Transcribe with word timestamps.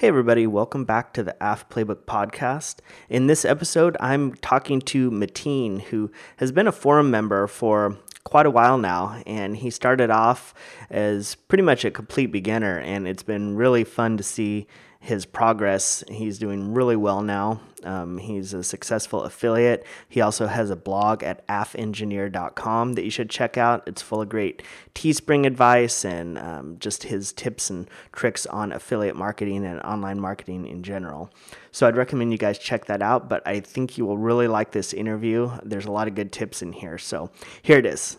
Hey, 0.00 0.08
everybody, 0.08 0.46
welcome 0.46 0.86
back 0.86 1.12
to 1.12 1.22
the 1.22 1.36
AF 1.42 1.68
Playbook 1.68 2.06
podcast. 2.06 2.76
In 3.10 3.26
this 3.26 3.44
episode, 3.44 3.98
I'm 4.00 4.32
talking 4.36 4.80
to 4.80 5.10
Mateen, 5.10 5.82
who 5.82 6.10
has 6.38 6.52
been 6.52 6.66
a 6.66 6.72
forum 6.72 7.10
member 7.10 7.46
for 7.46 7.98
quite 8.24 8.46
a 8.46 8.50
while 8.50 8.78
now, 8.78 9.20
and 9.26 9.58
he 9.58 9.68
started 9.68 10.10
off 10.10 10.54
as 10.88 11.34
pretty 11.34 11.60
much 11.60 11.84
a 11.84 11.90
complete 11.90 12.28
beginner, 12.28 12.78
and 12.78 13.06
it's 13.06 13.22
been 13.22 13.56
really 13.56 13.84
fun 13.84 14.16
to 14.16 14.22
see 14.22 14.66
his 15.00 15.24
progress. 15.24 16.04
He's 16.08 16.38
doing 16.38 16.74
really 16.74 16.94
well 16.94 17.22
now. 17.22 17.62
Um, 17.82 18.18
he's 18.18 18.52
a 18.52 18.62
successful 18.62 19.22
affiliate. 19.22 19.86
He 20.06 20.20
also 20.20 20.46
has 20.46 20.68
a 20.68 20.76
blog 20.76 21.22
at 21.22 21.46
affengineer.com 21.48 22.92
that 22.92 23.04
you 23.04 23.10
should 23.10 23.30
check 23.30 23.56
out. 23.56 23.82
It's 23.86 24.02
full 24.02 24.20
of 24.20 24.28
great 24.28 24.62
Teespring 24.94 25.46
advice 25.46 26.04
and 26.04 26.38
um, 26.38 26.76
just 26.78 27.04
his 27.04 27.32
tips 27.32 27.70
and 27.70 27.88
tricks 28.12 28.44
on 28.44 28.72
affiliate 28.72 29.16
marketing 29.16 29.64
and 29.64 29.80
online 29.80 30.20
marketing 30.20 30.66
in 30.66 30.82
general. 30.82 31.32
So 31.72 31.88
I'd 31.88 31.96
recommend 31.96 32.32
you 32.32 32.38
guys 32.38 32.58
check 32.58 32.84
that 32.84 33.00
out, 33.00 33.26
but 33.26 33.42
I 33.48 33.60
think 33.60 33.96
you 33.96 34.04
will 34.04 34.18
really 34.18 34.48
like 34.48 34.72
this 34.72 34.92
interview. 34.92 35.50
There's 35.62 35.86
a 35.86 35.92
lot 35.92 36.08
of 36.08 36.14
good 36.14 36.30
tips 36.30 36.60
in 36.60 36.72
here. 36.74 36.98
So 36.98 37.30
here 37.62 37.78
it 37.78 37.86
is. 37.86 38.18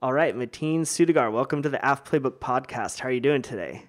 All 0.00 0.12
right, 0.12 0.36
Mateen 0.36 0.82
Sudagar, 0.82 1.32
welcome 1.32 1.62
to 1.62 1.68
the 1.68 1.80
AF 1.90 2.04
Playbook 2.04 2.38
podcast. 2.38 3.00
How 3.00 3.08
are 3.08 3.12
you 3.12 3.20
doing 3.20 3.42
today? 3.42 3.86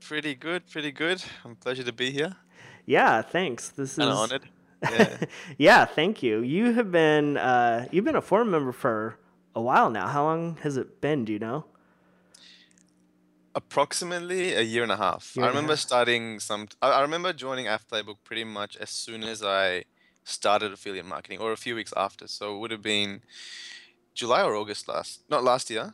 Pretty 0.00 0.34
good, 0.34 0.68
pretty 0.68 0.92
good. 0.92 1.22
I'm 1.44 1.56
pleasure 1.56 1.82
to 1.84 1.92
be 1.92 2.10
here. 2.10 2.36
Yeah, 2.86 3.22
thanks. 3.22 3.68
This 3.68 3.92
is 3.98 4.04
honored. 4.04 4.42
Yeah. 4.82 5.16
yeah, 5.58 5.84
thank 5.84 6.22
you. 6.22 6.40
You 6.40 6.72
have 6.72 6.90
been 6.90 7.36
uh, 7.36 7.86
you've 7.92 8.06
been 8.06 8.16
a 8.16 8.22
forum 8.22 8.50
member 8.50 8.72
for 8.72 9.18
a 9.54 9.60
while 9.60 9.90
now. 9.90 10.06
How 10.08 10.24
long 10.24 10.56
has 10.62 10.78
it 10.78 11.02
been? 11.02 11.26
Do 11.26 11.34
you 11.34 11.38
know? 11.38 11.66
Approximately 13.54 14.54
a 14.54 14.62
year 14.62 14.82
and 14.84 14.90
a 14.92 14.96
half. 14.96 15.36
Year 15.36 15.44
I 15.44 15.48
remember 15.48 15.72
half. 15.72 15.80
starting 15.80 16.40
some. 16.40 16.68
I, 16.80 16.92
I 16.92 17.00
remember 17.02 17.32
joining 17.34 17.68
AF 17.68 17.86
Playbook 17.88 18.16
pretty 18.24 18.44
much 18.44 18.76
as 18.78 18.88
soon 18.88 19.22
as 19.22 19.42
I 19.42 19.84
started 20.24 20.72
affiliate 20.72 21.04
marketing, 21.04 21.40
or 21.40 21.52
a 21.52 21.56
few 21.58 21.74
weeks 21.74 21.92
after. 21.94 22.26
So 22.26 22.54
it 22.56 22.58
would 22.60 22.70
have 22.70 22.80
been 22.82 23.20
July 24.14 24.42
or 24.42 24.54
August 24.56 24.88
last, 24.88 25.20
not 25.28 25.44
last 25.44 25.68
year, 25.68 25.92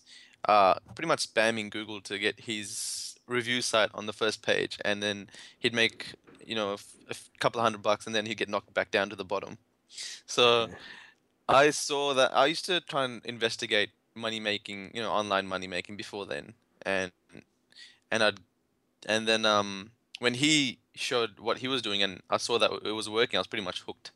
uh, 0.49 0.75
pretty 0.95 1.09
much 1.09 1.27
spamming 1.27 1.69
Google 1.69 2.01
to 2.03 2.17
get 2.17 2.39
his 2.43 3.17
review 3.27 3.61
site 3.61 3.91
on 3.93 4.07
the 4.07 4.13
first 4.13 4.41
page, 4.41 4.79
and 4.85 5.03
then 5.03 5.29
he'd 5.59 5.75
make 5.75 6.15
you 6.47 6.55
know 6.55 6.71
a, 6.71 6.75
f- 6.75 6.95
a 7.09 7.11
f- 7.11 7.29
couple 7.41 7.61
of 7.61 7.65
hundred 7.65 7.83
bucks, 7.83 8.07
and 8.07 8.15
then 8.15 8.25
he'd 8.27 8.37
get 8.39 8.49
knocked 8.49 8.73
back 8.73 8.93
down 8.93 9.11
to 9.11 9.17
the 9.17 9.25
bottom. 9.25 9.59
So 10.27 10.69
I 11.49 11.71
saw 11.71 12.15
that 12.15 12.33
I 12.33 12.47
used 12.47 12.65
to 12.67 12.81
try 12.81 13.05
and 13.05 13.21
investigate 13.27 13.91
money 14.15 14.39
making, 14.39 14.93
you 14.95 15.03
know, 15.03 15.11
online 15.11 15.49
money 15.49 15.67
making 15.67 15.97
before 15.97 16.27
then, 16.27 16.55
and 16.83 17.11
and 18.13 18.23
I'd 18.23 18.39
and 19.09 19.27
then 19.27 19.45
um 19.45 19.91
when 20.19 20.35
he 20.35 20.79
showed 20.95 21.39
what 21.41 21.59
he 21.59 21.69
was 21.69 21.83
doing 21.83 22.03
and 22.03 22.21
I 22.31 22.39
saw 22.39 22.59
that 22.59 22.71
it 22.85 22.93
was 22.93 23.09
working, 23.09 23.37
I 23.37 23.41
was 23.41 23.47
pretty 23.47 23.65
much 23.65 23.83
hooked 23.83 24.13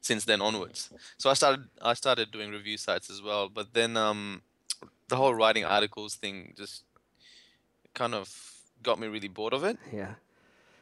since 0.00 0.24
then 0.24 0.40
onwards. 0.40 0.90
So 1.18 1.28
I 1.30 1.34
started 1.34 1.64
I 1.82 1.94
started 1.94 2.30
doing 2.30 2.50
review 2.50 2.76
sites 2.76 3.10
as 3.10 3.20
well, 3.22 3.48
but 3.48 3.74
then 3.74 3.96
um 3.96 4.42
the 5.08 5.16
whole 5.16 5.34
writing 5.34 5.64
articles 5.64 6.14
thing 6.14 6.54
just 6.56 6.84
kind 7.94 8.14
of 8.14 8.32
got 8.82 8.98
me 8.98 9.08
really 9.08 9.28
bored 9.28 9.52
of 9.52 9.64
it, 9.64 9.76
Yeah. 9.92 10.14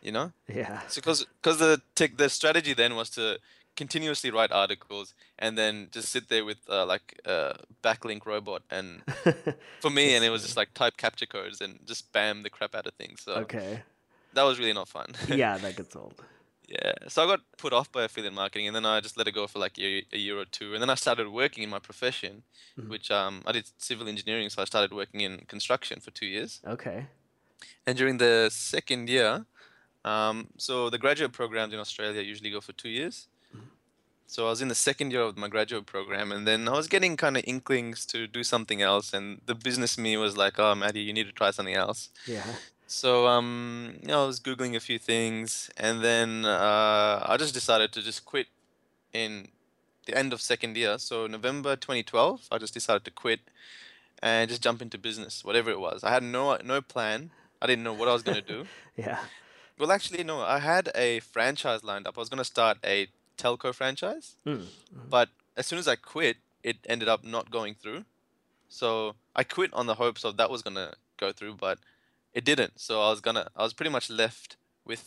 you 0.02 0.12
know? 0.12 0.32
Yeah. 0.46 0.82
So 0.88 1.00
because 1.00 1.24
because 1.42 1.58
the 1.58 1.80
tech 1.94 2.16
the 2.16 2.28
strategy 2.28 2.74
then 2.74 2.94
was 2.94 3.10
to 3.10 3.38
continuously 3.76 4.30
write 4.30 4.50
articles 4.52 5.14
and 5.38 5.56
then 5.56 5.88
just 5.92 6.08
sit 6.10 6.28
there 6.28 6.44
with 6.44 6.58
uh, 6.68 6.84
like 6.84 7.20
a 7.24 7.56
backlink 7.82 8.26
robot 8.26 8.62
and 8.70 9.02
for 9.80 9.88
me 9.90 10.14
and 10.16 10.24
it 10.24 10.30
was 10.30 10.42
just 10.42 10.56
like 10.56 10.74
type 10.74 10.96
captcha 10.96 11.28
codes 11.28 11.60
and 11.60 11.78
just 11.86 12.12
spam 12.12 12.42
the 12.42 12.50
crap 12.50 12.74
out 12.74 12.86
of 12.86 12.94
things. 12.94 13.22
So 13.22 13.32
okay. 13.34 13.82
That 14.34 14.42
was 14.44 14.58
really 14.58 14.72
not 14.72 14.88
fun. 14.88 15.06
Yeah, 15.28 15.58
that 15.58 15.76
gets 15.76 15.94
old. 15.96 16.14
Yeah, 16.68 16.92
so 17.08 17.24
I 17.24 17.26
got 17.26 17.40
put 17.56 17.72
off 17.72 17.90
by 17.90 18.02
affiliate 18.04 18.34
marketing, 18.34 18.66
and 18.66 18.76
then 18.76 18.84
I 18.84 19.00
just 19.00 19.16
let 19.16 19.26
it 19.26 19.32
go 19.32 19.46
for 19.46 19.58
like 19.58 19.78
a, 19.78 20.04
a 20.12 20.18
year 20.18 20.38
or 20.38 20.44
two, 20.44 20.74
and 20.74 20.82
then 20.82 20.90
I 20.90 20.96
started 20.96 21.28
working 21.28 21.62
in 21.64 21.70
my 21.70 21.78
profession, 21.78 22.42
Mhm. 22.78 22.88
which 22.90 23.10
um, 23.10 23.42
I 23.46 23.52
did 23.52 23.64
civil 23.78 24.06
engineering, 24.06 24.50
so 24.50 24.60
I 24.60 24.66
started 24.66 24.92
working 24.92 25.20
in 25.22 25.38
construction 25.48 26.00
for 26.00 26.10
two 26.10 26.26
years. 26.26 26.60
Okay. 26.66 27.06
And 27.86 27.96
during 27.96 28.18
the 28.18 28.50
second 28.52 29.08
year, 29.08 29.46
um, 30.04 30.48
so 30.58 30.90
the 30.90 30.98
graduate 30.98 31.32
programs 31.32 31.72
in 31.72 31.80
Australia 31.80 32.20
usually 32.22 32.50
go 32.50 32.60
for 32.60 32.72
two 32.74 32.90
years. 32.90 33.28
So 34.26 34.46
I 34.46 34.50
was 34.50 34.60
in 34.60 34.68
the 34.68 34.74
second 34.74 35.10
year 35.10 35.22
of 35.22 35.38
my 35.38 35.48
graduate 35.48 35.86
program, 35.86 36.32
and 36.32 36.46
then 36.46 36.68
I 36.68 36.72
was 36.72 36.86
getting 36.86 37.16
kind 37.16 37.38
of 37.38 37.44
inklings 37.46 38.04
to 38.12 38.26
do 38.26 38.44
something 38.44 38.82
else, 38.82 39.14
and 39.14 39.40
the 39.46 39.54
business 39.54 39.96
me 39.96 40.18
was 40.18 40.36
like, 40.36 40.58
"Oh, 40.58 40.74
Maddie, 40.74 41.00
you 41.00 41.14
need 41.14 41.24
to 41.28 41.32
try 41.32 41.50
something 41.50 41.74
else." 41.74 42.10
Yeah. 42.26 42.44
So 42.90 43.26
um, 43.28 43.96
you 44.00 44.08
know, 44.08 44.24
I 44.24 44.26
was 44.26 44.40
googling 44.40 44.74
a 44.74 44.80
few 44.80 44.98
things, 44.98 45.70
and 45.76 46.02
then 46.02 46.44
uh, 46.46 47.22
I 47.28 47.36
just 47.36 47.52
decided 47.52 47.92
to 47.92 48.02
just 48.02 48.24
quit 48.24 48.46
in 49.12 49.48
the 50.06 50.16
end 50.16 50.32
of 50.32 50.40
second 50.40 50.74
year. 50.76 50.96
So 50.98 51.26
November 51.26 51.76
2012, 51.76 52.48
I 52.50 52.56
just 52.56 52.72
decided 52.72 53.04
to 53.04 53.10
quit 53.10 53.40
and 54.22 54.48
just 54.48 54.62
jump 54.62 54.80
into 54.80 54.96
business, 54.96 55.44
whatever 55.44 55.70
it 55.70 55.78
was. 55.78 56.02
I 56.02 56.10
had 56.10 56.22
no 56.22 56.56
no 56.64 56.80
plan. 56.80 57.30
I 57.60 57.66
didn't 57.66 57.84
know 57.84 57.92
what 57.92 58.08
I 58.08 58.12
was 58.14 58.22
gonna 58.22 58.40
do. 58.42 58.64
Yeah. 58.96 59.20
Well, 59.78 59.92
actually, 59.92 60.24
no. 60.24 60.40
I 60.40 60.58
had 60.58 60.90
a 60.96 61.20
franchise 61.20 61.84
lined 61.84 62.08
up. 62.08 62.18
I 62.18 62.20
was 62.20 62.28
gonna 62.28 62.42
start 62.44 62.78
a 62.84 63.06
telco 63.36 63.72
franchise, 63.72 64.34
Mm. 64.44 64.66
but 65.08 65.28
as 65.56 65.66
soon 65.68 65.78
as 65.78 65.86
I 65.86 65.94
quit, 65.94 66.38
it 66.64 66.78
ended 66.88 67.06
up 67.08 67.22
not 67.22 67.50
going 67.52 67.74
through. 67.74 68.04
So 68.68 69.14
I 69.36 69.44
quit 69.44 69.72
on 69.74 69.86
the 69.86 69.94
hopes 69.94 70.24
of 70.24 70.36
that 70.38 70.50
was 70.50 70.62
gonna 70.62 70.94
go 71.16 71.30
through, 71.32 71.54
but 71.54 71.78
it 72.38 72.44
didn't. 72.50 72.74
So 72.86 72.92
I 73.06 73.08
was 73.14 73.20
gonna, 73.26 73.46
I 73.60 73.62
was 73.66 73.72
pretty 73.78 73.90
much 73.96 74.06
left 74.22 74.50
with 74.90 75.02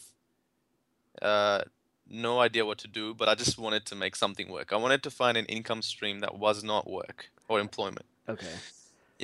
uh, 1.22 1.62
no 2.08 2.40
idea 2.47 2.64
what 2.66 2.78
to 2.80 2.88
do. 2.88 3.14
But 3.19 3.28
I 3.30 3.36
just 3.44 3.58
wanted 3.66 3.84
to 3.92 3.96
make 3.96 4.16
something 4.24 4.47
work. 4.58 4.68
I 4.74 4.78
wanted 4.86 5.02
to 5.03 5.12
find 5.22 5.36
an 5.38 5.46
income 5.46 5.81
stream 5.81 6.18
that 6.24 6.34
was 6.46 6.58
not 6.64 6.84
work 6.90 7.19
or 7.47 7.59
employment. 7.59 8.06
Okay. 8.28 8.56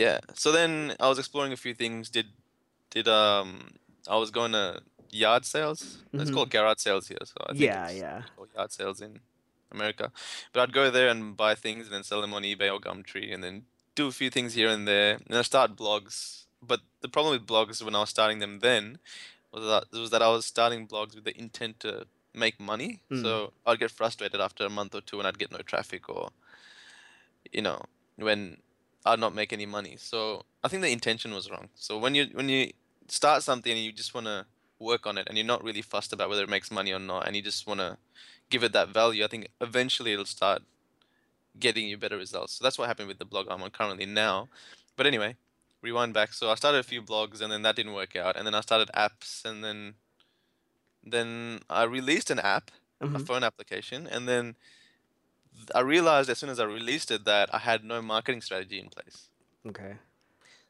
Yeah. 0.04 0.20
So 0.34 0.52
then 0.52 0.96
I 1.00 1.08
was 1.12 1.20
exploring 1.20 1.54
a 1.54 1.58
few 1.66 1.74
things. 1.84 2.10
Did 2.10 2.28
did 2.96 3.08
um 3.08 3.50
I 4.08 4.18
was 4.24 4.32
going 4.32 4.54
to 4.54 4.66
yard 5.12 5.44
sales. 5.46 5.80
It's 6.14 6.30
Mhm. 6.30 6.34
called 6.34 6.50
garage 6.56 6.80
sales 6.88 7.06
here. 7.12 7.24
So 7.32 7.36
I 7.48 7.52
think 7.54 7.62
Yeah, 7.68 7.88
it's 7.90 8.00
yeah. 8.04 8.22
yard 8.56 8.72
sales 8.72 9.02
in 9.02 9.20
America. 9.72 10.12
But 10.54 10.60
I'd 10.62 10.74
go 10.80 10.86
there 10.98 11.10
and 11.14 11.36
buy 11.36 11.54
things 11.56 11.82
and 11.88 11.94
then 11.96 12.04
sell 12.04 12.22
them 12.22 12.34
on 12.34 12.44
eBay 12.44 12.70
or 12.74 12.80
Gumtree 12.80 13.34
and 13.34 13.42
then 13.44 13.66
do 13.96 14.08
a 14.08 14.12
few 14.22 14.30
things 14.30 14.54
here 14.60 14.70
and 14.76 14.88
there. 14.88 15.12
And 15.28 15.36
I 15.38 15.44
start 15.44 15.76
blogs. 15.76 16.46
But 16.62 16.82
the 17.02 17.10
problem 17.10 17.34
with 17.34 17.48
blogs 17.48 17.82
when 17.82 17.96
I 17.96 18.02
was 18.02 18.10
starting 18.10 18.40
them 18.40 18.60
then 18.60 19.00
was 19.52 19.64
that 19.66 20.00
was 20.00 20.10
that 20.12 20.22
I 20.22 20.30
was 20.30 20.46
starting 20.46 20.88
blogs 20.88 21.16
with 21.16 21.24
the 21.24 21.38
intent 21.38 21.80
to 21.82 22.08
make 22.34 22.60
money. 22.60 23.02
Mm. 23.12 23.22
So 23.22 23.54
I'd 23.66 23.80
get 23.80 23.92
frustrated 23.92 24.42
after 24.42 24.66
a 24.66 24.70
month 24.70 24.96
or 24.96 25.02
two 25.02 25.20
and 25.20 25.28
I'd 25.28 25.40
get 25.40 25.52
no 25.52 25.60
traffic 25.60 26.10
or 26.10 26.30
you 27.52 27.62
know, 27.62 27.82
when 28.18 28.58
I'd 29.06 29.20
not 29.20 29.34
make 29.34 29.54
any 29.54 29.66
money. 29.66 29.96
So 29.98 30.44
I 30.64 30.68
think 30.68 30.82
the 30.82 30.90
intention 30.90 31.34
was 31.34 31.50
wrong. 31.50 31.70
So 31.76 31.98
when 31.98 32.16
you 32.16 32.28
when 32.34 32.50
you 32.50 32.72
start 33.08 33.44
something 33.44 33.72
and 33.72 33.82
you 33.82 33.92
just 33.92 34.14
want 34.14 34.28
to 34.28 34.46
work 34.80 35.08
on 35.08 35.18
it 35.18 35.28
and 35.28 35.38
you're 35.38 35.48
not 35.48 35.64
really 35.64 35.82
fussed 35.82 36.14
about 36.14 36.30
whether 36.30 36.44
it 36.44 36.50
makes 36.50 36.70
money 36.70 36.92
or 36.92 37.00
not 37.00 37.26
and 37.26 37.36
you 37.36 37.42
just 37.42 37.66
want 37.66 37.80
to 37.80 37.98
give 38.50 38.64
it 38.64 38.74
that 38.74 38.90
value, 38.90 39.24
I 39.24 39.28
think 39.28 39.48
eventually 39.62 40.14
it'll 40.14 40.26
start 40.26 40.62
getting 41.60 41.88
you 41.88 41.98
better 41.98 42.18
results. 42.18 42.54
So 42.54 42.64
that's 42.64 42.78
what 42.78 42.88
happened 42.88 43.08
with 43.08 43.18
the 43.18 43.26
blog 43.26 43.48
I'm 43.50 43.64
on 43.64 43.72
currently 43.72 44.06
now. 44.06 44.50
But 44.96 45.08
anyway, 45.08 45.36
rewind 45.82 46.14
back. 46.14 46.34
So 46.34 46.50
I 46.50 46.56
started 46.56 46.80
a 46.80 46.84
few 46.84 47.02
blogs 47.02 47.42
and 47.42 47.52
then 47.52 47.62
that 47.64 47.76
didn't 47.76 47.94
work 47.94 48.16
out 48.16 48.36
and 48.36 48.46
then 48.46 48.56
I 48.56 48.62
started 48.62 48.90
apps 48.96 49.46
and 49.46 49.64
then 49.64 49.96
then 51.04 51.62
I 51.70 51.84
released 51.84 52.30
an 52.30 52.40
app, 52.40 52.72
a 53.14 53.20
Mhm. 53.20 53.20
phone 53.20 53.44
application 53.44 54.08
and 54.08 54.28
then 54.28 54.56
I 55.76 55.82
realized 55.82 56.30
as 56.30 56.38
soon 56.38 56.50
as 56.50 56.60
I 56.60 56.64
released 56.64 57.12
it 57.12 57.26
that 57.26 57.54
I 57.54 57.58
had 57.60 57.84
no 57.84 58.02
marketing 58.02 58.42
strategy 58.42 58.80
in 58.80 58.90
place. 58.90 59.30
Okay. 59.66 59.98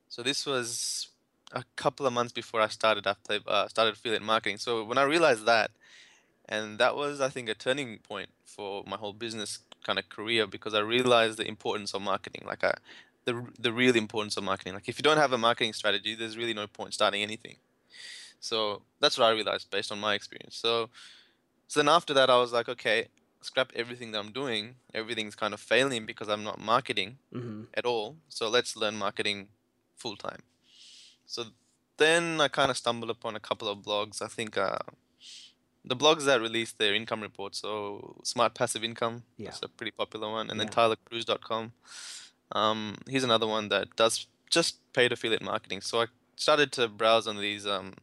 So 0.09 0.23
this 0.23 0.45
was 0.45 1.09
a 1.51 1.63
couple 1.75 2.05
of 2.05 2.13
months 2.13 2.33
before 2.33 2.61
I 2.61 2.67
started 2.67 3.07
after 3.07 3.39
uh, 3.47 3.67
started 3.67 3.93
affiliate 3.95 4.21
marketing. 4.21 4.57
So 4.57 4.83
when 4.83 4.97
I 4.97 5.03
realized 5.03 5.45
that, 5.45 5.71
and 6.47 6.79
that 6.79 6.95
was 6.95 7.21
I 7.21 7.29
think 7.29 7.49
a 7.49 7.55
turning 7.55 7.99
point 7.99 8.29
for 8.45 8.83
my 8.87 8.97
whole 8.97 9.13
business 9.13 9.59
kind 9.83 9.99
of 9.99 10.09
career 10.09 10.47
because 10.47 10.73
I 10.73 10.79
realized 10.81 11.37
the 11.39 11.47
importance 11.47 11.93
of 11.93 12.01
marketing. 12.01 12.43
Like 12.45 12.63
I, 12.63 12.75
the 13.27 13.33
the 13.65 13.73
real 13.81 13.95
importance 14.03 14.35
of 14.39 14.43
marketing. 14.51 14.73
Like 14.77 14.87
if 14.91 14.97
you 14.99 15.03
don't 15.07 15.21
have 15.25 15.33
a 15.33 15.37
marketing 15.47 15.73
strategy, 15.81 16.15
there's 16.15 16.37
really 16.41 16.53
no 16.61 16.65
point 16.79 16.93
starting 16.99 17.21
anything. 17.29 17.57
So 18.39 18.81
that's 19.01 19.17
what 19.17 19.25
I 19.29 19.31
realized 19.39 19.69
based 19.69 19.91
on 19.91 19.99
my 20.07 20.13
experience. 20.19 20.55
So 20.65 20.89
so 21.67 21.79
then 21.81 21.89
after 21.89 22.13
that, 22.13 22.29
I 22.29 22.37
was 22.43 22.51
like, 22.57 22.69
okay, 22.75 22.99
scrap 23.41 23.69
everything 23.81 24.09
that 24.11 24.19
I'm 24.23 24.31
doing. 24.41 24.63
Everything's 24.93 25.35
kind 25.43 25.53
of 25.53 25.59
failing 25.59 26.05
because 26.11 26.29
I'm 26.33 26.43
not 26.49 26.57
marketing 26.73 27.17
hmm 27.31 27.63
at 27.79 27.85
all. 27.85 28.15
So 28.29 28.43
let's 28.57 28.71
learn 28.81 28.95
marketing 29.05 29.39
full 30.03 30.15
time. 30.15 30.41
So 31.25 31.39
then 31.97 32.23
I 32.45 32.47
kind 32.47 32.71
of 32.71 32.77
stumbled 32.77 33.11
upon 33.17 33.35
a 33.35 33.39
couple 33.49 33.67
of 33.67 33.77
blogs. 33.87 34.21
I 34.21 34.29
think 34.37 34.57
uh, 34.57 34.79
the 35.91 35.95
blogs 36.03 36.23
that 36.25 36.39
release 36.47 36.71
their 36.71 36.93
income 37.01 37.21
reports. 37.21 37.59
So 37.59 37.71
Smart 38.23 38.53
Passive 38.59 38.83
Income, 38.83 39.15
Yeah. 39.37 39.45
that's 39.49 39.63
a 39.63 39.67
pretty 39.67 39.91
popular 39.91 40.29
one, 40.37 40.49
and 40.49 40.59
then 40.59 40.67
Yeah. 40.67 40.77
TylerCruz.com. 40.77 41.63
Um, 42.51 42.97
he's 43.09 43.23
another 43.23 43.47
one 43.47 43.69
that 43.69 43.95
does 43.95 44.27
just 44.49 44.77
paid 44.93 45.11
affiliate 45.11 45.41
marketing. 45.41 45.81
So 45.81 46.01
I 46.01 46.05
started 46.35 46.71
to 46.73 46.87
browse 46.87 47.27
on 47.27 47.37
these 47.37 47.65
um, 47.67 47.93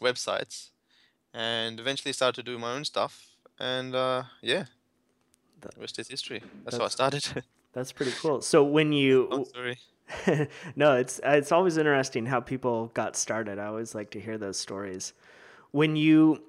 websites, 0.00 0.68
and 1.32 1.80
eventually 1.80 2.12
started 2.12 2.44
to 2.44 2.50
do 2.52 2.58
my 2.58 2.72
own 2.72 2.84
stuff. 2.84 3.26
And 3.58 3.94
uh, 3.94 4.24
yeah, 4.42 4.64
That- 5.60 5.74
the 5.74 5.80
rest 5.80 5.98
is 5.98 6.08
history. 6.08 6.42
That's 6.64 6.76
how 6.76 6.84
I 6.84 6.88
started. 6.88 7.44
That's 7.72 7.92
pretty 7.92 8.12
cool. 8.12 8.42
So 8.42 8.62
when 8.62 8.92
you 8.92 9.28
oh, 9.30 9.44
sorry. 9.44 9.78
no, 10.76 10.94
it's 10.96 11.20
it's 11.24 11.52
always 11.52 11.78
interesting 11.78 12.26
how 12.26 12.40
people 12.40 12.88
got 12.92 13.16
started. 13.16 13.58
I 13.58 13.66
always 13.66 13.94
like 13.94 14.10
to 14.10 14.20
hear 14.20 14.36
those 14.36 14.58
stories. 14.58 15.14
When 15.70 15.96
you 15.96 16.42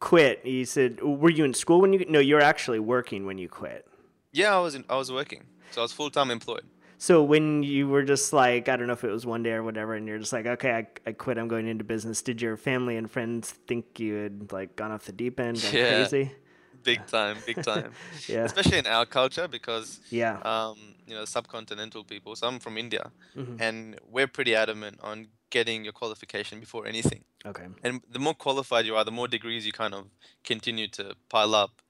quit, 0.00 0.46
you 0.46 0.64
said, 0.64 1.02
were 1.02 1.28
you 1.28 1.44
in 1.44 1.52
school 1.52 1.82
when 1.82 1.92
you? 1.92 2.06
No, 2.08 2.18
you're 2.18 2.40
actually 2.40 2.78
working 2.78 3.26
when 3.26 3.36
you 3.36 3.48
quit. 3.48 3.86
Yeah, 4.32 4.56
I 4.56 4.60
was 4.60 4.74
in, 4.74 4.84
I 4.88 4.96
was 4.96 5.12
working, 5.12 5.44
so 5.70 5.82
I 5.82 5.84
was 5.84 5.92
full 5.92 6.10
time 6.10 6.30
employed. 6.30 6.64
So 6.98 7.22
when 7.22 7.62
you 7.64 7.88
were 7.88 8.04
just 8.04 8.32
like, 8.32 8.68
I 8.68 8.76
don't 8.76 8.86
know 8.86 8.92
if 8.92 9.02
it 9.04 9.10
was 9.10 9.26
one 9.26 9.42
day 9.42 9.52
or 9.52 9.62
whatever, 9.62 9.94
and 9.94 10.06
you're 10.06 10.18
just 10.20 10.32
like, 10.32 10.46
okay, 10.46 10.72
I, 10.72 10.86
I 11.04 11.12
quit. 11.12 11.36
I'm 11.36 11.48
going 11.48 11.66
into 11.66 11.84
business. 11.84 12.22
Did 12.22 12.40
your 12.40 12.56
family 12.56 12.96
and 12.96 13.10
friends 13.10 13.50
think 13.50 13.98
you 13.98 14.14
had 14.14 14.52
like 14.52 14.76
gone 14.76 14.92
off 14.92 15.04
the 15.04 15.12
deep 15.12 15.40
end, 15.40 15.60
gone 15.60 15.72
Yeah. 15.74 16.04
crazy? 16.08 16.32
Big 16.84 17.06
time, 17.06 17.38
big 17.44 17.62
time. 17.62 17.92
Yeah, 18.28 18.44
Especially 18.44 18.78
in 18.78 18.86
our 18.86 19.04
culture 19.04 19.46
because 19.48 20.00
yeah, 20.10 20.38
um, 20.44 20.76
you 21.06 21.14
know, 21.14 21.22
subcontinental 21.24 22.06
people. 22.08 22.34
So 22.36 22.46
I'm 22.48 22.58
from 22.60 22.78
India, 22.78 23.10
Mhm. 23.36 23.60
and 23.60 23.98
we're 24.10 24.26
pretty 24.28 24.54
adamant 24.54 24.98
on 25.02 25.28
getting 25.50 25.84
your 25.84 25.92
qualification 25.92 26.60
before 26.60 26.86
anything. 26.86 27.24
okay, 27.44 27.66
And 27.84 28.00
the 28.10 28.18
more 28.18 28.34
qualified 28.34 28.86
you 28.86 28.96
are, 28.96 29.04
the 29.04 29.10
more 29.12 29.28
degrees 29.28 29.66
you 29.66 29.72
kind 29.72 29.92
of 29.94 30.06
continue 30.44 30.88
to 30.88 31.14
pile 31.28 31.54
up. 31.54 31.81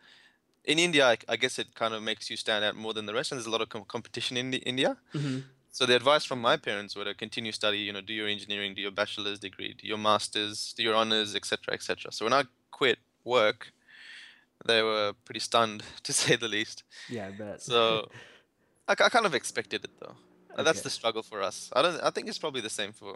In 0.65 0.79
India, 0.79 1.07
I, 1.07 1.17
I 1.29 1.37
guess 1.37 1.59
it 1.59 1.75
kind 1.75 1.93
of 1.93 2.03
makes 2.03 2.31
you 2.31 2.37
stand 2.37 2.65
out 2.65 2.77
more 2.77 2.95
than 2.95 3.07
the 3.07 3.15
rest, 3.15 3.33
and 3.33 3.39
there's 3.39 3.47
a 3.47 3.51
lot 3.51 3.61
of 3.63 3.69
com- 3.69 3.85
competition 3.85 4.37
in 4.37 4.51
the, 4.53 4.59
India. 4.59 4.97
hmm 5.13 5.39
So 5.73 5.87
the 5.87 5.97
advice 5.97 6.25
from 6.25 6.41
my 6.41 6.57
parents 6.57 6.95
were 6.97 7.05
to 7.05 7.15
continue 7.15 7.53
study. 7.53 7.79
You 7.79 7.93
know, 7.93 8.01
do 8.01 8.13
your 8.13 8.29
engineering, 8.29 8.75
do 8.75 8.83
your 8.83 8.93
bachelor's 8.93 9.39
degree, 9.39 9.75
do 9.81 9.87
your 9.89 9.99
masters, 9.99 10.73
do 10.77 10.83
your 10.83 10.95
honors, 10.95 11.35
etc., 11.35 11.75
etc. 11.75 12.13
So 12.13 12.25
when 12.27 12.33
I 12.33 12.45
quit 12.71 12.99
work, 13.25 13.73
they 14.67 14.83
were 14.83 15.13
pretty 15.25 15.41
stunned, 15.41 15.83
to 16.05 16.13
say 16.13 16.37
the 16.37 16.49
least. 16.49 16.85
yeah, 17.09 17.29
I 17.29 17.31
bet. 17.31 17.63
So 17.63 18.09
I, 18.87 18.93
I 18.93 19.09
kind 19.09 19.27
of 19.27 19.35
expected 19.35 19.85
it 19.85 19.91
though. 20.01 20.17
Uh, 20.55 20.63
That's 20.63 20.83
the 20.83 20.91
struggle 20.91 21.23
for 21.23 21.43
us. 21.43 21.71
I 21.73 21.81
don't. 21.83 21.99
I 22.03 22.11
think 22.11 22.29
it's 22.29 22.39
probably 22.39 22.61
the 22.61 22.71
same 22.81 22.93
for 22.93 23.15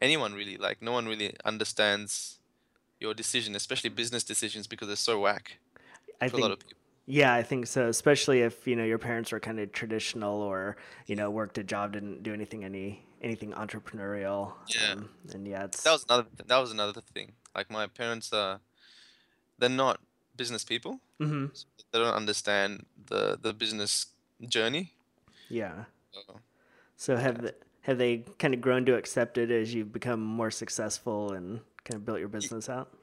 anyone 0.00 0.34
really. 0.34 0.56
Like 0.56 0.82
no 0.82 0.92
one 0.92 1.06
really 1.06 1.36
understands 1.44 2.38
your 2.98 3.14
decision, 3.14 3.54
especially 3.54 3.90
business 3.90 4.24
decisions, 4.24 4.66
because 4.66 4.88
they're 4.88 4.96
so 4.96 5.20
whack 5.20 5.58
I 6.20 6.26
for 6.28 6.36
think 6.36 6.44
a 6.44 6.48
lot 6.48 6.52
of 6.52 6.58
people. 6.58 6.81
Yeah, 7.06 7.34
I 7.34 7.42
think 7.42 7.66
so. 7.66 7.88
Especially 7.88 8.40
if 8.42 8.66
you 8.66 8.76
know 8.76 8.84
your 8.84 8.98
parents 8.98 9.32
were 9.32 9.40
kind 9.40 9.58
of 9.58 9.72
traditional, 9.72 10.40
or 10.40 10.76
you 11.06 11.16
know 11.16 11.30
worked 11.30 11.58
a 11.58 11.64
job, 11.64 11.92
didn't 11.92 12.22
do 12.22 12.32
anything 12.32 12.64
any 12.64 13.04
anything 13.20 13.52
entrepreneurial. 13.52 14.52
Yeah. 14.68 14.92
Um, 14.92 15.08
and 15.32 15.46
yeah, 15.46 15.64
it's 15.64 15.82
That 15.82 15.92
was 15.92 16.04
another. 16.04 16.24
th- 16.36 16.46
That 16.48 16.58
was 16.58 16.70
another 16.70 17.00
thing. 17.00 17.32
Like 17.54 17.70
my 17.70 17.86
parents 17.86 18.32
are, 18.32 18.60
they're 19.58 19.68
not 19.68 20.00
business 20.36 20.64
people. 20.64 21.00
hmm 21.18 21.46
So 21.52 21.66
they 21.92 21.98
don't 21.98 22.14
understand 22.14 22.86
the 23.06 23.36
the 23.40 23.52
business 23.52 24.06
journey. 24.40 24.92
yeah. 25.50 25.84
So, 26.12 26.40
So 26.96 27.16
have 27.16 27.42
the, 27.42 27.54
have 27.82 27.98
they 27.98 28.24
kind 28.38 28.54
of 28.54 28.60
grown 28.60 28.84
to 28.86 28.94
accept 28.94 29.38
it 29.38 29.50
as 29.50 29.74
you've 29.74 29.92
become 29.92 30.20
more 30.20 30.50
successful 30.50 31.32
and 31.32 31.60
kind 31.84 31.96
of 31.96 32.04
built 32.04 32.20
your 32.20 32.28
business 32.28 32.68
out? 32.68 32.96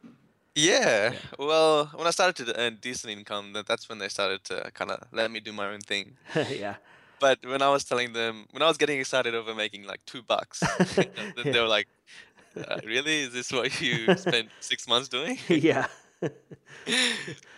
Yeah. 0.60 1.14
Well, 1.38 1.90
when 1.96 2.08
I 2.08 2.12
started 2.12 2.46
to 2.48 2.60
earn 2.60 2.78
decent 2.82 3.12
income, 3.18 3.54
that 3.54 3.66
that's 3.68 3.88
when 3.90 4.00
they 4.00 4.10
started 4.10 4.44
to 4.46 4.72
kind 4.74 4.92
of 4.92 5.00
let 5.12 5.32
me 5.32 5.40
do 5.40 5.54
my 5.54 5.68
own 5.74 5.80
thing. 5.82 6.18
yeah. 6.36 6.76
But 7.20 7.40
when 7.46 7.62
I 7.62 7.70
was 7.70 7.84
telling 7.84 8.14
them, 8.14 8.46
when 8.52 8.62
I 8.62 8.68
was 8.68 8.78
getting 8.78 9.00
excited 9.00 9.36
over 9.36 9.54
making 9.56 9.84
like 9.86 10.02
two 10.06 10.22
bucks, 10.22 10.64
Yeah. 10.98 11.06
they 11.44 11.60
were 11.60 11.68
like, 11.78 11.88
uh, 12.56 12.80
"Really? 12.86 13.18
Is 13.28 13.34
this 13.34 13.52
what 13.52 13.82
you 13.82 14.16
spent 14.28 14.50
six 14.62 14.88
months 14.88 15.10
doing?" 15.10 15.38
yeah. 15.50 15.88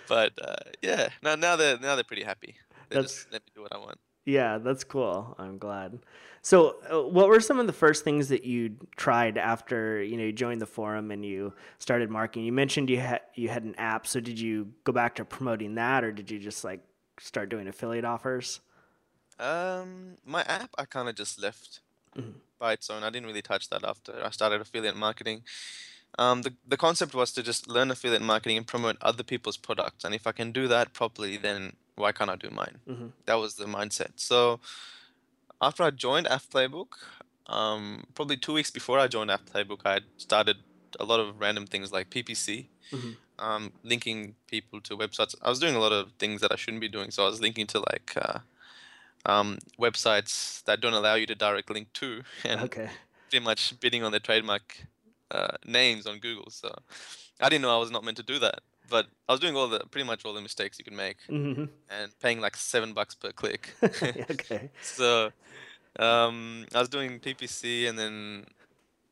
but 0.07 0.31
uh, 0.41 0.55
yeah, 0.81 1.09
now 1.23 1.35
now 1.35 1.55
they're 1.55 1.77
now 1.79 1.95
they're 1.95 2.03
pretty 2.03 2.23
happy. 2.23 2.55
They 2.89 2.95
That's- 2.95 3.13
just 3.13 3.31
let 3.31 3.41
me 3.45 3.51
do 3.55 3.61
what 3.61 3.73
I 3.73 3.77
want. 3.77 3.99
Yeah, 4.25 4.59
that's 4.59 4.83
cool. 4.83 5.35
I'm 5.39 5.57
glad. 5.57 5.99
So, 6.43 6.77
uh, 6.91 7.07
what 7.07 7.27
were 7.27 7.39
some 7.39 7.59
of 7.59 7.67
the 7.67 7.73
first 7.73 8.03
things 8.03 8.29
that 8.29 8.43
you 8.43 8.75
tried 8.95 9.37
after 9.37 10.01
you 10.01 10.17
know 10.17 10.23
you 10.23 10.31
joined 10.31 10.61
the 10.61 10.65
forum 10.67 11.11
and 11.11 11.25
you 11.25 11.53
started 11.79 12.09
marketing? 12.09 12.45
You 12.45 12.51
mentioned 12.51 12.89
you 12.89 12.99
had 12.99 13.21
you 13.35 13.49
had 13.49 13.63
an 13.63 13.75
app. 13.75 14.05
So, 14.07 14.19
did 14.19 14.39
you 14.39 14.73
go 14.83 14.91
back 14.91 15.15
to 15.15 15.25
promoting 15.25 15.75
that, 15.75 16.03
or 16.03 16.11
did 16.11 16.29
you 16.29 16.39
just 16.39 16.63
like 16.63 16.81
start 17.19 17.49
doing 17.49 17.67
affiliate 17.67 18.05
offers? 18.05 18.59
Um, 19.39 20.17
my 20.23 20.43
app 20.43 20.69
I 20.77 20.85
kind 20.85 21.09
of 21.09 21.15
just 21.15 21.41
left 21.41 21.81
Mhm. 22.15 22.33
by 22.59 22.73
its 22.73 22.89
own. 22.89 23.03
I 23.03 23.09
didn't 23.09 23.25
really 23.27 23.41
touch 23.41 23.69
that 23.69 23.83
after 23.83 24.23
I 24.23 24.29
started 24.29 24.61
affiliate 24.61 24.95
marketing. 24.95 25.43
Um, 26.19 26.41
the 26.43 26.53
the 26.67 26.77
concept 26.77 27.13
was 27.15 27.31
to 27.33 27.43
just 27.43 27.67
learn 27.67 27.89
affiliate 27.91 28.21
marketing 28.21 28.57
and 28.57 28.67
promote 28.67 28.97
other 29.01 29.23
people's 29.23 29.57
products, 29.57 30.03
and 30.03 30.13
if 30.13 30.27
I 30.27 30.31
can 30.33 30.51
do 30.51 30.67
that 30.67 30.93
properly, 30.93 31.37
then 31.37 31.75
why 31.95 32.11
can't 32.11 32.29
I 32.29 32.35
do 32.35 32.49
mine? 32.49 32.79
hmm 32.85 33.07
That 33.25 33.35
was 33.35 33.55
the 33.55 33.65
mindset. 33.65 34.11
So 34.15 34.59
after 35.61 35.83
I 35.83 35.91
joined 35.91 36.27
AF 36.27 36.49
Playbook, 36.49 36.93
um, 37.47 38.03
probably 38.15 38.37
two 38.37 38.53
weeks 38.53 38.71
before 38.71 38.99
I 38.99 39.07
joined 39.07 39.29
AF 39.31 39.45
Playbook, 39.45 39.81
I 39.85 40.01
started 40.17 40.57
a 40.99 41.05
lot 41.05 41.19
of 41.19 41.39
random 41.39 41.65
things 41.67 41.91
like 41.91 42.09
PPC, 42.09 42.69
Mhm. 42.91 43.17
um, 43.39 43.73
linking 43.83 44.35
people 44.47 44.81
to 44.81 44.97
websites. 44.97 45.35
I 45.41 45.49
was 45.49 45.59
doing 45.59 45.75
a 45.75 45.79
lot 45.79 45.91
of 45.91 46.11
things 46.19 46.41
that 46.41 46.51
I 46.51 46.55
shouldn't 46.55 46.81
be 46.81 46.89
doing. 46.89 47.11
So 47.11 47.23
I 47.23 47.29
was 47.29 47.39
linking 47.41 47.67
to 47.67 47.79
like 47.79 48.13
uh, 48.17 48.39
um, 49.25 49.59
websites 49.79 50.63
that 50.63 50.81
don't 50.81 50.93
allow 50.93 51.15
you 51.15 51.25
to 51.27 51.35
direct 51.35 51.69
link 51.69 51.93
to, 51.93 52.23
and 52.43 52.61
Okay. 52.61 52.89
pretty 53.29 53.43
much 53.45 53.79
bidding 53.79 54.03
on 54.03 54.11
their 54.11 54.19
trademark 54.19 54.85
uh, 55.29 55.55
names 55.65 56.05
on 56.07 56.19
Google. 56.19 56.49
So 56.51 56.73
I 57.39 57.49
didn't 57.49 57.61
know 57.61 57.73
I 57.75 57.79
was 57.79 57.91
not 57.91 58.03
meant 58.03 58.17
to 58.17 58.23
do 58.23 58.39
that. 58.39 58.59
But 58.91 59.07
I 59.27 59.31
was 59.33 59.39
doing 59.39 59.55
all 59.55 59.69
the 59.69 59.79
pretty 59.91 60.05
much 60.05 60.25
all 60.25 60.33
the 60.33 60.41
mistakes 60.41 60.77
you 60.77 60.85
can 60.85 60.95
make 60.95 61.17
hmm 61.27 61.65
and 61.91 62.17
paying 62.19 62.39
like 62.39 62.55
seven 62.55 62.93
bucks 62.93 63.15
per 63.15 63.31
click. 63.31 63.73
okay. 63.83 64.69
so 64.81 65.31
um, 65.99 66.65
I 66.73 66.79
was 66.79 66.89
doing 66.89 67.19
PPC 67.19 67.87
and 67.89 67.97
then 67.99 68.45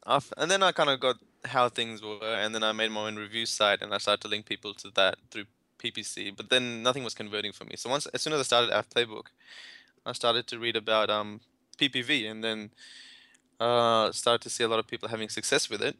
af 0.05 0.31
and 0.37 0.49
then 0.49 0.63
I 0.63 0.71
kind 0.71 0.89
of 0.89 0.99
got 0.99 1.17
how 1.45 1.69
things 1.69 2.01
were 2.01 2.35
and 2.43 2.53
then 2.55 2.63
I 2.63 2.71
made 2.71 2.91
my 2.91 3.07
own 3.07 3.15
review 3.15 3.45
site 3.45 3.81
and 3.81 3.93
I 3.93 3.97
started 3.97 4.21
to 4.21 4.27
link 4.27 4.45
people 4.45 4.73
to 4.75 4.91
that 4.95 5.15
through 5.31 5.45
PPC 5.81 6.35
but 6.35 6.49
then 6.49 6.83
nothing 6.83 7.03
was 7.03 7.13
converting 7.13 7.51
for 7.51 7.65
me. 7.65 7.75
So 7.75 7.89
once 7.89 8.05
as 8.07 8.21
soon 8.21 8.33
as 8.33 8.39
I 8.39 8.43
started 8.43 8.69
AF 8.71 8.89
Playbook 8.89 9.27
I 10.05 10.13
started 10.13 10.47
to 10.47 10.59
read 10.59 10.75
about 10.75 11.09
um, 11.09 11.41
PPV 11.77 12.29
and 12.29 12.43
then 12.43 12.71
uh, 13.59 14.11
started 14.11 14.41
to 14.41 14.49
see 14.49 14.63
a 14.63 14.67
lot 14.67 14.79
of 14.79 14.87
people 14.87 15.09
having 15.09 15.29
success 15.29 15.69
with 15.69 15.81
it. 15.81 15.97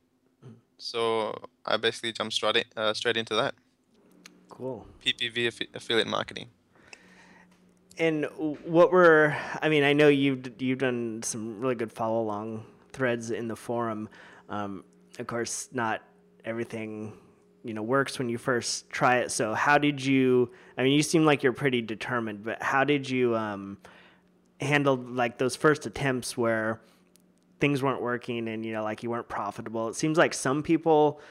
So 0.78 1.36
I 1.66 1.76
basically 1.76 2.14
jumped 2.14 2.34
straight 2.34 2.56
in, 2.56 2.64
uh, 2.78 2.94
straight 2.94 3.18
into 3.18 3.36
that 3.36 3.54
Cool. 4.60 4.86
PPV 5.06 5.48
affi- 5.48 5.74
affiliate 5.74 6.08
marketing 6.08 6.50
And 7.98 8.25
what 8.66 8.92
were 8.92 9.34
I 9.62 9.70
mean, 9.70 9.84
I 9.84 9.94
know 9.94 10.10
you've 10.10 10.62
you've 10.62 10.80
done 10.80 11.24
some 11.24 11.62
really 11.62 11.75
good 11.75 11.94
follow 11.94 12.22
along 12.22 12.66
threads 12.92 13.32
in 13.32 13.48
the 13.48 13.56
forum. 13.56 14.10
Um, 14.50 14.84
of 15.18 15.28
course, 15.28 15.70
not 15.72 16.01
everything 16.44 17.13
you 17.63 17.74
know 17.74 17.82
works 17.82 18.20
when 18.20 18.28
you 18.28 18.38
first 18.38 18.89
try 18.89 19.20
it. 19.20 19.32
So, 19.32 19.54
how 19.54 19.78
did 19.78 20.04
you? 20.04 20.51
I 20.78 20.84
mean, 20.84 20.92
you 20.92 21.04
seem 21.04 21.24
like 21.24 21.42
you're 21.42 21.54
pretty 21.54 21.82
determined, 21.82 22.44
but 22.44 22.62
how 22.62 22.84
did 22.84 23.10
you 23.10 23.38
um, 23.38 23.78
handle 24.60 24.98
like 24.98 25.38
those 25.38 25.56
first 25.56 25.86
attempts 25.86 26.36
where 26.36 26.82
things 27.62 27.82
weren't 27.82 28.01
working 28.01 28.50
and 28.50 28.66
you 28.66 28.74
know 28.74 28.84
like 28.84 29.04
you 29.04 29.10
weren't 29.10 29.30
profitable? 29.30 29.88
It 29.88 29.96
seems 29.96 30.18
like 30.18 30.34
some 30.34 30.63
people 30.63 31.22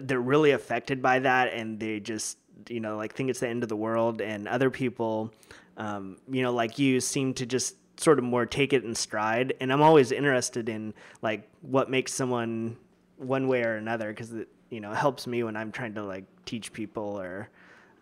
they're 0.00 0.20
really 0.20 0.50
affected 0.52 1.00
by 1.02 1.18
that 1.20 1.52
and 1.52 1.78
they 1.80 2.00
just 2.00 2.38
you 2.68 2.80
know 2.80 2.96
like 2.96 3.14
think 3.14 3.30
it's 3.30 3.40
the 3.40 3.48
end 3.48 3.62
of 3.62 3.68
the 3.68 3.76
world 3.76 4.20
and 4.20 4.48
other 4.48 4.70
people 4.70 5.32
um, 5.76 6.16
you 6.28 6.42
know 6.42 6.52
like 6.52 6.78
you 6.78 7.00
seem 7.00 7.34
to 7.34 7.46
just 7.46 7.76
sort 8.00 8.18
of 8.18 8.24
more 8.24 8.44
take 8.46 8.72
it 8.72 8.84
in 8.84 8.94
stride 8.94 9.54
and 9.60 9.72
i'm 9.72 9.82
always 9.82 10.10
interested 10.12 10.68
in 10.68 10.92
like 11.22 11.48
what 11.62 11.88
makes 11.90 12.12
someone 12.12 12.76
one 13.18 13.46
way 13.48 13.62
or 13.62 13.76
another 13.76 14.08
because 14.10 14.32
it 14.32 14.48
you 14.70 14.80
know 14.80 14.92
helps 14.92 15.26
me 15.26 15.42
when 15.42 15.56
i'm 15.56 15.70
trying 15.72 15.94
to 15.94 16.02
like 16.02 16.24
teach 16.44 16.72
people 16.72 17.18
or 17.20 17.48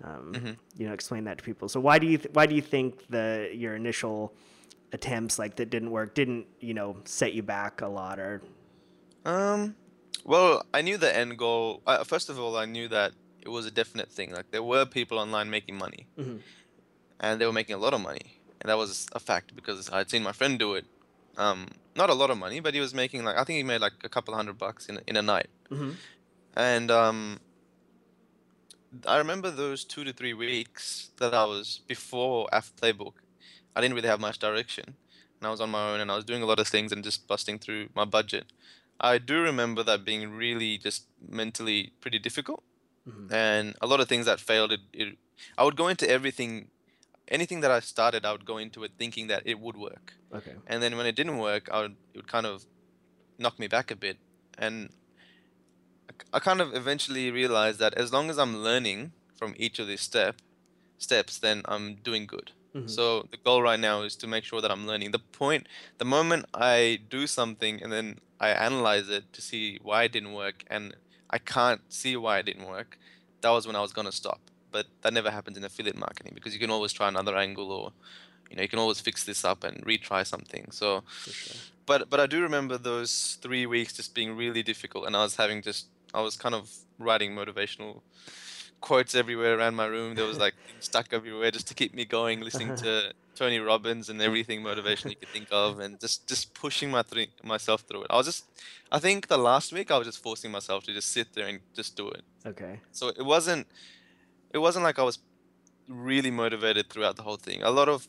Um, 0.02 0.32
Mhm. 0.34 0.56
You 0.76 0.86
know, 0.88 0.92
explain 0.92 1.24
that 1.24 1.38
to 1.38 1.44
people. 1.44 1.68
So 1.68 1.78
why 1.80 1.98
do 2.00 2.06
you 2.06 2.18
th- 2.18 2.34
why 2.34 2.46
do 2.46 2.54
you 2.56 2.60
think 2.62 3.06
the 3.08 3.48
your 3.54 3.76
initial 3.76 4.34
attempts 4.92 5.38
like 5.38 5.54
that 5.56 5.70
didn't 5.70 5.90
work 5.92 6.14
didn't 6.14 6.46
you 6.60 6.74
know 6.74 6.96
set 7.04 7.32
you 7.32 7.42
back 7.42 7.80
a 7.80 7.86
lot 7.88 8.18
or 8.18 8.42
Um, 9.24 9.74
well, 10.24 10.64
I 10.72 10.80
knew 10.82 10.96
the 10.96 11.14
end 11.14 11.38
goal. 11.38 11.82
Uh, 11.86 12.02
first 12.04 12.28
of 12.30 12.38
all, 12.38 12.56
I 12.56 12.64
knew 12.64 12.88
that 12.88 13.12
it 13.42 13.48
was 13.48 13.66
a 13.66 13.70
definite 13.70 14.10
thing. 14.10 14.32
Like 14.32 14.50
there 14.50 14.62
were 14.62 14.84
people 14.86 15.18
online 15.18 15.50
making 15.50 15.76
money, 15.78 16.06
Mhm. 16.18 16.40
and 17.20 17.40
they 17.40 17.46
were 17.46 17.52
making 17.52 17.74
a 17.74 17.78
lot 17.78 17.92
of 17.94 18.00
money, 18.00 18.40
and 18.60 18.68
that 18.70 18.76
was 18.78 19.06
a 19.12 19.20
fact 19.20 19.54
because 19.54 19.90
I'd 19.90 20.10
seen 20.10 20.22
my 20.22 20.32
friend 20.32 20.58
do 20.58 20.74
it. 20.74 20.86
Um, 21.36 21.68
not 21.96 22.10
a 22.10 22.14
lot 22.14 22.30
of 22.30 22.38
money, 22.38 22.60
but 22.60 22.74
he 22.74 22.80
was 22.80 22.94
making 22.94 23.24
like 23.24 23.36
I 23.36 23.44
think 23.44 23.56
he 23.58 23.62
made 23.62 23.80
like 23.80 23.94
a 24.02 24.08
couple 24.08 24.34
hundred 24.34 24.56
bucks 24.58 24.86
in 24.88 24.96
a, 24.98 25.02
in 25.06 25.16
a 25.16 25.22
night. 25.22 25.50
Mhm. 25.70 25.96
And 26.56 26.90
um, 26.90 27.40
I 29.06 29.16
remember 29.18 29.50
those 29.50 29.84
two 29.84 30.04
to 30.04 30.12
three 30.12 30.34
weeks 30.34 31.10
that 31.18 31.34
I 31.34 31.44
was 31.44 31.80
before 31.88 32.48
AF 32.52 32.72
Playbook. 32.76 33.14
I 33.74 33.80
didn't 33.80 33.94
really 33.96 34.08
have 34.08 34.20
much 34.20 34.38
direction, 34.38 34.84
and 35.40 35.46
I 35.46 35.50
was 35.50 35.60
on 35.60 35.70
my 35.70 35.90
own, 35.90 36.00
and 36.00 36.10
I 36.12 36.16
was 36.16 36.24
doing 36.24 36.42
a 36.42 36.46
lot 36.46 36.60
of 36.60 36.68
things 36.68 36.92
and 36.92 37.02
just 37.02 37.26
busting 37.26 37.58
through 37.58 37.88
my 37.94 38.04
budget. 38.04 38.46
I 39.00 39.18
do 39.18 39.42
remember 39.42 39.82
that 39.82 40.04
being 40.04 40.30
really 40.32 40.78
just 40.78 41.06
mentally 41.20 41.92
pretty 42.00 42.18
difficult, 42.18 42.62
Mhm. 43.08 43.32
and 43.32 43.74
a 43.80 43.86
lot 43.86 44.00
of 44.00 44.08
things 44.08 44.26
that 44.26 44.40
failed. 44.40 44.72
It, 44.72 44.80
it, 44.92 45.18
I 45.58 45.64
would 45.64 45.76
go 45.76 45.88
into 45.88 46.08
everything, 46.08 46.70
anything 47.28 47.60
that 47.60 47.70
I 47.70 47.80
started, 47.80 48.24
I 48.24 48.32
would 48.32 48.44
go 48.46 48.58
into 48.58 48.84
it 48.84 48.92
thinking 48.98 49.26
that 49.28 49.42
it 49.44 49.58
would 49.60 49.76
work 49.76 50.14
okay 50.32 50.54
and 50.66 50.82
then 50.82 50.96
when 50.96 51.06
it 51.06 51.14
didn't 51.16 51.38
work, 51.38 51.68
I 51.70 51.82
would 51.82 51.96
it 52.12 52.16
would 52.18 52.28
kind 52.28 52.46
of 52.46 52.64
knock 53.38 53.58
me 53.58 53.66
back 53.68 53.90
a 53.90 53.96
bit, 53.96 54.18
and 54.58 54.90
I 56.32 56.38
kind 56.38 56.60
of 56.60 56.74
eventually 56.74 57.30
realized 57.30 57.78
that 57.78 57.94
as 57.94 58.12
long 58.12 58.30
as 58.30 58.38
I'm 58.38 58.62
learning 58.62 59.12
from 59.34 59.54
each 59.56 59.78
of 59.78 59.86
these 59.86 60.00
step 60.00 60.36
steps, 60.98 61.38
then 61.38 61.62
I'm 61.66 61.96
doing 61.96 62.26
good. 62.26 62.52
Mhm. 62.74 62.88
So 62.90 63.28
the 63.30 63.36
goal 63.36 63.62
right 63.62 63.78
now 63.78 64.02
is 64.02 64.16
to 64.16 64.26
make 64.26 64.44
sure 64.44 64.60
that 64.60 64.70
I'm 64.70 64.86
learning. 64.86 65.12
The 65.12 65.18
point, 65.20 65.68
the 65.98 66.04
moment 66.04 66.46
I 66.54 67.00
do 67.08 67.26
something 67.26 67.82
and 67.82 67.92
then 67.92 68.18
I 68.40 68.48
analyze 68.50 69.08
it 69.08 69.32
to 69.32 69.40
see 69.40 69.78
why 69.82 70.04
it 70.04 70.12
didn't 70.12 70.32
work, 70.32 70.64
and 70.68 70.94
I 71.30 71.38
can't 71.38 71.80
see 71.92 72.16
why 72.16 72.38
it 72.38 72.46
didn't 72.46 72.66
work, 72.66 72.98
that 73.40 73.50
was 73.50 73.66
when 73.66 73.76
I 73.76 73.80
was 73.80 73.92
gonna 73.92 74.12
stop. 74.12 74.40
But 74.72 74.86
that 75.02 75.12
never 75.12 75.30
happens 75.30 75.56
in 75.56 75.64
affiliate 75.64 75.96
marketing 75.96 76.32
because 76.34 76.52
you 76.52 76.60
can 76.60 76.70
always 76.70 76.92
try 76.92 77.08
another 77.08 77.36
angle 77.36 77.70
or 77.70 77.92
you 78.50 78.56
know 78.56 78.62
you 78.62 78.68
can 78.68 78.78
always 78.78 79.00
fix 79.00 79.24
this 79.24 79.44
up 79.44 79.64
and 79.64 79.84
retry 79.86 80.26
something 80.26 80.70
so 80.70 81.02
sure 81.32 81.56
but 81.86 82.10
but 82.10 82.20
i 82.20 82.26
do 82.26 82.40
remember 82.42 82.76
those 82.78 83.38
three 83.42 83.66
weeks 83.66 83.92
just 83.94 84.14
being 84.14 84.36
really 84.36 84.62
difficult 84.62 85.06
and 85.06 85.16
i 85.16 85.22
was 85.22 85.36
having 85.36 85.62
just 85.62 85.86
i 86.14 86.20
was 86.20 86.36
kind 86.36 86.54
of 86.54 86.70
writing 86.98 87.34
motivational 87.34 88.02
quotes 88.88 89.14
everywhere 89.22 89.52
around 89.58 89.74
my 89.82 89.88
room 89.96 90.14
there 90.14 90.28
was 90.32 90.38
like 90.46 90.56
stuck 90.88 91.08
everywhere 91.18 91.50
just 91.50 91.68
to 91.70 91.74
keep 91.80 91.92
me 92.00 92.04
going 92.04 92.36
listening 92.48 92.72
to 92.76 92.90
tony 93.40 93.58
robbins 93.58 94.06
and 94.10 94.20
everything 94.28 94.62
motivation 94.62 95.10
you 95.10 95.16
could 95.16 95.32
think 95.36 95.48
of 95.50 95.80
and 95.84 95.98
just 96.04 96.28
just 96.32 96.44
pushing 96.54 96.90
my 96.96 97.02
three, 97.10 97.28
myself 97.42 97.80
through 97.88 98.02
it 98.04 98.10
i 98.10 98.16
was 98.20 98.26
just 98.26 98.44
i 98.96 98.98
think 98.98 99.26
the 99.26 99.42
last 99.50 99.72
week 99.72 99.90
i 99.90 99.98
was 99.98 100.06
just 100.06 100.22
forcing 100.22 100.50
myself 100.50 100.84
to 100.84 100.92
just 100.92 101.10
sit 101.16 101.28
there 101.34 101.48
and 101.50 101.60
just 101.80 101.96
do 101.96 102.06
it 102.18 102.24
okay 102.46 102.74
so 102.92 103.08
it 103.08 103.26
wasn't 103.34 103.66
it 104.54 104.58
wasn't 104.58 104.84
like 104.84 104.98
I 104.98 105.02
was 105.02 105.18
really 105.88 106.30
motivated 106.30 106.88
throughout 106.88 107.16
the 107.16 107.22
whole 107.22 107.36
thing. 107.36 107.62
A 107.62 107.70
lot 107.70 107.88
of 107.88 108.06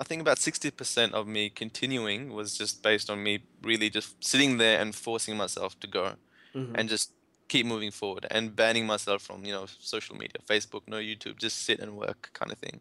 I 0.00 0.04
think 0.04 0.22
about 0.22 0.38
60% 0.38 1.12
of 1.12 1.26
me 1.26 1.50
continuing 1.50 2.32
was 2.32 2.56
just 2.56 2.82
based 2.82 3.10
on 3.10 3.22
me 3.22 3.44
really 3.62 3.90
just 3.90 4.24
sitting 4.24 4.56
there 4.56 4.80
and 4.80 4.94
forcing 4.94 5.36
myself 5.36 5.78
to 5.80 5.86
go 5.86 6.16
Mhm. 6.54 6.72
and 6.78 6.88
just 6.88 7.12
keep 7.50 7.66
moving 7.66 7.90
forward 7.90 8.26
and 8.30 8.54
banning 8.54 8.86
myself 8.86 9.20
from, 9.22 9.44
you 9.44 9.52
know, 9.52 9.66
social 9.80 10.14
media, 10.16 10.38
Facebook, 10.48 10.82
no 10.86 10.96
YouTube, 10.96 11.36
just 11.36 11.56
sit 11.66 11.80
and 11.80 11.96
work 11.96 12.30
kind 12.32 12.50
of 12.52 12.58
thing. 12.58 12.80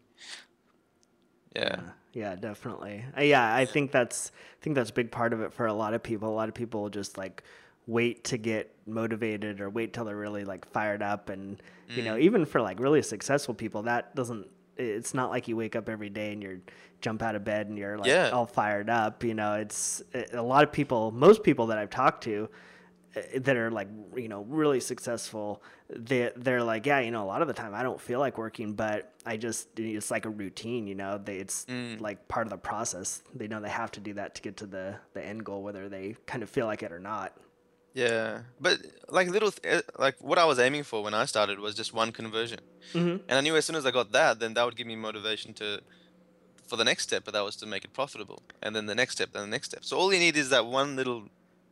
Yeah. 1.55 1.63
Yeah, 1.79 1.81
yeah, 2.13 2.35
definitely. 2.35 3.03
Uh, 3.17 3.21
yeah, 3.23 3.53
I 3.55 3.65
think 3.65 3.91
that's 3.91 4.31
I 4.59 4.63
think 4.63 4.75
that's 4.75 4.91
a 4.91 4.93
big 4.93 5.11
part 5.11 5.33
of 5.33 5.41
it 5.41 5.51
for 5.53 5.65
a 5.65 5.73
lot 5.73 5.93
of 5.93 6.03
people. 6.03 6.29
A 6.29 6.37
lot 6.41 6.47
of 6.47 6.55
people 6.55 6.89
just 6.89 7.17
like 7.17 7.43
wait 7.87 8.23
to 8.25 8.37
get 8.37 8.73
motivated 8.85 9.59
or 9.59 9.69
wait 9.69 9.93
till 9.93 10.05
they're 10.05 10.15
really 10.15 10.45
like 10.45 10.63
fired 10.71 11.01
up 11.01 11.29
and 11.29 11.61
you 11.95 12.03
know, 12.03 12.17
even 12.17 12.45
for 12.45 12.61
like 12.61 12.79
really 12.79 13.01
successful 13.01 13.55
people 13.55 13.81
that 13.83 14.15
doesn't 14.15 14.47
it's 14.77 15.13
not 15.15 15.31
like 15.31 15.47
you 15.47 15.57
wake 15.57 15.75
up 15.75 15.89
every 15.89 16.09
day 16.09 16.31
and 16.31 16.43
you're 16.43 16.59
jump 17.01 17.23
out 17.23 17.35
of 17.35 17.43
bed 17.43 17.67
and 17.67 17.77
you're 17.79 17.97
like 17.97 18.07
Yeah. 18.07 18.29
all 18.29 18.45
fired 18.45 18.89
up, 18.91 19.23
you 19.23 19.33
know. 19.33 19.55
It's 19.55 20.03
a 20.33 20.41
lot 20.41 20.63
of 20.63 20.71
people, 20.71 21.11
most 21.11 21.41
people 21.43 21.67
that 21.67 21.77
I've 21.79 21.89
talked 21.89 22.23
to 22.25 22.47
that 23.37 23.57
are 23.57 23.71
like 23.71 23.87
you 24.15 24.27
know 24.27 24.41
really 24.47 24.79
successful 24.79 25.61
they 25.89 26.31
they're 26.35 26.63
like 26.63 26.85
yeah 26.85 26.99
you 26.99 27.09
know 27.11 27.23
a 27.23 27.29
lot 27.33 27.41
of 27.41 27.47
the 27.47 27.53
time 27.53 27.73
I 27.73 27.81
don't 27.83 27.99
feel 27.99 28.19
like 28.19 28.37
working 28.37 28.73
but 28.73 29.11
I 29.25 29.35
just 29.37 29.67
it's 29.79 30.11
like 30.11 30.25
a 30.25 30.29
routine 30.29 30.85
you 30.87 30.95
know 30.95 31.17
they 31.17 31.37
it's 31.37 31.65
Mm. 31.65 31.99
like 31.99 32.27
part 32.27 32.45
of 32.45 32.51
the 32.51 32.57
process 32.57 33.23
they 33.33 33.47
know 33.47 33.59
they 33.61 33.69
have 33.69 33.91
to 33.93 33.99
do 33.99 34.13
that 34.13 34.35
to 34.35 34.41
get 34.41 34.57
to 34.57 34.67
the 34.67 34.95
the 35.15 35.25
end 35.25 35.43
goal 35.43 35.63
whether 35.63 35.89
they 35.89 36.15
kind 36.27 36.43
of 36.43 36.49
feel 36.49 36.67
like 36.67 36.83
it 36.83 36.91
or 36.91 36.99
not 36.99 37.33
Yeah. 37.95 38.41
But 38.61 38.75
like 39.17 39.27
little 39.35 39.51
th- 39.51 39.65
eh, 39.73 39.81
like 40.05 40.15
what 40.29 40.37
I 40.37 40.45
was 40.45 40.59
aiming 40.59 40.83
for 40.83 41.01
when 41.05 41.15
I 41.15 41.25
started 41.25 41.57
was 41.59 41.73
just 41.81 41.91
one 42.01 42.11
conversion. 42.11 42.59
Mhm. 42.93 43.15
And 43.27 43.35
I 43.39 43.41
knew 43.41 43.55
as 43.57 43.65
soon 43.65 43.75
as 43.81 43.85
I 43.89 43.91
got 43.99 44.11
that, 44.19 44.39
then 44.41 44.53
that 44.53 44.63
would 44.65 44.77
give 44.79 44.85
me 44.93 44.95
motivation 44.95 45.53
to 45.55 45.67
for 46.69 46.77
the 46.77 46.85
next 46.85 47.03
step, 47.09 47.21
but 47.25 47.33
that 47.33 47.43
was 47.49 47.55
to 47.61 47.65
make 47.65 47.83
it 47.87 47.91
profitable. 47.93 48.39
And 48.63 48.75
then 48.75 48.85
the 48.85 48.93
next 49.01 49.13
step, 49.17 49.29
then 49.33 49.41
the 49.47 49.53
next 49.57 49.67
step. 49.71 49.83
So 49.83 49.97
all 49.97 50.13
you 50.13 50.19
need 50.19 50.37
is 50.37 50.49
that 50.55 50.63
one 50.67 50.89
little 50.95 51.21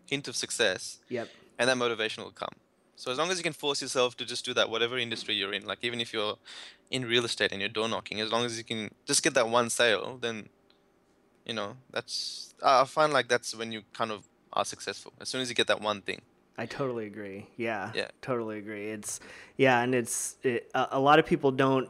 hint 0.08 0.28
of 0.28 0.36
success, 0.36 1.00
yep 1.10 1.30
and 1.58 1.70
that 1.70 1.78
motivation 1.78 2.24
will 2.24 2.32
come. 2.32 2.54
So 2.96 3.12
as 3.12 3.18
long 3.18 3.30
as 3.30 3.38
you 3.38 3.44
can 3.44 3.54
force 3.54 3.82
yourself 3.82 4.18
to 4.18 4.26
just 4.26 4.44
do 4.44 4.54
that, 4.56 4.70
whatever 4.70 4.98
industry 4.98 5.36
you're 5.36 5.54
in, 5.54 5.66
like 5.66 5.80
even 5.84 6.02
if 6.02 6.14
you're 6.14 6.38
in 6.90 7.06
real 7.06 7.26
estate 7.26 7.52
and 7.52 7.62
you're 7.62 7.70
door 7.70 7.88
knocking, 7.88 8.20
as 8.22 8.32
long 8.32 8.44
as 8.46 8.58
you 8.58 8.64
can 8.64 8.90
just 9.06 9.22
get 9.22 9.34
that 9.36 9.50
one 9.50 9.70
sale, 9.70 10.18
then 10.20 10.50
you 11.46 11.54
know 11.54 11.78
that's. 11.92 12.54
I 12.64 12.86
find 12.86 13.14
like 13.14 13.28
that's 13.28 13.56
when 13.56 13.72
you 13.72 13.84
kind 13.94 14.12
of 14.12 14.28
are 14.54 14.66
successful. 14.66 15.14
As 15.22 15.30
soon 15.30 15.42
as 15.42 15.50
you 15.50 15.56
get 15.56 15.68
that 15.68 15.82
one 15.82 16.02
thing. 16.02 16.22
I 16.58 16.66
totally 16.66 17.06
agree. 17.06 17.46
Yeah. 17.56 17.92
Yeah. 17.94 18.08
Totally 18.24 18.58
agree. 18.58 18.90
It's 18.90 19.20
yeah, 19.58 19.82
and 19.82 19.94
it's 19.94 20.38
it, 20.42 20.72
a, 20.74 20.88
a 20.94 21.00
lot 21.00 21.20
of 21.20 21.26
people 21.28 21.52
don't 21.52 21.90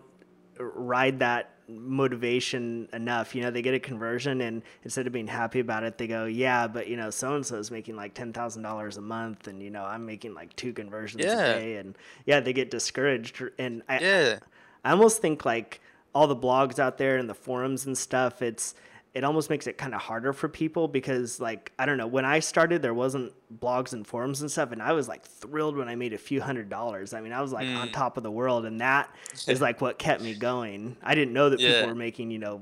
ride 0.60 1.20
that 1.20 1.52
motivation 1.70 2.88
enough. 2.94 3.36
You 3.36 3.42
know, 3.42 3.52
they 3.52 3.62
get 3.62 3.74
a 3.74 3.80
conversion 3.80 4.42
and 4.42 4.62
instead 4.84 5.08
of 5.08 5.14
being 5.14 5.28
happy 5.28 5.60
about 5.60 5.84
it, 5.84 5.98
they 5.98 6.08
go, 6.08 6.26
"Yeah, 6.26 6.68
but 6.68 6.88
you 6.88 6.98
know, 6.98 7.10
so 7.10 7.36
and 7.36 7.46
so 7.46 7.56
is 7.58 7.72
making 7.72 7.96
like 7.96 8.14
ten 8.14 8.34
thousand 8.34 8.64
dollars 8.64 8.98
a 8.98 9.02
month, 9.02 9.48
and 9.48 9.62
you 9.62 9.70
know, 9.70 9.84
I'm 9.84 10.06
making 10.06 10.34
like 10.34 10.56
two 10.56 10.74
conversions 10.74 11.24
Yeah. 11.26 11.44
a 11.46 11.60
day," 11.60 11.76
and 11.78 11.96
yeah, 12.26 12.40
they 12.40 12.54
get 12.54 12.72
discouraged. 12.72 13.42
And 13.58 13.84
I, 13.90 14.00
Yeah. 14.00 14.40
I 14.86 14.92
almost 14.92 15.22
think 15.22 15.46
like 15.46 15.82
all 16.16 16.28
the 16.28 16.36
blogs 16.36 16.80
out 16.80 16.98
there 16.98 17.18
and 17.18 17.30
the 17.30 17.34
forums 17.36 17.86
and 17.86 17.98
stuff, 17.98 18.42
it's 18.42 18.74
it 19.18 19.24
almost 19.24 19.50
makes 19.50 19.66
it 19.68 19.78
kind 19.78 19.96
of 19.96 20.02
harder 20.02 20.32
for 20.32 20.48
people 20.48 20.88
because 20.88 21.40
like 21.40 21.72
I 21.80 21.86
don't 21.88 21.98
know, 21.98 22.08
when 22.08 22.24
I 22.26 22.40
started 22.40 22.82
there 22.82 22.94
wasn't 22.94 23.34
blogs 23.60 23.94
and 23.94 24.06
forums 24.06 24.42
and 24.42 24.52
stuff 24.52 24.72
and 24.72 24.82
I 24.82 24.94
was 24.94 25.08
like 25.08 25.24
thrilled 25.26 25.76
when 25.76 25.90
I 25.90 25.96
made 25.96 26.14
a 26.14 26.18
few 26.30 26.40
hundred 26.40 26.70
dollars. 26.70 27.14
I 27.14 27.22
mean, 27.22 27.34
I 27.34 27.42
was 27.42 27.52
like 27.52 27.68
on 27.82 27.90
Mm. 27.90 27.94
top 27.94 28.18
of 28.18 28.24
the 28.24 28.32
world 28.32 28.66
and 28.66 28.80
that 28.82 29.10
is 29.48 29.60
like 29.60 29.82
what 29.82 29.98
kept 29.98 30.22
me 30.22 30.34
going. 30.36 30.96
I 31.02 31.16
didn't 31.16 31.34
know 31.34 31.50
that 31.50 31.60
Yeah. 31.60 31.70
people 31.74 31.88
were 31.90 31.96
making, 31.96 32.30
you 32.32 32.40
know, 32.40 32.62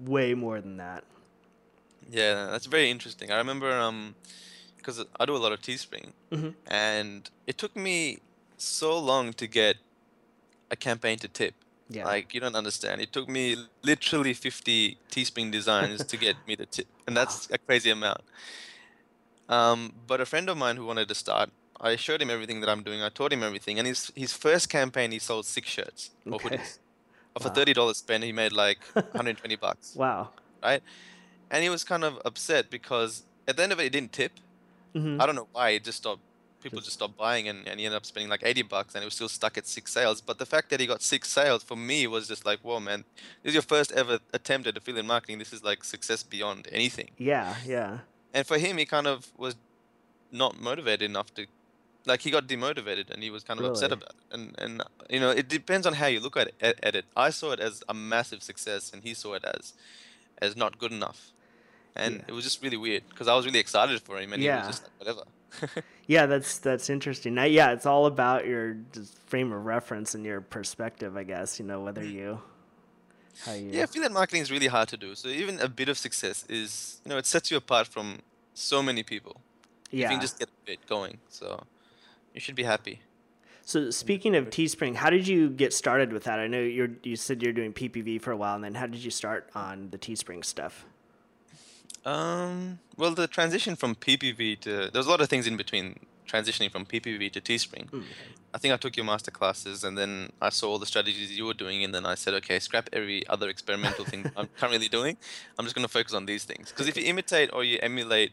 way 0.00 0.32
more 0.34 0.60
than 0.60 0.78
that. 0.78 1.04
Yeah, 2.10 2.48
that's 2.50 2.66
very 2.66 2.90
interesting. 2.90 3.30
I 3.30 3.36
remember 3.36 3.70
um, 3.70 4.14
because 4.78 5.04
I 5.20 5.24
do 5.26 5.36
a 5.36 5.42
lot 5.44 5.52
of 5.52 5.60
Teespring, 5.60 6.12
Mhm. 6.30 6.54
and 6.66 7.30
it 7.46 7.56
took 7.58 7.76
me 7.76 8.18
so 8.56 8.98
long 8.98 9.32
to 9.34 9.46
get 9.46 9.76
a 10.70 10.76
campaign 10.76 11.18
to 11.18 11.28
tip. 11.28 11.54
Yeah. 11.92 12.04
Like 12.04 12.34
you 12.34 12.40
don't 12.40 12.56
understand. 12.56 13.00
It 13.00 13.12
took 13.12 13.28
me 13.28 13.56
literally 13.84 14.34
50 14.34 15.00
Teespring 15.10 15.52
designs 15.52 16.04
to 16.06 16.16
get 16.16 16.36
me 16.46 16.56
the 16.56 16.66
tip, 16.66 16.88
and 17.06 17.16
that's 17.16 17.48
a 17.50 17.58
crazy 17.58 17.90
amount. 17.90 18.22
Um, 19.48 19.92
but 20.06 20.20
a 20.20 20.26
friend 20.26 20.48
of 20.48 20.56
mine 20.56 20.76
who 20.76 20.86
wanted 20.86 21.08
to 21.08 21.14
start, 21.14 21.50
I 21.80 21.96
showed 21.96 22.22
him 22.22 22.30
everything 22.30 22.60
that 22.60 22.68
I'm 22.70 22.82
doing. 22.82 23.02
I 23.02 23.08
taught 23.08 23.32
him 23.32 23.42
everything, 23.42 23.78
and 23.78 23.86
his 23.86 24.10
his 24.14 24.32
first 24.32 24.68
campaign 24.68 25.10
he 25.12 25.18
sold 25.18 25.46
six 25.46 25.68
shirts 25.68 26.10
or 26.30 26.38
Okay. 26.38 26.40
hoodies. 26.40 26.78
For 27.40 27.48
Wow. 27.48 27.54
thirty 27.54 27.72
dollars 27.74 27.98
spent, 27.98 28.24
he 28.24 28.32
made 28.32 28.52
like 28.52 28.84
120 29.14 29.56
bucks 29.56 29.98
wow. 29.98 30.32
right? 30.64 30.82
And 31.50 31.62
he 31.64 31.70
was 31.70 31.84
kind 31.84 32.04
of 32.04 32.20
upset 32.24 32.70
because 32.70 33.26
at 33.48 33.56
the 33.56 33.64
end 33.64 33.72
of 33.72 33.80
it, 33.80 33.84
he 33.84 33.90
didn't 33.90 34.12
tip. 34.12 34.40
hmm 34.94 35.20
I 35.20 35.26
don't 35.26 35.36
know 35.36 35.48
why. 35.52 35.70
It 35.70 35.84
just 35.84 35.98
stopped. 35.98 36.22
People 36.62 36.78
Just- 36.78 36.86
just 36.86 36.98
stopped 36.98 37.16
buying, 37.16 37.48
and, 37.48 37.66
and 37.66 37.78
he 37.80 37.86
ended 37.86 37.96
up 37.96 38.06
spending 38.06 38.30
like 38.30 38.42
80 38.44 38.62
bucks, 38.62 38.94
and 38.94 39.02
he 39.02 39.06
was 39.06 39.14
still 39.14 39.28
stuck 39.28 39.58
at 39.58 39.66
six 39.66 39.92
sales. 39.92 40.20
But 40.20 40.38
the 40.38 40.46
fact 40.46 40.70
that 40.70 40.80
he 40.80 40.86
got 40.86 41.02
six 41.02 41.28
sales 41.28 41.62
for 41.62 41.76
me 41.76 42.06
was 42.06 42.28
just 42.28 42.44
like, 42.46 42.60
whoa, 42.60 42.80
man, 42.80 43.04
this 43.42 43.50
is 43.50 43.54
your 43.54 43.62
first 43.62 43.92
ever 43.92 44.20
attempt 44.32 44.66
at 44.68 44.76
affiliate 44.76 45.06
marketing. 45.06 45.38
This 45.38 45.52
is 45.52 45.62
like 45.64 45.82
success 45.84 46.22
beyond 46.22 46.68
anything. 46.70 47.10
Yeah, 47.18 47.56
yeah. 47.66 47.98
And 48.34 48.46
for 48.46 48.58
him, 48.58 48.78
he 48.78 48.86
kind 48.86 49.06
of 49.06 49.26
was 49.36 49.56
not 50.30 50.58
motivated 50.60 51.02
enough 51.10 51.34
to, 51.34 51.46
like, 52.06 52.22
he 52.22 52.30
got 52.30 52.46
demotivated, 52.46 53.10
and 53.10 53.22
he 53.22 53.30
was 53.30 53.42
kind 53.44 53.60
of 53.60 53.66
upset 53.66 53.92
about 53.92 54.10
it. 54.10 54.34
And 54.34 54.54
and 54.58 54.82
you 55.10 55.20
know, 55.20 55.30
it 55.30 55.48
depends 55.48 55.86
on 55.86 55.94
how 55.94 56.06
you 56.06 56.20
look 56.20 56.36
at 56.36 56.46
it. 56.48 56.54
At, 56.60 56.76
at 56.82 56.94
it, 56.94 57.04
I 57.16 57.30
saw 57.30 57.52
it 57.52 57.60
as 57.60 57.82
a 57.88 57.94
massive 57.94 58.42
success, 58.42 58.90
and 58.92 59.02
he 59.02 59.12
saw 59.14 59.34
it 59.34 59.44
as, 59.44 59.74
as 60.38 60.56
not 60.56 60.78
good 60.78 60.92
enough. 60.92 61.32
And 61.94 62.16
Yeah. 62.16 62.22
it 62.28 62.32
was 62.32 62.44
just 62.44 62.62
really 62.62 62.76
weird 62.76 63.02
because 63.08 63.28
I 63.28 63.34
was 63.34 63.44
really 63.44 63.58
excited 63.58 64.00
for 64.00 64.18
him, 64.18 64.32
and 64.32 64.42
he 64.42 64.48
was 64.48 64.66
just 64.66 64.82
like, 64.84 64.92
whatever. 64.98 65.84
yeah, 66.06 66.26
that's 66.26 66.58
that's 66.58 66.88
interesting. 66.88 67.34
Now, 67.34 67.44
yeah, 67.44 67.72
it's 67.72 67.84
all 67.84 68.06
about 68.06 68.46
your 68.46 68.76
frame 69.26 69.52
of 69.52 69.64
reference 69.64 70.14
and 70.14 70.24
your 70.24 70.40
perspective, 70.40 71.16
I 71.16 71.24
guess. 71.24 71.58
You 71.58 71.66
know 71.66 71.80
whether 71.80 72.02
mm. 72.02 72.12
you 72.12 72.42
how 73.44 73.52
you 73.52 73.70
Yeah, 73.70 73.84
affiliate 73.84 74.12
marketing 74.12 74.42
is 74.42 74.50
really 74.50 74.68
hard 74.68 74.88
to 74.88 74.96
do. 74.96 75.14
So 75.14 75.28
even 75.28 75.60
a 75.60 75.68
bit 75.68 75.88
of 75.88 75.98
success 75.98 76.44
is, 76.48 77.00
you 77.04 77.10
know, 77.10 77.18
it 77.18 77.26
sets 77.26 77.50
you 77.50 77.56
apart 77.56 77.86
from 77.86 78.20
so 78.54 78.82
many 78.82 79.02
people. 79.02 79.40
If 79.90 79.98
you 80.00 80.08
can 80.08 80.20
just 80.20 80.38
get 80.38 80.48
a 80.48 80.66
bit 80.66 80.86
going. 80.86 81.18
So 81.28 81.64
you 82.32 82.40
should 82.40 82.54
be 82.54 82.62
happy. 82.62 83.00
So 83.64 83.90
speaking 83.90 84.34
of 84.34 84.50
Teespring, 84.50 84.96
how 84.96 85.10
did 85.10 85.28
you 85.28 85.50
get 85.50 85.72
started 85.72 86.12
with 86.12 86.24
that? 86.24 86.40
I 86.40 86.46
know 86.46 86.60
you're 86.60 86.90
you 87.02 87.14
said 87.14 87.42
you're 87.42 87.52
doing 87.52 87.72
PPV 87.72 88.20
for 88.20 88.32
a 88.32 88.36
while, 88.36 88.54
and 88.56 88.64
then 88.64 88.74
how 88.74 88.86
did 88.86 89.04
you 89.04 89.10
start 89.10 89.50
on 89.54 89.90
the 89.90 89.98
Teespring 89.98 90.44
stuff? 90.44 90.84
Um, 92.04 92.78
well, 92.96 93.12
the 93.14 93.26
transition 93.28 93.76
from 93.76 93.94
PPV 93.94 94.60
to 94.60 94.90
there's 94.92 95.06
a 95.06 95.10
lot 95.10 95.20
of 95.20 95.28
things 95.28 95.46
in 95.46 95.56
between 95.56 95.98
transitioning 96.26 96.70
from 96.70 96.84
PPV 96.86 97.30
to 97.32 97.40
Teespring. 97.40 97.88
Mm, 97.90 98.04
I 98.54 98.58
think 98.58 98.74
I 98.74 98.76
took 98.76 98.96
your 98.96 99.06
master 99.06 99.30
classes, 99.30 99.84
and 99.84 99.96
then 99.96 100.30
I 100.40 100.50
saw 100.50 100.70
all 100.70 100.78
the 100.78 100.86
strategies 100.86 101.36
you 101.36 101.44
were 101.46 101.54
doing, 101.54 101.84
and 101.84 101.94
then 101.94 102.04
I 102.04 102.14
said, 102.16 102.34
okay, 102.34 102.58
scrap 102.58 102.88
every 102.92 103.26
other 103.28 103.48
experimental 103.48 104.04
thing 104.04 104.30
I'm 104.36 104.48
currently 104.58 104.88
doing. 104.88 105.16
I'm 105.58 105.64
just 105.64 105.74
going 105.74 105.86
to 105.86 105.92
focus 105.92 106.12
on 106.12 106.26
these 106.26 106.44
things 106.44 106.70
because 106.70 106.88
if 106.88 106.96
you 106.96 107.04
imitate 107.04 107.50
or 107.52 107.64
you 107.64 107.78
emulate 107.82 108.32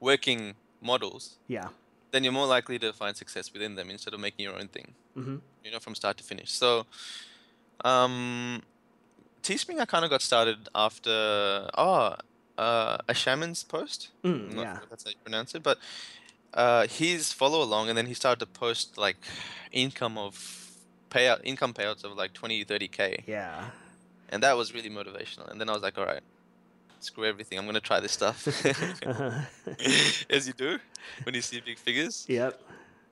working 0.00 0.54
models, 0.82 1.36
Yeah. 1.48 1.68
then 2.10 2.24
you're 2.24 2.32
more 2.32 2.46
likely 2.46 2.78
to 2.80 2.92
find 2.92 3.16
success 3.16 3.52
within 3.52 3.74
them 3.74 3.90
instead 3.90 4.12
of 4.14 4.20
making 4.20 4.42
your 4.44 4.56
own 4.58 4.68
thing. 4.68 4.94
hmm 5.14 5.36
You 5.64 5.70
know, 5.72 5.78
from 5.80 5.94
start 5.94 6.16
to 6.18 6.24
finish. 6.24 6.50
So, 6.52 6.84
um, 7.84 8.62
Teespring, 9.42 9.78
I 9.80 9.84
kind 9.86 10.04
of 10.04 10.10
got 10.10 10.20
started 10.22 10.68
after 10.74 11.68
oh, 11.76 12.14
uh, 12.58 12.98
Ashaman's 13.08 13.64
post. 13.64 14.08
Mm, 14.24 14.50
I'm 14.50 14.56
not 14.56 14.62
yeah. 14.62 14.78
sure 14.78 14.86
that's 14.90 15.04
how 15.04 15.10
you 15.10 15.16
pronounce 15.24 15.54
it, 15.54 15.62
but 15.62 15.78
uh, 16.54 16.86
his 16.86 17.32
follow 17.32 17.62
along, 17.62 17.88
and 17.88 17.98
then 17.98 18.06
he 18.06 18.14
started 18.14 18.40
to 18.40 18.46
post 18.46 18.96
like 18.98 19.16
income 19.72 20.16
of 20.18 20.70
payout, 21.10 21.40
income 21.44 21.72
payouts 21.74 22.04
of 22.04 22.12
like 22.16 22.32
20, 22.32 22.64
30 22.64 22.88
k, 22.88 23.24
Yeah. 23.26 23.70
and 24.28 24.42
that 24.42 24.56
was 24.56 24.72
really 24.74 24.90
motivational. 24.90 25.48
And 25.50 25.60
then 25.60 25.68
I 25.68 25.72
was 25.72 25.82
like, 25.82 25.98
all 25.98 26.06
right, 26.06 26.22
screw 27.00 27.24
everything, 27.24 27.58
I'm 27.58 27.66
gonna 27.66 27.80
try 27.80 28.00
this 28.00 28.12
stuff, 28.12 28.46
as 30.30 30.46
you 30.46 30.52
do 30.54 30.78
when 31.24 31.34
you 31.34 31.40
see 31.42 31.60
big 31.60 31.78
figures. 31.78 32.24
yep. 32.28 32.60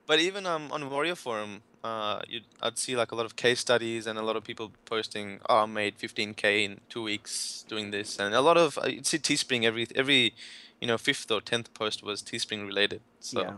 But 0.05 0.19
even 0.19 0.45
um, 0.45 0.71
on 0.71 0.89
Warrior 0.89 1.15
Forum, 1.15 1.61
uh, 1.83 2.21
you'd, 2.27 2.43
I'd 2.61 2.77
see 2.77 2.95
like 2.95 3.11
a 3.11 3.15
lot 3.15 3.25
of 3.25 3.35
case 3.35 3.59
studies 3.59 4.05
and 4.07 4.19
a 4.19 4.21
lot 4.21 4.35
of 4.35 4.43
people 4.43 4.71
posting, 4.85 5.39
"Oh, 5.49 5.59
I 5.63 5.65
made 5.65 5.97
15k 5.97 6.65
in 6.65 6.81
two 6.89 7.03
weeks 7.03 7.65
doing 7.67 7.91
this," 7.91 8.19
and 8.19 8.33
a 8.33 8.41
lot 8.41 8.57
of 8.57 8.77
uh, 8.77 8.87
you'd 8.87 9.05
see 9.07 9.17
Teespring 9.17 9.63
every 9.63 9.87
every, 9.95 10.33
you 10.81 10.87
know, 10.87 10.97
fifth 10.97 11.29
or 11.31 11.41
tenth 11.41 11.73
post 11.73 12.03
was 12.03 12.21
Teespring 12.21 12.65
related. 12.65 13.01
So 13.19 13.41
Yeah. 13.41 13.53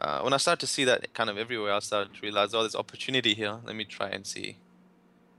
uh, 0.00 0.20
when 0.22 0.32
I 0.32 0.38
started 0.38 0.60
to 0.60 0.66
see 0.66 0.84
that 0.84 1.12
kind 1.14 1.28
of 1.28 1.36
everywhere, 1.38 1.74
I 1.74 1.80
started 1.80 2.14
to 2.14 2.20
realize, 2.22 2.54
oh, 2.54 2.60
there's 2.60 2.74
opportunity 2.74 3.34
here. 3.34 3.58
Let 3.64 3.76
me 3.76 3.84
try 3.84 4.08
and 4.08 4.26
see 4.26 4.56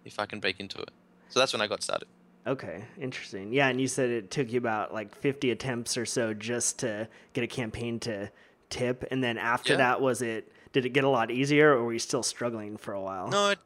if 0.05 0.19
I 0.19 0.25
can 0.25 0.39
break 0.39 0.59
into 0.59 0.79
it. 0.79 0.91
So 1.29 1.39
that's 1.39 1.53
when 1.53 1.61
I 1.61 1.67
got 1.67 1.81
started. 1.83 2.07
Okay. 2.47 2.85
Interesting. 2.99 3.53
Yeah, 3.53 3.67
and 3.67 3.79
you 3.79 3.87
said 3.87 4.09
it 4.09 4.31
took 4.31 4.51
you 4.51 4.57
about 4.57 4.93
like 4.93 5.13
50 5.15 5.51
attempts 5.51 5.97
or 5.97 6.05
so 6.05 6.33
just 6.33 6.79
to 6.79 7.07
get 7.33 7.43
a 7.43 7.47
campaign 7.47 7.99
to 8.01 8.31
tip, 8.69 9.03
and 9.11 9.23
then 9.23 9.37
after 9.37 9.73
Yeah. 9.73 9.77
that, 9.77 10.01
was 10.01 10.21
it? 10.21 10.51
Did 10.73 10.85
it 10.85 10.89
get 10.89 11.03
a 11.03 11.09
lot 11.09 11.31
easier, 11.31 11.73
or 11.75 11.83
were 11.85 11.93
you 11.93 11.99
still 11.99 12.23
struggling 12.23 12.77
for 12.77 12.93
a 12.93 13.01
while? 13.01 13.27
No, 13.29 13.49
it, 13.49 13.59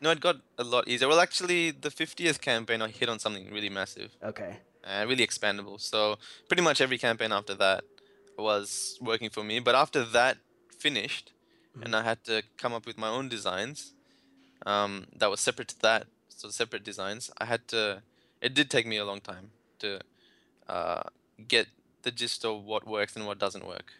no, 0.00 0.10
it 0.10 0.20
got 0.20 0.36
a 0.58 0.64
lot 0.64 0.86
easier. 0.88 1.08
Well, 1.08 1.20
actually, 1.20 1.70
the 1.70 1.90
50th 1.90 2.40
campaign, 2.40 2.82
I 2.82 2.88
hit 2.88 3.08
on 3.08 3.18
something 3.18 3.50
really 3.50 3.70
massive. 3.70 4.10
Okay. 4.22 4.56
and 4.82 5.08
really 5.10 5.26
expandable. 5.26 5.78
So 5.78 6.16
pretty 6.48 6.62
much 6.62 6.80
every 6.80 6.96
campaign 6.96 7.32
after 7.32 7.54
that 7.54 7.84
was 8.38 8.98
working 9.02 9.28
for 9.28 9.44
me. 9.44 9.60
But 9.60 9.74
after 9.74 10.02
that 10.04 10.38
finished, 10.78 11.32
and 11.82 11.94
I 11.94 12.02
had 12.02 12.24
to 12.24 12.42
come 12.56 12.72
up 12.72 12.86
with 12.86 12.96
my 12.96 13.08
own 13.08 13.28
designs 13.28 13.92
um, 14.66 15.06
that 15.16 15.30
was 15.30 15.40
separate 15.40 15.68
to 15.68 15.78
that, 15.82 16.06
so 16.28 16.48
separate 16.48 16.82
designs. 16.84 17.30
I 17.38 17.44
had 17.44 17.68
to. 17.68 18.02
It 18.40 18.54
did 18.54 18.70
take 18.70 18.86
me 18.86 18.96
a 18.96 19.04
long 19.04 19.20
time 19.20 19.50
to 19.80 20.00
uh, 20.68 21.02
get 21.46 21.66
the 22.02 22.10
gist 22.10 22.44
of 22.44 22.64
what 22.64 22.86
works 22.86 23.14
and 23.16 23.26
what 23.26 23.38
doesn't 23.38 23.66
work. 23.66 23.92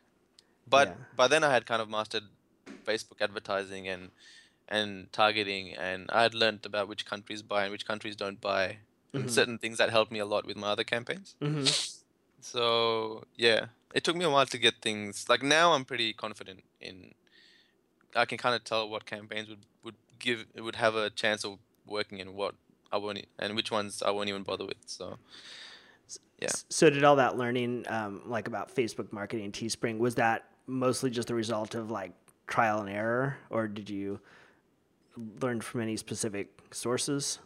But 0.67 0.89
Yeah. 0.89 0.97
by 1.17 1.29
then 1.29 1.45
I 1.45 1.53
had 1.53 1.67
kind 1.67 1.83
of 1.83 1.89
mastered 1.89 2.25
Facebook 2.87 3.21
advertising 3.21 3.89
and 3.89 4.11
and 4.69 5.13
targeting, 5.13 5.75
and 5.75 6.09
I 6.13 6.23
had 6.23 6.35
learned 6.35 6.65
about 6.65 6.89
which 6.89 7.05
countries 7.05 7.43
buy 7.43 7.65
and 7.65 7.73
which 7.73 7.87
countries 7.87 8.17
don't 8.17 8.41
buy, 8.41 8.79
and 9.15 9.29
Mhm. 9.29 9.31
certain 9.31 9.59
things 9.59 9.79
that 9.79 9.91
helped 9.91 10.13
me 10.13 10.21
a 10.21 10.27
lot 10.27 10.47
with 10.47 10.57
my 10.57 10.69
other 10.69 10.85
campaigns. 10.85 11.35
hmm 11.41 11.65
So 12.41 13.25
yeah, 13.37 13.67
it 13.95 14.05
took 14.05 14.17
me 14.17 14.25
a 14.25 14.31
while 14.31 14.47
to 14.47 14.59
get 14.59 14.75
things 14.83 15.29
like 15.29 15.43
now. 15.43 15.73
I'm 15.73 15.85
pretty 15.85 16.13
confident 16.13 16.65
in. 16.81 17.13
I 18.15 18.25
can 18.25 18.39
kind 18.39 18.55
of 18.55 18.65
tell 18.65 18.89
what 18.89 19.07
campaigns 19.07 19.49
would 19.49 19.67
would 19.85 19.97
give 20.19 20.47
would 20.57 20.77
have 20.77 20.95
a 20.97 21.11
chance 21.11 21.45
of 21.45 21.59
working 21.87 22.21
and 22.21 22.35
what 22.35 22.55
I 22.93 22.97
won't 22.99 23.25
and 23.39 23.55
which 23.57 23.71
ones 23.71 24.03
I 24.03 24.11
won't 24.11 24.29
even 24.29 24.43
bother 24.43 24.67
with. 24.67 24.79
So 24.87 25.19
Yeah. 26.41 26.49
So 26.69 26.89
did 26.91 27.05
all 27.05 27.17
that 27.17 27.37
learning, 27.37 27.85
um, 27.89 28.23
like 28.25 28.49
about 28.49 28.75
Facebook 28.75 29.13
marketing, 29.13 29.53
Teespring, 29.53 29.99
was 29.99 30.15
that 30.17 30.47
mostly 30.67 31.11
just 31.11 31.29
the 31.29 31.35
result 31.35 31.75
of 31.75 31.91
like 31.91 32.13
trial 32.47 32.81
and 32.81 32.89
error, 32.89 33.37
or 33.51 33.69
did 33.69 33.91
you 33.91 34.21
learn 35.43 35.61
from 35.61 35.81
any 35.83 35.97
specific 35.97 36.49
sources? 36.73 37.39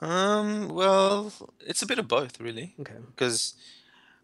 um, 0.00 0.68
well, 0.68 1.32
it's 1.60 1.82
a 1.82 1.86
bit 1.86 1.98
of 1.98 2.08
both 2.08 2.40
really, 2.40 2.74
Okay. 2.80 2.96
because 3.14 3.54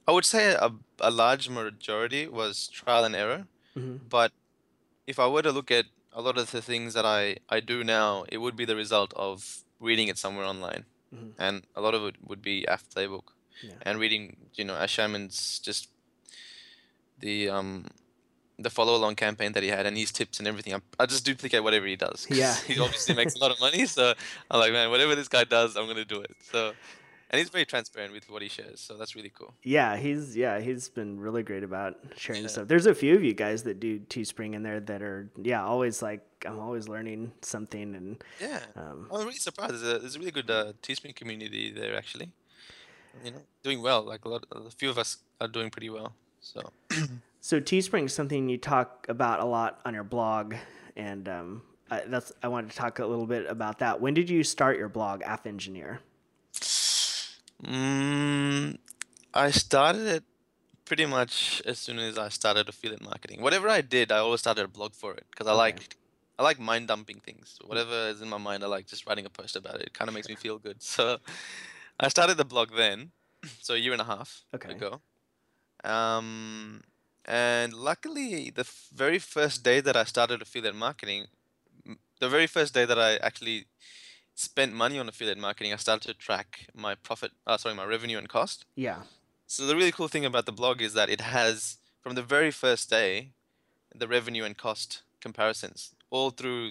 I 0.08 0.12
would 0.12 0.24
say 0.24 0.54
a 0.54 0.72
a 1.00 1.10
large 1.10 1.48
majority 1.48 2.26
was 2.26 2.68
trial 2.68 3.04
and 3.04 3.14
error. 3.14 3.46
hmm 3.74 3.96
But 4.08 4.32
if 5.06 5.18
I 5.18 5.26
were 5.28 5.42
to 5.42 5.52
look 5.52 5.70
at 5.70 5.86
a 6.12 6.20
lot 6.22 6.38
of 6.38 6.50
the 6.50 6.62
things 6.62 6.94
that 6.94 7.06
I, 7.06 7.36
I 7.48 7.60
do 7.60 7.84
now, 7.84 8.24
it 8.32 8.38
would 8.38 8.56
be 8.56 8.64
the 8.64 8.74
result 8.76 9.12
of 9.14 9.62
reading 9.78 10.08
it 10.08 10.18
somewhere 10.18 10.46
online. 10.46 10.84
Mhm. 11.14 11.32
And 11.38 11.62
a 11.74 11.80
lot 11.80 11.94
of 11.94 12.04
it 12.04 12.16
would 12.22 12.42
be 12.42 12.64
AF 12.68 12.84
Playbook. 12.94 13.32
Yeah. 13.62 13.72
And 13.82 13.98
reading, 13.98 14.36
you 14.54 14.64
know, 14.64 14.74
Ashaman's 14.74 15.58
just 15.58 15.88
the 17.18 17.48
um 17.48 17.86
the 18.60 18.70
follow 18.70 18.96
along 18.96 19.14
campaign 19.14 19.52
that 19.52 19.62
he 19.62 19.68
had 19.68 19.86
and 19.86 19.96
his 19.96 20.10
tips 20.10 20.38
and 20.40 20.48
everything. 20.48 20.74
I, 20.74 20.80
I 20.98 21.06
just 21.06 21.24
duplicate 21.24 21.62
whatever 21.62 21.86
he 21.86 21.96
does. 21.96 22.26
Yeah. 22.28 22.56
He 22.66 22.78
obviously 22.80 23.14
makes 23.14 23.34
a 23.34 23.38
lot 23.38 23.52
of 23.52 23.60
money. 23.60 23.86
So 23.86 24.14
I'm 24.50 24.58
like, 24.60 24.72
man, 24.72 24.90
whatever 24.90 25.14
this 25.14 25.28
guy 25.28 25.44
does, 25.44 25.76
I'm 25.76 25.84
going 25.84 25.96
to 25.96 26.04
do 26.04 26.20
it. 26.20 26.32
So, 26.50 26.72
and 27.30 27.38
he's 27.38 27.48
very 27.50 27.64
transparent 27.66 28.12
with 28.12 28.28
what 28.30 28.42
he 28.42 28.48
shares. 28.48 28.80
So 28.80 28.96
that's 28.96 29.14
really 29.14 29.30
cool. 29.34 29.54
Yeah, 29.62 29.96
he's 29.96 30.36
yeah 30.36 30.60
he's 30.60 30.88
been 30.88 31.18
really 31.20 31.42
great 31.42 31.62
about 31.64 31.96
sharing 32.16 32.42
Yeah. 32.42 32.48
stuff. 32.48 32.68
There's 32.68 32.86
a 32.86 32.94
few 32.94 33.14
of 33.14 33.22
you 33.24 33.34
guys 33.34 33.62
that 33.64 33.80
do 33.80 33.98
Teespring 34.00 34.54
in 34.54 34.62
there 34.62 34.80
that 34.80 35.02
are 35.02 35.30
yeah 35.40 35.64
always 35.64 36.02
like 36.02 36.22
I'm 36.46 36.58
always 36.58 36.88
learning 36.88 37.32
something 37.42 37.94
and 37.94 38.22
Yeah. 38.40 38.60
um, 38.76 39.08
I'm 39.12 39.20
really 39.26 39.34
surprised. 39.38 39.72
There's 39.74 39.82
a, 39.82 39.98
there's 39.98 40.16
a 40.16 40.18
really 40.18 40.30
good 40.30 40.50
uh, 40.50 40.72
Teespring 40.82 41.14
community 41.16 41.70
there, 41.72 41.96
actually. 41.96 42.30
You 43.24 43.32
know, 43.32 43.42
doing 43.62 43.82
well. 43.82 44.02
Like 44.02 44.24
a 44.24 44.28
lot, 44.28 44.44
a 44.52 44.70
few 44.70 44.90
of 44.90 44.98
us 44.98 45.18
are 45.40 45.48
doing 45.48 45.70
pretty 45.70 45.90
well. 45.90 46.12
So 46.40 46.60
So 47.40 47.60
Teespring 47.60 48.04
is 48.06 48.14
something 48.14 48.48
you 48.48 48.58
talk 48.58 49.06
about 49.08 49.40
a 49.40 49.44
lot 49.44 49.80
on 49.84 49.94
your 49.94 50.04
blog, 50.04 50.54
and 50.96 51.28
um, 51.28 51.62
I, 51.90 52.02
that's 52.06 52.32
I 52.42 52.48
wanted 52.48 52.70
to 52.70 52.76
talk 52.76 52.98
a 52.98 53.06
little 53.06 53.26
bit 53.26 53.46
about 53.48 53.78
that. 53.78 54.00
When 54.00 54.12
did 54.14 54.28
you 54.28 54.42
start 54.44 54.76
your 54.76 54.88
blog, 54.88 55.22
Aff 55.22 55.46
Engineer? 55.46 56.00
Mm, 57.64 58.78
I 59.34 59.50
started 59.50 60.06
it 60.06 60.24
pretty 60.84 61.06
much 61.06 61.62
as 61.66 61.78
soon 61.78 61.98
as 61.98 62.18
I 62.18 62.28
started 62.28 62.68
affiliate 62.68 63.02
marketing. 63.02 63.42
Whatever 63.42 63.68
I 63.68 63.80
did, 63.80 64.12
I 64.12 64.18
always 64.18 64.40
started 64.40 64.64
a 64.64 64.68
blog 64.68 64.94
for 64.94 65.14
it 65.14 65.26
because 65.30 65.46
I 65.46 65.52
Okay. 65.52 65.58
like 65.58 65.96
I 66.38 66.42
like 66.44 66.60
mind 66.60 66.88
dumping 66.88 67.20
things. 67.20 67.58
Whatever 67.66 68.08
is 68.08 68.22
in 68.22 68.28
my 68.28 68.38
mind, 68.38 68.62
I 68.64 68.68
like 68.68 68.86
just 68.86 69.06
writing 69.06 69.26
a 69.26 69.30
post 69.30 69.56
about 69.56 69.76
it. 69.76 69.88
It 69.88 69.94
kind 69.94 70.08
of 70.08 70.14
makes 70.14 70.28
me 70.28 70.36
feel 70.36 70.58
good. 70.58 70.82
So 70.82 71.18
I 72.00 72.08
started 72.08 72.36
the 72.36 72.44
blog 72.44 72.70
then, 72.76 73.10
so 73.60 73.74
a 73.74 73.78
year 73.78 73.92
and 73.92 74.00
a 74.00 74.04
half 74.04 74.44
Okay. 74.54 74.70
ago. 74.70 75.00
Um, 75.84 76.82
and 77.24 77.74
luckily, 77.74 78.50
the 78.50 78.60
f- 78.62 78.88
very 78.94 79.18
first 79.18 79.64
day 79.64 79.80
that 79.80 79.96
I 79.96 80.04
started 80.04 80.42
affiliate 80.42 80.74
marketing, 80.74 81.26
m- 81.86 81.98
the 82.20 82.28
very 82.28 82.46
first 82.46 82.74
day 82.74 82.84
that 82.84 82.98
I 82.98 83.16
actually 83.16 83.66
spent 84.38 84.72
money 84.72 84.98
on 85.00 85.08
affiliate 85.08 85.36
marketing, 85.36 85.72
I 85.72 85.76
started 85.76 86.06
to 86.06 86.14
track 86.14 86.68
my 86.72 86.94
profit, 86.94 87.32
uh, 87.44 87.56
sorry, 87.56 87.74
my 87.74 87.84
revenue 87.84 88.18
and 88.18 88.28
cost. 88.28 88.64
Yeah. 88.76 88.98
So 89.48 89.66
the 89.66 89.74
really 89.74 89.90
cool 89.90 90.06
thing 90.06 90.24
about 90.24 90.46
the 90.46 90.52
blog 90.52 90.80
is 90.80 90.94
that 90.94 91.10
it 91.10 91.20
has, 91.20 91.78
from 92.02 92.14
the 92.14 92.22
very 92.22 92.52
first 92.52 92.88
day, 92.88 93.30
the 93.92 94.06
revenue 94.06 94.44
and 94.44 94.56
cost 94.56 95.02
comparisons 95.20 95.90
all 96.10 96.30
through. 96.30 96.70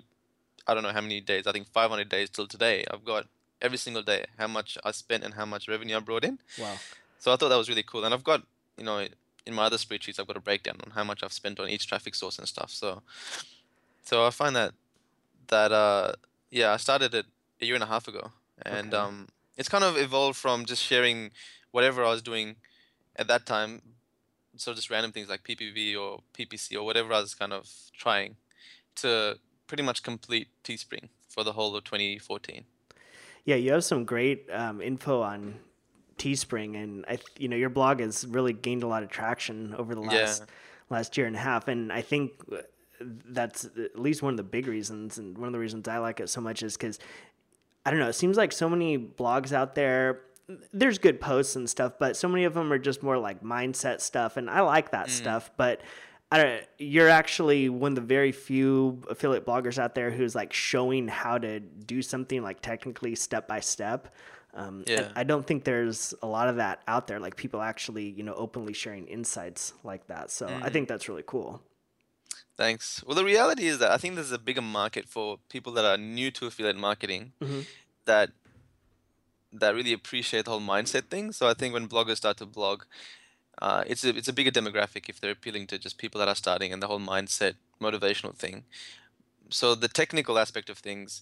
I 0.65 0.73
don't 0.73 0.83
know 0.83 0.93
how 0.93 1.01
many 1.01 1.19
days. 1.19 1.45
I 1.45 1.51
think 1.51 1.67
500 1.67 2.07
days 2.07 2.29
till 2.29 2.47
today. 2.47 2.85
I've 2.89 3.03
got 3.03 3.25
every 3.61 3.77
single 3.77 4.03
day 4.03 4.25
how 4.37 4.47
much 4.47 4.77
I 4.85 4.91
spent 4.91 5.25
and 5.25 5.33
how 5.33 5.45
much 5.45 5.67
revenue 5.67 5.97
I 5.97 5.99
brought 5.99 6.23
in. 6.23 6.39
Wow. 6.57 6.75
So 7.19 7.33
I 7.33 7.35
thought 7.35 7.49
that 7.49 7.57
was 7.57 7.67
really 7.67 7.83
cool. 7.83 8.05
And 8.05 8.13
I've 8.13 8.23
got, 8.23 8.43
you 8.77 8.85
know, 8.85 9.05
in 9.45 9.53
my 9.53 9.65
other 9.65 9.77
spreadsheets, 9.77 10.19
I've 10.19 10.27
got 10.27 10.37
a 10.37 10.41
breakdown 10.41 10.77
on 10.85 10.91
how 10.91 11.03
much 11.03 11.21
I've 11.21 11.33
spent 11.33 11.59
on 11.59 11.67
each 11.67 11.87
traffic 11.87 12.15
source 12.15 12.37
and 12.37 12.47
stuff. 12.47 12.71
So, 12.71 13.01
so 14.03 14.25
I 14.25 14.29
find 14.29 14.55
that 14.55 14.73
that 15.47 15.71
uh 15.71 16.13
yeah, 16.49 16.71
I 16.73 16.77
started 16.77 17.13
it 17.13 17.25
a 17.61 17.65
year 17.65 17.75
and 17.75 17.83
a 17.83 17.87
half 17.87 18.07
ago, 18.07 18.31
and 18.65 18.93
Okay. 18.93 18.97
um, 19.03 19.27
it's 19.55 19.69
kind 19.69 19.83
of 19.83 19.97
evolved 19.97 20.37
from 20.37 20.65
just 20.65 20.83
sharing 20.83 21.31
whatever 21.71 22.03
I 22.03 22.09
was 22.09 22.21
doing 22.21 22.55
at 23.15 23.27
that 23.27 23.45
time, 23.45 23.81
so 24.55 24.73
just 24.73 24.89
random 24.89 25.11
things 25.11 25.29
like 25.29 25.43
PPV 25.43 25.95
or 25.99 26.21
PPC 26.33 26.75
or 26.75 26.83
whatever 26.83 27.13
I 27.13 27.19
was 27.19 27.35
kind 27.35 27.53
of 27.53 27.67
trying 27.97 28.35
to 28.97 29.37
pretty 29.67 29.83
much 29.83 30.03
complete 30.03 30.47
Teespring 30.63 31.09
for 31.27 31.43
the 31.43 31.53
whole 31.53 31.75
of 31.75 31.83
2014. 31.83 32.65
Yeah, 33.45 33.55
you 33.55 33.71
have 33.71 33.83
some 33.83 34.03
great 34.05 34.47
um, 34.51 34.81
info 34.81 35.21
on 35.21 35.55
Teespring, 36.17 36.75
and 36.81 37.05
I, 37.07 37.19
you 37.37 37.47
know, 37.47 37.55
your 37.55 37.69
blog 37.69 37.99
has 37.99 38.25
really 38.27 38.53
gained 38.53 38.83
a 38.83 38.87
lot 38.87 39.03
of 39.03 39.09
traction 39.09 39.73
over 39.75 39.95
the 39.95 40.01
last 40.01 40.41
Yeah. 40.41 40.45
last 40.89 41.17
year 41.17 41.27
and 41.27 41.35
a 41.35 41.39
half, 41.39 41.67
and 41.67 41.91
I 41.91 42.01
think 42.01 42.31
uh, 42.51 42.57
that's 43.01 43.65
at 43.65 43.99
least 43.99 44.21
one 44.23 44.33
of 44.33 44.37
the 44.37 44.43
big 44.43 44.67
reasons, 44.67 45.17
and 45.17 45.37
one 45.37 45.47
of 45.47 45.53
the 45.53 45.59
reasons 45.59 45.87
I 45.87 45.97
like 45.97 46.19
it 46.19 46.29
so 46.29 46.41
much 46.41 46.63
is 46.63 46.75
because 46.75 46.97
I 47.87 47.91
don't 47.91 47.99
know, 47.99 48.09
it 48.09 48.13
seems 48.13 48.35
like 48.35 48.51
so 48.51 48.67
many 48.69 48.97
blogs 48.97 49.53
out 49.53 49.73
there. 49.75 50.21
There's 50.73 50.97
good 50.97 51.21
posts 51.21 51.55
and 51.55 51.69
stuff, 51.69 51.93
but 51.97 52.17
so 52.17 52.27
many 52.27 52.43
of 52.43 52.53
them 52.53 52.71
are 52.73 52.77
just 52.77 53.01
more 53.01 53.17
like 53.17 53.41
mindset 53.41 54.01
stuff, 54.01 54.35
and 54.35 54.49
I 54.49 54.61
like 54.61 54.91
that 54.91 55.09
stuff, 55.09 55.51
but. 55.57 55.81
I 56.29 56.43
don't, 56.43 56.61
you're 56.77 57.07
actually 57.07 57.69
one 57.69 57.93
of 57.93 57.95
the 57.95 58.01
very 58.01 58.33
few 58.33 59.01
affiliate 59.09 59.45
bloggers 59.45 59.79
out 59.79 59.95
there 59.95 60.11
who's 60.11 60.35
like 60.35 60.51
showing 60.51 61.07
how 61.07 61.37
to 61.37 61.61
do 61.61 62.01
something 62.01 62.43
like 62.43 62.59
technically 62.59 63.15
step 63.15 63.47
by 63.47 63.61
step. 63.61 64.13
Um, 64.53 64.83
Yeah. 64.85 65.07
I, 65.15 65.23
don't 65.23 65.47
think 65.47 65.63
there's 65.63 66.13
a 66.21 66.27
lot 66.27 66.49
of 66.49 66.57
that 66.57 66.81
out 66.85 67.07
there, 67.07 67.21
like 67.21 67.37
people 67.37 67.61
actually, 67.61 68.09
you 68.09 68.23
know, 68.23 68.33
openly 68.33 68.73
sharing 68.73 69.07
insights 69.07 69.71
like 69.85 70.07
that. 70.07 70.29
So 70.29 70.47
I 70.47 70.69
think 70.69 70.89
that's 70.89 71.07
really 71.07 71.23
cool. 71.25 71.61
Thanks. 72.57 73.03
Well, 73.05 73.15
the 73.15 73.23
reality 73.23 73.67
is 73.67 73.77
that 73.79 73.91
I 73.91 73.97
think 73.97 74.15
there's 74.15 74.31
a 74.31 74.39
bigger 74.39 74.61
market 74.63 75.07
for 75.07 75.37
people 75.49 75.71
that 75.73 75.85
are 75.85 75.97
new 75.97 76.31
to 76.31 76.47
affiliate 76.47 76.75
marketing 76.77 77.33
that 78.05 78.31
that 79.53 79.73
really 79.75 79.93
appreciate 79.93 80.45
the 80.45 80.51
whole 80.51 80.59
mindset 80.61 81.05
thing. 81.05 81.31
So 81.31 81.47
I 81.47 81.53
think 81.53 81.73
when 81.73 81.87
bloggers 81.87 82.17
start 82.17 82.37
to 82.37 82.45
blog, 82.45 82.83
uh, 83.61 83.83
it's 83.87 84.03
a 84.03 84.09
it's 84.09 84.27
a 84.27 84.33
bigger 84.33 84.51
demographic 84.51 85.07
if 85.07 85.19
they're 85.21 85.31
appealing 85.31 85.67
to 85.67 85.77
just 85.77 85.97
people 85.97 86.19
that 86.19 86.27
are 86.27 86.35
starting 86.35 86.73
and 86.73 86.81
the 86.81 86.87
whole 86.87 86.99
mindset 86.99 87.53
motivational 87.81 88.35
thing. 88.35 88.63
So 89.49 89.75
the 89.75 89.87
technical 89.87 90.37
aspect 90.39 90.69
of 90.69 90.79
things, 90.79 91.21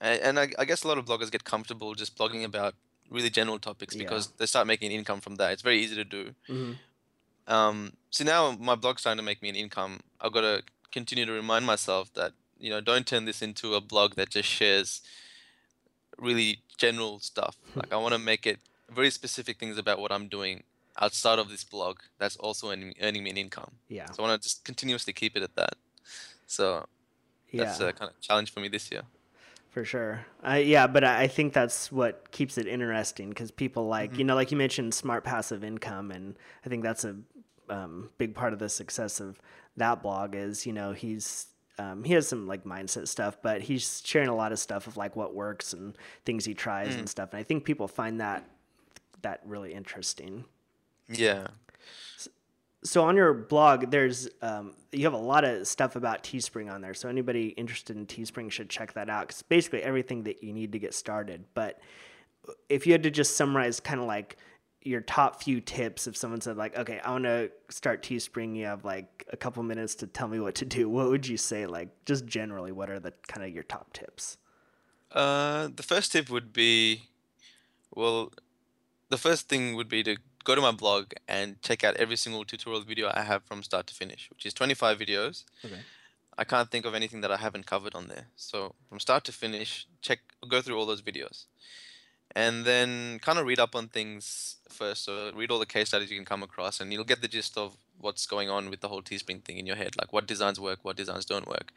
and, 0.00 0.20
and 0.20 0.38
I, 0.38 0.48
I 0.58 0.64
guess 0.64 0.84
a 0.84 0.88
lot 0.88 0.98
of 0.98 1.04
bloggers 1.04 1.30
get 1.30 1.44
comfortable 1.44 1.94
just 1.94 2.16
blogging 2.16 2.44
about 2.44 2.74
really 3.10 3.28
general 3.28 3.58
topics 3.58 3.94
Yeah. 3.94 4.04
because 4.04 4.28
they 4.38 4.46
start 4.46 4.66
making 4.66 4.92
income 4.92 5.20
from 5.20 5.34
that. 5.36 5.52
It's 5.52 5.62
very 5.62 5.78
easy 5.82 5.96
to 5.96 6.04
do. 6.04 6.34
Mhm. 6.48 6.76
Um, 7.46 7.92
so 8.10 8.24
now 8.24 8.52
my 8.58 8.74
blog's 8.74 9.02
starting 9.02 9.18
to 9.18 9.22
make 9.24 9.42
me 9.42 9.48
an 9.48 9.56
income. 9.56 10.00
I've 10.20 10.32
got 10.32 10.42
to 10.42 10.62
continue 10.92 11.26
to 11.26 11.32
remind 11.32 11.66
myself 11.66 12.12
that 12.14 12.32
you 12.58 12.70
know 12.70 12.80
don't 12.80 13.06
turn 13.06 13.24
this 13.24 13.42
into 13.42 13.74
a 13.74 13.80
blog 13.80 14.14
that 14.14 14.30
just 14.30 14.48
shares 14.48 15.02
really 16.18 16.60
general 16.78 17.18
stuff. 17.18 17.56
Like 17.74 17.92
I 17.92 17.96
want 17.96 18.12
to 18.14 18.18
make 18.18 18.46
it 18.46 18.58
very 18.90 19.10
specific 19.10 19.58
things 19.58 19.78
about 19.78 19.98
what 19.98 20.12
I'm 20.12 20.28
doing 20.28 20.62
outside 21.00 21.38
of 21.38 21.48
this 21.48 21.64
blog 21.64 21.98
that's 22.18 22.36
also 22.36 22.70
earning, 22.70 22.94
earning 23.02 23.24
me 23.24 23.30
an 23.30 23.36
income. 23.36 23.72
Yeah. 23.88 24.06
So 24.12 24.22
I 24.22 24.28
want 24.28 24.40
to 24.40 24.48
just 24.48 24.64
continuously 24.64 25.12
keep 25.12 25.36
it 25.36 25.42
at 25.42 25.54
that. 25.56 25.74
So 26.46 26.86
Yeah. 27.50 27.64
that's 27.64 27.80
a 27.80 27.92
kind 27.92 28.10
of 28.10 28.20
challenge 28.20 28.52
for 28.52 28.60
me 28.60 28.68
this 28.68 28.90
year. 28.92 29.02
For 29.70 29.84
sure. 29.84 30.24
Uh, 30.46 30.52
yeah, 30.54 30.86
but 30.86 31.02
I 31.02 31.22
I 31.22 31.26
think 31.26 31.52
that's 31.52 31.90
what 31.90 32.30
keeps 32.30 32.56
it 32.58 32.68
interesting 32.68 33.30
because 33.30 33.50
people 33.50 33.88
like, 33.88 34.10
Mm-hmm. 34.10 34.18
you 34.20 34.24
know, 34.24 34.36
like 34.36 34.52
you 34.52 34.56
mentioned, 34.56 34.94
smart 34.94 35.24
passive 35.24 35.64
income. 35.64 36.12
And 36.12 36.36
I 36.64 36.68
think 36.68 36.84
that's 36.84 37.02
a 37.04 37.16
um, 37.68 38.10
big 38.18 38.34
part 38.34 38.52
of 38.52 38.58
the 38.58 38.68
success 38.68 39.20
of 39.20 39.40
that 39.76 40.02
blog 40.02 40.34
is, 40.34 40.66
you 40.66 40.72
know, 40.72 40.92
he's. 40.92 41.46
Um, 41.76 42.04
he 42.04 42.12
has 42.12 42.28
some 42.28 42.46
like 42.46 42.62
mindset 42.62 43.08
stuff, 43.08 43.36
but 43.42 43.60
he's 43.60 44.00
sharing 44.04 44.28
a 44.28 44.36
lot 44.36 44.52
of 44.52 44.60
stuff 44.60 44.86
of 44.86 44.96
like 44.96 45.16
what 45.16 45.34
works 45.34 45.72
and 45.72 45.98
things 46.24 46.44
he 46.44 46.54
tries 46.54 46.94
Mm. 46.94 47.00
and 47.00 47.08
stuff. 47.08 47.30
And 47.32 47.40
I 47.40 47.42
think 47.42 47.64
people 47.64 47.88
find 47.88 48.20
that 48.20 48.48
that 49.22 49.40
really 49.44 49.74
interesting. 49.74 50.44
Yeah. 51.08 51.48
So 52.84 53.02
on 53.02 53.16
your 53.16 53.34
blog, 53.34 53.90
there's 53.90 54.28
um, 54.40 54.74
you 54.92 55.02
have 55.02 55.14
a 55.14 55.16
lot 55.16 55.42
of 55.42 55.66
stuff 55.66 55.96
about 55.96 56.22
Teespring 56.22 56.72
on 56.72 56.80
there. 56.80 56.94
So 56.94 57.08
anybody 57.08 57.48
interested 57.48 57.96
in 57.96 58.06
Teespring 58.06 58.52
should 58.52 58.68
check 58.70 58.92
that 58.92 59.10
out. 59.10 59.26
Because 59.26 59.42
basically 59.42 59.82
everything 59.82 60.22
that 60.24 60.44
you 60.44 60.52
need 60.52 60.70
to 60.72 60.78
get 60.78 60.94
started. 60.94 61.44
But 61.54 61.80
if 62.68 62.86
you 62.86 62.92
had 62.92 63.02
to 63.02 63.10
just 63.10 63.36
summarize, 63.36 63.80
kind 63.80 64.00
of 64.00 64.06
like 64.06 64.36
your 64.84 65.00
top 65.00 65.42
few 65.42 65.60
tips, 65.60 66.06
if 66.06 66.16
someone 66.16 66.40
said 66.40 66.56
like, 66.56 66.76
"Okay, 66.76 67.00
I 67.00 67.10
want 67.10 67.24
to 67.24 67.50
start 67.70 68.02
Teespring," 68.02 68.54
you 68.54 68.66
have 68.66 68.84
like 68.84 69.26
a 69.32 69.36
couple 69.36 69.62
minutes 69.62 69.94
to 69.96 70.06
tell 70.06 70.28
me 70.28 70.38
what 70.38 70.54
to 70.56 70.64
do. 70.64 70.88
What 70.88 71.08
would 71.08 71.26
you 71.26 71.36
say? 71.36 71.66
Like 71.66 71.88
just 72.04 72.26
generally, 72.26 72.70
what 72.70 72.90
are 72.90 73.00
the 73.00 73.12
kind 73.26 73.44
of 73.44 73.52
your 73.52 73.62
top 73.62 73.92
tips? 73.92 74.36
Uh, 75.10 75.68
the 75.74 75.82
first 75.82 76.12
tip 76.12 76.28
would 76.28 76.52
be, 76.52 77.04
well, 77.94 78.32
the 79.08 79.16
first 79.16 79.48
thing 79.48 79.74
would 79.74 79.88
be 79.88 80.02
to 80.02 80.16
go 80.44 80.54
to 80.54 80.60
my 80.60 80.72
blog 80.72 81.12
and 81.26 81.60
check 81.62 81.82
out 81.82 81.96
every 81.96 82.16
single 82.16 82.44
tutorial 82.44 82.82
video 82.82 83.10
I 83.12 83.22
have 83.22 83.42
from 83.44 83.62
start 83.62 83.86
to 83.86 83.94
finish, 83.94 84.28
which 84.28 84.44
is 84.44 84.52
25 84.52 84.98
videos. 84.98 85.44
Okay. 85.64 85.80
I 86.36 86.44
can't 86.44 86.70
think 86.70 86.84
of 86.84 86.94
anything 86.94 87.20
that 87.20 87.30
I 87.30 87.36
haven't 87.36 87.64
covered 87.66 87.94
on 87.94 88.08
there. 88.08 88.26
So 88.36 88.74
from 88.88 88.98
start 88.98 89.24
to 89.24 89.32
finish, 89.32 89.86
check, 90.02 90.18
go 90.48 90.60
through 90.60 90.76
all 90.76 90.84
those 90.84 91.00
videos, 91.00 91.46
and 92.34 92.64
then 92.64 93.18
kind 93.20 93.38
of 93.38 93.46
read 93.46 93.60
up 93.60 93.74
on 93.76 93.88
things 93.88 94.56
first. 94.68 95.04
So 95.04 95.30
read 95.34 95.50
all 95.50 95.58
the 95.58 95.66
case 95.66 95.88
studies 95.88 96.10
you 96.10 96.16
can 96.16 96.24
come 96.24 96.42
across, 96.42 96.80
and 96.80 96.92
you'll 96.92 97.04
get 97.04 97.20
the 97.22 97.28
gist 97.28 97.56
of 97.56 97.76
what's 98.00 98.26
going 98.26 98.50
on 98.50 98.70
with 98.70 98.80
the 98.80 98.88
whole 98.88 99.02
Teespring 99.02 99.42
thing 99.42 99.56
in 99.58 99.66
your 99.66 99.76
head, 99.76 99.96
like 99.96 100.12
what 100.12 100.26
designs 100.26 100.58
work, 100.60 100.80
what 100.82 100.96
designs 100.96 101.24
don't 101.24 101.46
work. 101.48 101.72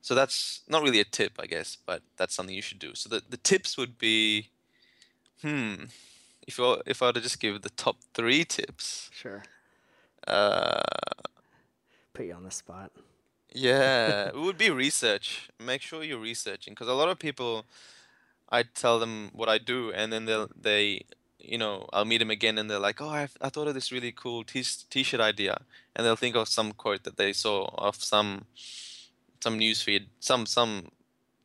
So 0.00 0.14
that's 0.14 0.60
not 0.68 0.82
really 0.82 1.00
a 1.00 1.04
tip, 1.04 1.32
I 1.38 1.46
guess, 1.46 1.76
but 1.86 2.02
that's 2.16 2.34
something 2.34 2.54
you 2.54 2.62
should 2.62 2.78
do. 2.78 2.94
So 2.94 3.08
the, 3.08 3.22
the 3.28 3.38
tips 3.38 3.76
would 3.78 3.98
be, 3.98 4.48
hmm, 5.42 5.74
if 6.46 6.60
I 6.60 6.76
if 6.86 7.02
I 7.02 7.06
were 7.06 7.12
to 7.14 7.20
just 7.20 7.40
give 7.40 7.62
the 7.62 7.70
top 7.70 7.96
three 8.12 8.44
tips, 8.44 9.10
Sure. 9.12 9.42
uh, 10.28 10.82
Put 12.12 12.26
you 12.26 12.34
on 12.34 12.44
the 12.44 12.50
spot. 12.50 12.92
yeah, 13.52 14.28
it 14.34 14.36
would 14.36 14.58
be 14.58 14.70
research. 14.70 15.48
Make 15.58 15.80
sure 15.82 16.04
you're 16.04 16.18
researching 16.18 16.74
because 16.74 16.88
a 16.88 16.92
lot 16.94 17.08
of 17.08 17.18
people, 17.18 17.64
I 18.58 18.60
tell 18.82 18.96
them 19.02 19.14
what 19.38 19.48
I 19.48 19.58
do, 19.72 19.80
and 19.98 20.06
then 20.12 20.22
they'll 20.26 20.50
they, 20.68 20.84
you 21.52 21.58
know, 21.62 21.74
I'll 21.92 22.04
meet 22.12 22.18
them 22.24 22.30
again, 22.38 22.56
and 22.58 22.66
they're 22.68 22.86
like, 22.88 23.00
oh, 23.04 23.08
I, 23.20 23.28
I 23.46 23.48
thought 23.50 23.68
of 23.68 23.74
this 23.74 23.90
really 23.96 24.12
cool 24.22 24.40
t 24.44 24.62
t-shirt 24.94 25.20
idea, 25.32 25.54
and 25.94 26.00
they'll 26.04 26.22
think 26.24 26.36
of 26.36 26.48
some 26.48 26.70
quote 26.82 27.02
that 27.06 27.16
they 27.16 27.32
saw 27.44 27.56
of 27.88 27.94
some 28.12 28.30
some 29.44 29.58
news 29.64 29.82
feed, 29.82 30.04
some 30.20 30.46
some 30.46 30.72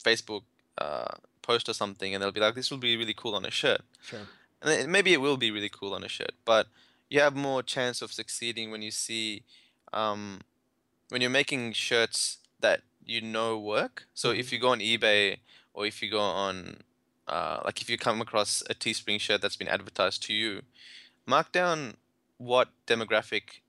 Facebook 0.08 0.44
uh, 0.78 1.14
post 1.42 1.68
or 1.70 1.74
something, 1.74 2.14
and 2.14 2.20
they'll 2.22 2.32
be 2.40 2.40
like, 2.46 2.56
this 2.56 2.72
will 2.72 2.84
be 2.90 2.96
really 3.02 3.14
cool 3.22 3.36
on 3.36 3.46
a 3.46 3.52
shirt. 3.52 3.82
Sure. 4.02 4.26
And 4.62 4.72
it- 4.72 4.90
maybe 4.90 5.12
it 5.14 5.22
will 5.22 5.38
be 5.38 5.52
really 5.52 5.70
cool 5.80 5.94
on 5.94 6.04
a 6.04 6.08
shirt, 6.18 6.34
but 6.46 6.68
you 7.10 7.20
have 7.26 7.36
more 7.36 7.62
chance 7.64 7.98
of 8.04 8.12
succeeding 8.12 8.72
when 8.72 8.82
you 8.88 8.92
see, 8.92 9.44
um, 10.02 10.42
when 11.10 11.22
you're 11.22 11.38
making 11.42 11.74
shirts 11.74 12.38
that 12.60 12.82
you 13.06 13.22
know 13.36 13.58
work. 13.58 13.96
So 14.14 14.28
if 14.42 14.52
you 14.52 14.60
go 14.60 14.70
on 14.70 14.80
eBay 14.80 15.38
or 15.74 15.86
if 15.86 16.02
you 16.02 16.10
go 16.12 16.20
on, 16.22 16.56
uh, 17.30 17.62
like 17.64 17.82
if 17.82 17.90
you 17.90 17.98
come 17.98 18.22
across 18.22 18.64
a 18.70 18.74
Teespring 18.74 19.20
shirt 19.20 19.42
that's 19.42 19.56
been 19.56 19.68
advertised 19.68 20.24
to 20.24 20.34
you, 20.34 20.62
mark 21.26 21.52
down 21.52 21.96
what 22.38 22.70
demographic 22.88 23.62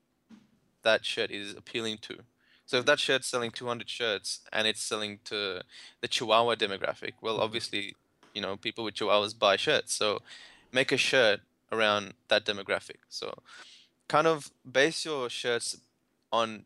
that 0.83 1.05
shirt 1.05 1.31
is 1.31 1.53
appealing 1.55 1.99
to. 2.01 2.17
So 2.65 2.77
if 2.77 2.85
that 2.85 2.99
shirt's 2.99 3.27
selling 3.27 3.51
200 3.51 3.89
shirts 3.89 4.39
and 4.51 4.67
it's 4.67 4.81
selling 4.81 5.19
to 5.25 5.61
the 5.99 6.07
Chihuahua 6.07 6.55
demographic, 6.55 7.13
well, 7.21 7.39
obviously, 7.39 7.95
you 8.33 8.41
know, 8.41 8.55
people 8.55 8.83
with 8.83 8.95
Chihuahuas 8.95 9.37
buy 9.37 9.57
shirts. 9.57 9.93
So 9.93 10.21
make 10.71 10.91
a 10.91 10.97
shirt 10.97 11.41
around 11.71 12.13
that 12.29 12.45
demographic. 12.45 12.97
So 13.09 13.33
kind 14.07 14.27
of 14.27 14.51
base 14.69 15.05
your 15.05 15.29
shirts 15.29 15.77
on 16.31 16.63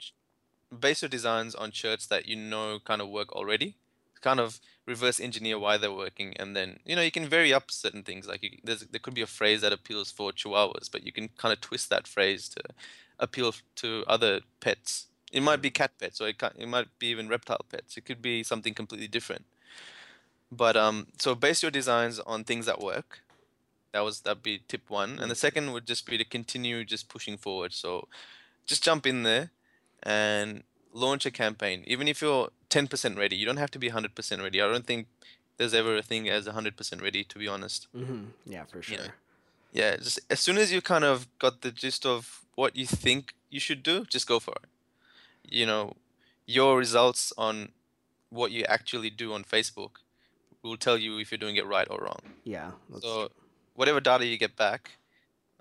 base 0.80 1.02
your 1.02 1.10
designs 1.10 1.56
on 1.56 1.72
shirts 1.72 2.08
that 2.08 2.28
you 2.28 2.36
know 2.36 2.80
kind 2.84 3.02
of 3.02 3.10
work 3.10 3.32
already. 3.34 3.76
Kind 4.26 4.40
of 4.40 4.60
reverse 4.88 5.20
engineer 5.20 5.58
why 5.60 5.78
they're 5.78 6.02
working, 6.06 6.30
and 6.42 6.56
then 6.56 6.70
you 6.84 6.96
know 6.96 7.04
you 7.08 7.12
can 7.18 7.28
vary 7.36 7.52
up 7.54 7.70
certain 7.70 8.04
things. 8.04 8.28
Like 8.32 8.42
you, 8.44 8.52
there's, 8.68 8.82
there 8.92 9.04
could 9.04 9.14
be 9.14 9.22
a 9.22 9.38
phrase 9.40 9.62
that 9.62 9.74
appeals 9.78 10.10
for 10.18 10.32
Chihuahuas, 10.32 10.92
but 10.92 11.06
you 11.06 11.12
can 11.12 11.30
kind 11.42 11.54
of 11.54 11.62
twist 11.62 11.90
that 11.92 12.08
phrase 12.08 12.50
to 12.56 12.62
appeal 13.20 13.54
to 13.82 14.04
other 14.08 14.34
pets. 14.66 15.06
It 15.32 15.44
might 15.44 15.62
be 15.62 15.70
cat 15.70 15.92
pets, 16.00 16.20
or 16.22 16.28
it, 16.28 16.38
can, 16.40 16.54
it 16.58 16.68
might 16.68 16.88
be 16.98 17.08
even 17.14 17.30
reptile 17.30 17.66
pets. 17.72 17.98
It 17.98 18.06
could 18.06 18.22
be 18.22 18.42
something 18.42 18.74
completely 18.74 19.08
different. 19.08 19.46
But 20.52 20.76
um, 20.76 21.08
so 21.20 21.36
base 21.36 21.62
your 21.62 21.72
designs 21.72 22.20
on 22.20 22.44
things 22.44 22.66
that 22.66 22.80
work. 22.80 23.10
That 23.92 24.04
was 24.04 24.22
that'd 24.22 24.44
be 24.44 24.62
tip 24.68 24.90
one, 24.90 25.20
and 25.22 25.30
the 25.30 25.36
second 25.36 25.72
would 25.74 25.86
just 25.86 26.06
be 26.10 26.18
to 26.18 26.26
continue 26.26 26.84
just 26.84 27.10
pushing 27.10 27.38
forward. 27.38 27.74
So 27.74 28.08
just 28.66 28.84
jump 28.84 29.06
in 29.06 29.24
there 29.24 29.52
and 30.02 30.64
launch 30.94 31.26
a 31.26 31.32
campaign. 31.32 31.84
Even 31.86 32.08
if 32.08 32.22
you're 32.22 32.50
10% 32.76 33.18
ready, 33.18 33.38
you 33.38 33.46
don't 33.46 33.58
have 33.58 33.72
to 33.72 33.80
be 33.80 33.90
100% 33.90 34.42
ready. 34.42 34.62
I 34.62 34.68
don't 34.68 34.86
think 34.86 35.08
there's 35.58 35.74
ever 35.74 35.96
a 35.96 36.02
thing 36.02 36.28
as 36.30 36.46
100% 36.46 37.02
ready, 37.02 37.24
to 37.24 37.40
be 37.40 37.48
honest. 37.48 37.88
hmm 37.94 38.26
Yeah, 38.46 38.66
for 38.66 38.82
sure. 38.82 38.98
know, 38.98 39.12
Yeah, 39.72 39.96
just 39.96 40.20
as 40.30 40.42
soon 40.42 40.58
as 40.58 40.74
you 40.74 40.82
kind 40.82 41.06
of 41.06 41.28
got 41.40 41.62
the 41.62 41.72
gist 41.72 42.06
of 42.06 42.42
what 42.56 42.76
you 42.76 42.86
think 42.86 43.34
you 43.50 43.62
should 43.62 43.82
do, 43.82 44.06
just 44.06 44.28
go 44.28 44.40
for 44.40 44.56
it. 44.64 44.70
You 45.50 45.66
know, 45.66 45.94
your 46.46 46.78
results 46.78 47.32
on 47.38 47.70
what 48.30 48.52
you 48.52 48.66
actually 48.66 49.10
do 49.10 49.32
on 49.34 49.44
Facebook 49.44 49.94
will 50.62 50.78
tell 50.78 50.98
you 50.98 51.18
if 51.20 51.32
you're 51.32 51.46
doing 51.46 51.56
it 51.56 51.66
right 51.66 51.88
or 51.90 52.00
wrong. 52.00 52.24
Yeah. 52.44 52.72
So, 53.02 53.30
whatever 53.76 54.02
data 54.02 54.26
you 54.26 54.38
get 54.38 54.56
back, 54.56 54.98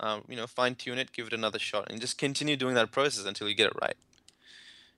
um, 0.00 0.24
you 0.28 0.36
know, 0.36 0.46
fine 0.46 0.74
tune 0.74 0.98
it, 0.98 1.12
give 1.12 1.28
it 1.28 1.32
another 1.32 1.60
shot, 1.60 1.90
and 1.90 2.00
just 2.00 2.18
continue 2.18 2.56
doing 2.56 2.74
that 2.74 2.90
process 2.90 3.24
until 3.24 3.48
you 3.48 3.54
get 3.54 3.68
it 3.68 3.76
right. 3.80 3.96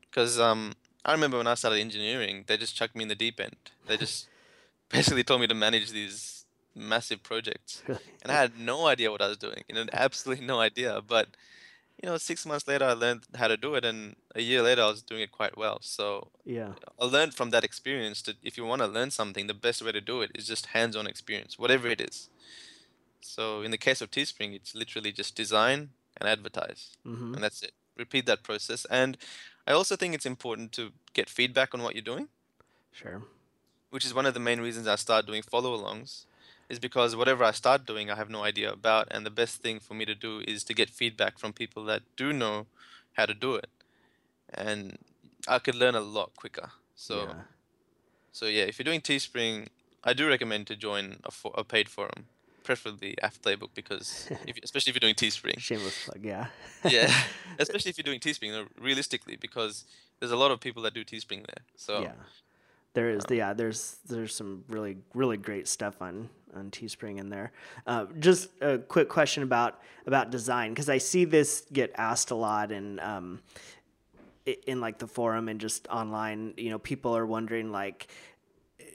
Because 0.09 0.40
um, 0.40 0.74
I 1.07 1.12
remember 1.12 1.38
when 1.38 1.47
I 1.47 1.55
started 1.55 1.79
engineering, 1.79 2.45
they 2.49 2.57
just 2.57 2.75
chucked 2.75 2.97
me 2.97 3.03
in 3.03 3.09
the 3.09 3.14
deep 3.14 3.40
end. 3.40 3.57
They 3.87 3.97
just 3.97 4.29
basically 4.90 5.23
told 5.23 5.40
me 5.40 5.47
to 5.47 5.55
manage 5.55 5.92
these 5.92 6.45
massive 6.75 7.23
projects, 7.23 7.83
and 7.88 8.33
I 8.33 8.35
had 8.35 8.59
no 8.59 8.87
idea 8.87 9.12
what 9.12 9.23
I 9.23 9.29
was 9.29 9.38
doing. 9.38 9.62
You 9.69 9.77
know, 9.77 9.87
absolutely 9.92 10.45
no 10.45 10.59
idea. 10.59 11.01
But 11.07 11.29
you 12.03 12.09
know, 12.09 12.19
six 12.19 12.45
months 12.45 12.66
later, 12.66 12.85
I 12.85 12.92
learned 12.92 13.23
how 13.37 13.47
to 13.47 13.57
do 13.57 13.77
it, 13.77 13.85
and 13.85 14.16
a 14.35 14.42
year 14.42 14.62
later, 14.62 14.83
I 14.83 14.88
was 14.88 15.01
doing 15.01 15.23
it 15.23 15.31
quite 15.31 15.57
well. 15.57 15.79
So 15.81 16.29
yeah. 16.45 16.73
I 17.01 17.05
learned 17.05 17.35
from 17.35 17.51
that 17.51 17.62
experience 17.62 18.21
that 18.23 18.37
if 18.42 18.59
you 18.59 18.64
want 18.64 18.83
to 18.83 18.88
learn 18.88 19.12
something, 19.12 19.47
the 19.47 19.55
best 19.55 19.83
way 19.83 19.92
to 19.92 20.01
do 20.01 20.23
it 20.23 20.33
is 20.35 20.47
just 20.47 20.66
hands-on 20.66 21.07
experience, 21.07 21.57
whatever 21.57 21.87
it 21.87 22.01
is. 22.01 22.29
So 23.21 23.62
in 23.62 23.71
the 23.71 23.79
case 23.79 24.01
of 24.01 24.11
Teespring, 24.11 24.55
it's 24.55 24.75
literally 24.75 25.12
just 25.12 25.37
design 25.37 25.90
and 26.19 26.29
advertise, 26.29 26.97
hmm 27.05 27.33
and 27.33 27.45
that's 27.45 27.62
it. 27.62 27.73
Repeat 27.97 28.27
that 28.27 28.42
process. 28.42 28.85
And 28.90 29.16
I 29.66 29.72
also 29.72 29.96
think 29.96 30.14
it's 30.14 30.26
important 30.26 30.72
to 30.72 30.92
get 31.12 31.29
feedback 31.29 31.74
on 31.74 31.83
what 31.83 31.94
you're 31.94 32.02
doing, 32.02 32.29
Sure. 32.92 33.22
which 33.90 34.05
is 34.05 34.14
one 34.14 34.26
of 34.26 34.35
the 34.35 34.40
main 34.40 34.61
reasons 34.61 34.87
I 34.87 34.96
started 34.96 35.26
doing 35.26 35.42
follow-alongs, 35.42 36.24
is 36.68 36.79
because 36.79 37.16
whatever 37.16 37.44
I 37.44 37.52
start 37.52 37.87
doing, 37.87 38.11
I 38.11 38.16
have 38.16 38.31
no 38.31 38.44
idea 38.44 38.72
about, 38.72 39.09
and 39.11 39.24
the 39.26 39.31
best 39.31 39.62
thing 39.62 39.81
for 39.81 39.94
me 39.94 40.05
to 40.05 40.14
do 40.14 40.42
is 40.46 40.64
to 40.64 40.74
get 40.74 40.90
feedback 40.90 41.38
from 41.38 41.52
people 41.52 41.85
that 41.85 42.02
do 42.16 42.33
know 42.33 42.66
how 43.14 43.26
to 43.26 43.35
do 43.35 43.55
it, 43.55 43.70
and 44.52 44.98
I 45.48 45.59
could 45.59 45.74
learn 45.74 45.94
a 45.94 46.00
lot 46.00 46.35
quicker. 46.37 46.70
So. 46.94 47.24
yeah. 47.24 47.42
So 48.33 48.44
yeah, 48.44 48.64
if 48.64 48.79
you're 48.79 48.85
doing 48.85 49.00
Teespring, 49.00 49.68
I 50.05 50.12
do 50.12 50.29
recommend 50.29 50.66
to 50.66 50.76
join 50.76 51.20
a, 51.24 51.31
for, 51.31 51.52
a 51.55 51.64
paid 51.64 51.88
forum, 51.88 52.26
preferably 52.66 53.14
AF 53.22 53.40
Playbook, 53.40 53.70
because 53.74 54.29
if, 54.46 54.59
especially 54.62 54.90
if 54.90 54.96
you're 54.96 55.00
doing 55.00 55.14
Teespring. 55.14 55.59
Shameless 55.59 56.05
plug. 56.05 56.22
Yeah. 56.22 56.48
Yeah, 56.85 57.11
especially 57.59 57.90
if 57.90 57.96
you're 57.96 58.02
doing 58.02 58.20
Teespring, 58.20 58.61
uh, 58.61 58.66
realistically, 58.79 59.37
because 59.37 59.85
there's 60.18 60.33
a 60.33 60.37
lot 60.37 60.50
of 60.50 60.61
people 60.61 60.83
that 60.83 60.92
do 60.92 61.05
Teespring 61.05 61.46
there. 61.46 61.64
So 61.76 62.02
yeah. 62.02 62.12
There 62.92 63.11
is, 63.11 63.24
yeah. 63.31 63.52
There's 63.52 63.98
there's 64.07 64.35
some 64.35 64.64
really 64.68 64.96
really 65.12 65.37
great 65.37 65.68
stuff 65.68 66.00
on 66.00 66.31
on 66.55 66.70
Teespring 66.70 67.18
in 67.18 67.29
there. 67.29 67.52
Uh, 67.87 68.07
just 68.18 68.48
a 68.62 68.79
quick 68.79 69.11
question 69.11 69.42
about 69.42 69.81
about 70.07 70.31
design 70.31 70.72
because 70.72 70.88
I 70.88 70.96
see 70.96 71.26
this 71.26 71.66
get 71.72 71.92
asked 71.96 72.31
a 72.31 72.35
lot 72.35 72.72
and 72.72 72.98
um, 73.00 73.42
in 74.66 74.81
like 74.81 74.98
the 74.98 75.07
forum 75.07 75.48
and 75.48 75.61
just 75.61 75.87
online. 75.88 76.55
You 76.57 76.70
know, 76.70 76.79
people 76.79 77.14
are 77.14 77.26
wondering 77.26 77.70
like, 77.70 78.09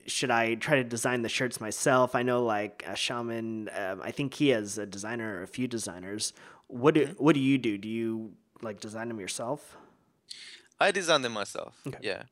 should 0.08 0.32
I 0.32 0.56
try 0.56 0.76
to 0.78 0.84
design 0.84 1.22
the 1.22 1.30
shirts 1.30 1.60
myself? 1.62 2.16
I 2.16 2.24
know 2.24 2.44
like 2.44 2.84
Ashaman. 2.88 3.70
Um, 3.80 4.02
I 4.04 4.12
think 4.12 4.34
he 4.36 4.50
has 4.50 4.78
a 4.78 4.86
designer 4.86 5.38
or 5.40 5.44
a 5.44 5.48
few 5.48 5.68
designers. 5.68 6.34
What 6.68 6.94
do 6.96 7.14
what 7.18 7.34
do 7.34 7.40
you 7.42 7.58
do? 7.58 7.78
Do 7.78 7.88
you 7.88 8.34
like 8.62 8.80
design 8.80 9.08
them 9.08 9.20
yourself? 9.20 9.78
I 10.80 10.92
design 10.92 11.22
them 11.22 11.34
myself. 11.34 11.76
Okay. 11.88 11.98
Yeah. 12.02 12.24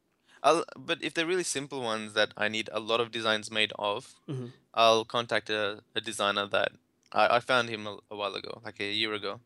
I'll, 0.41 0.63
but 0.77 1.03
if 1.03 1.13
they're 1.13 1.25
really 1.25 1.43
simple 1.43 1.82
ones 1.82 2.13
that 2.13 2.34
I 2.38 2.47
need 2.47 2.69
a 2.71 2.79
lot 2.79 2.99
of 3.01 3.12
designs 3.12 3.51
made 3.51 3.73
of, 3.77 4.13
Mhm. 4.27 4.51
I'll 4.73 5.03
contact 5.05 5.49
a, 5.49 5.82
a 5.95 6.01
designer 6.01 6.47
that 6.47 6.71
I, 7.12 7.36
I 7.38 7.39
found 7.41 7.69
him 7.69 7.86
a, 7.86 7.97
a 8.10 8.15
while 8.15 8.34
ago, 8.36 8.62
like 8.63 8.79
a 8.79 8.86
year 8.91 9.13
ago. 9.13 9.41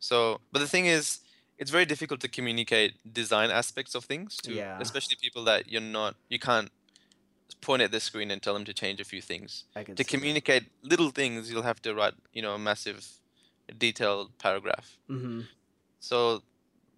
So, 0.00 0.40
but 0.50 0.60
the 0.60 0.66
thing 0.66 0.86
is, 0.86 1.18
it's 1.58 1.70
very 1.70 1.84
difficult 1.84 2.20
to 2.20 2.28
communicate 2.28 2.94
design 3.12 3.50
aspects 3.50 3.94
of 3.94 4.04
things 4.06 4.36
to, 4.38 4.52
Yeah. 4.52 4.78
especially 4.80 5.16
people 5.20 5.44
that 5.44 5.70
you're 5.70 5.80
not, 5.82 6.16
you 6.30 6.38
can't 6.38 6.72
point 7.62 7.80
at 7.82 7.90
the 7.90 8.00
screen 8.00 8.30
and 8.30 8.42
tell 8.42 8.54
them 8.54 8.64
to 8.66 8.74
change 8.74 9.00
a 9.00 9.04
few 9.04 9.22
things. 9.22 9.64
To 9.74 9.80
see 9.80 9.92
that. 9.94 10.06
communicate 10.08 10.64
little 10.82 11.10
things, 11.10 11.50
you'll 11.50 11.62
have 11.72 11.80
to 11.82 11.94
write, 11.94 12.14
you 12.32 12.42
know, 12.42 12.54
a 12.54 12.58
massive, 12.58 13.06
detailed 13.78 14.36
paragraph. 14.38 14.98
Mhm. 15.08 15.46
So 16.00 16.42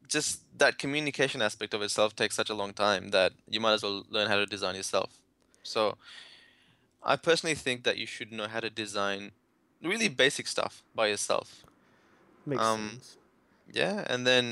just 0.09 0.41
that 0.59 0.79
communication 0.79 1.41
aspect 1.43 1.75
of 1.75 1.83
itself 1.83 2.17
takes 2.17 2.35
such 2.35 2.51
a 2.51 2.55
long 2.55 2.73
time 2.73 3.11
that 3.11 3.33
you 3.49 3.61
might 3.61 3.75
as 3.75 3.83
well 3.83 4.05
learn 4.11 4.29
how 4.29 4.37
to 4.37 4.47
design 4.47 4.75
yourself. 4.75 5.11
So 5.63 5.97
I 7.03 7.17
personally 7.17 7.55
think 7.55 7.85
that 7.85 7.97
you 7.99 8.07
should 8.07 8.33
know 8.33 8.49
how 8.49 8.61
to 8.61 8.71
design 8.71 9.33
really 9.83 10.09
basic 10.09 10.47
stuff 10.47 10.83
by 10.95 11.09
yourself. 11.09 11.65
Makes 12.47 12.63
Um, 12.63 12.91
sense. 12.91 13.17
Yeah, 13.73 14.05
and 14.09 14.27
then 14.27 14.45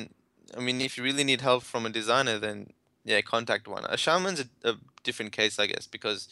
I 0.56 0.60
mean 0.60 0.80
if 0.80 0.96
you 0.96 1.04
really 1.04 1.24
need 1.24 1.40
help 1.40 1.62
from 1.62 1.86
a 1.86 1.90
designer 1.90 2.38
then 2.38 2.72
yeah, 3.04 3.20
contact 3.20 3.66
one. 3.68 3.84
Ashaman's 3.84 4.40
a, 4.40 4.70
a 4.70 4.74
different 5.02 5.32
case 5.32 5.58
I 5.58 5.66
guess 5.66 5.86
because 5.86 6.28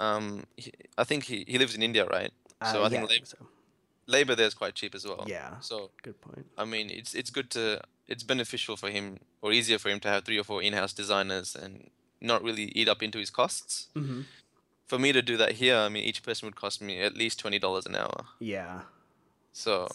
um 0.00 0.44
he, 0.56 0.72
I 0.96 1.04
think 1.04 1.24
he, 1.24 1.44
he 1.48 1.58
lives 1.58 1.74
in 1.74 1.82
India, 1.82 2.04
right? 2.06 2.32
So 2.72 2.82
Uh, 2.82 2.86
I 2.86 2.88
think 2.88 3.02
yeah, 3.10 3.16
lab- 3.16 3.26
so. 3.26 3.38
labor 4.06 4.34
there 4.34 4.46
is 4.46 4.54
quite 4.54 4.74
cheap 4.74 4.94
as 4.94 5.04
well. 5.06 5.24
Yeah. 5.26 5.60
So 5.60 5.90
Good 6.02 6.20
point. 6.20 6.46
I 6.56 6.64
mean, 6.64 6.90
it's 6.90 7.14
it's 7.14 7.30
good 7.30 7.50
to 7.50 7.80
it's 8.06 8.22
beneficial 8.24 8.76
for 8.76 8.90
him 8.90 9.18
or 9.42 9.52
easier 9.52 9.78
for 9.78 9.90
him 9.90 10.00
to 10.00 10.08
have 10.08 10.24
three 10.24 10.38
or 10.38 10.44
four 10.44 10.62
in-house 10.62 10.92
designers 10.94 11.54
and 11.54 11.90
not 12.20 12.42
really 12.42 12.64
eat 12.74 12.88
up 12.88 13.02
into 13.02 13.18
his 13.18 13.30
costs. 13.30 13.88
hmm 13.94 14.22
For 14.88 14.98
me 14.98 15.12
to 15.12 15.22
do 15.22 15.36
that 15.36 15.52
here, 15.62 15.76
I 15.76 15.88
mean, 15.90 16.04
each 16.04 16.22
person 16.22 16.46
would 16.46 16.56
cost 16.56 16.80
me 16.80 17.02
at 17.08 17.14
least 17.14 17.38
twenty 17.38 17.58
dollars 17.58 17.86
an 17.86 17.94
hour. 17.94 18.24
Yeah. 18.40 18.80
So 19.52 19.88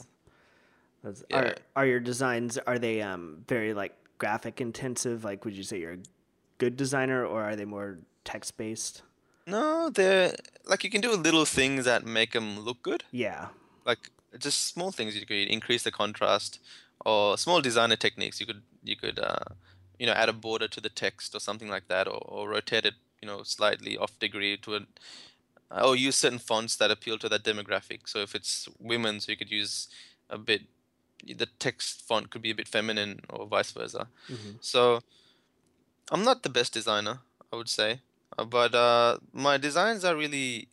That's, 1.04 1.24
Yeah. 1.30 1.38
Are 1.38 1.56
are 1.76 1.86
your 1.86 2.00
designs 2.00 2.58
are 2.68 2.80
they 2.80 3.02
um 3.02 3.44
very 3.48 3.74
like 3.74 3.94
graphic 4.18 4.62
intensive? 4.62 5.24
Like, 5.24 5.46
would 5.46 5.56
you 5.56 5.64
say 5.64 5.80
you're 5.80 5.94
a 5.94 5.98
good 6.58 6.78
designer, 6.78 7.26
or 7.26 7.44
are 7.44 7.56
they 7.56 7.66
more 7.66 8.00
text 8.24 8.58
based? 8.58 9.02
no, 9.46 9.90
they're 9.90 10.34
like 10.66 10.86
you 10.86 10.90
can 10.90 11.02
do 11.02 11.12
little 11.12 11.44
things 11.46 11.84
that 11.84 12.06
make 12.06 12.32
them 12.32 12.60
look 12.62 12.82
good, 12.82 13.04
Yeah. 13.12 13.50
like 13.86 14.10
just 14.40 14.68
small 14.68 14.92
things. 14.92 15.16
You 15.16 15.26
could 15.26 15.50
increase 15.50 15.84
the 15.84 15.92
contrast, 15.92 16.60
or 17.06 17.38
small 17.38 17.60
designer 17.62 17.98
techniques. 17.98 18.40
You 18.40 18.46
could 18.46 18.62
you 18.84 18.96
could 18.96 19.20
uh, 19.20 19.44
you 20.00 20.06
know 20.06 20.14
add 20.14 20.30
a 20.30 20.34
border 20.34 20.68
to 20.70 20.80
the 20.82 20.90
text 20.90 21.36
or 21.36 21.40
something 21.40 21.68
like 21.70 21.88
that, 21.90 22.08
or, 22.08 22.22
or 22.26 22.50
rotate 22.50 22.86
it 22.86 22.94
you 23.22 23.28
know 23.28 23.44
slightly 23.44 23.98
off 23.98 24.18
degree 24.20 24.56
to 24.58 24.76
a 24.76 24.80
or 25.84 25.96
use 25.96 26.16
certain 26.16 26.40
fonts 26.40 26.76
that 26.78 26.92
appeal 26.92 27.18
to 27.18 27.28
that 27.30 27.44
demographic. 27.44 28.02
So 28.06 28.20
if 28.20 28.36
it's 28.36 28.70
women, 28.80 29.20
so 29.20 29.32
you 29.32 29.38
could 29.38 29.52
use 29.52 29.88
a 30.30 30.38
bit 30.38 30.62
the 31.26 31.48
text 31.60 32.06
font 32.08 32.30
could 32.30 32.42
be 32.42 32.52
a 32.52 32.56
bit 32.56 32.68
feminine 32.68 33.22
or 33.30 33.46
vice 33.48 33.72
versa. 33.72 34.08
hmm 34.28 34.52
So 34.62 35.02
I'm 36.12 36.24
not 36.24 36.44
the 36.44 36.50
best 36.50 36.74
designer, 36.74 37.20
I 37.52 37.56
would 37.56 37.70
say, 37.70 38.02
uh, 38.38 38.46
but 38.46 38.76
uh, 38.76 39.18
my 39.32 39.58
designs 39.58 40.04
are 40.04 40.16
really 40.16 40.68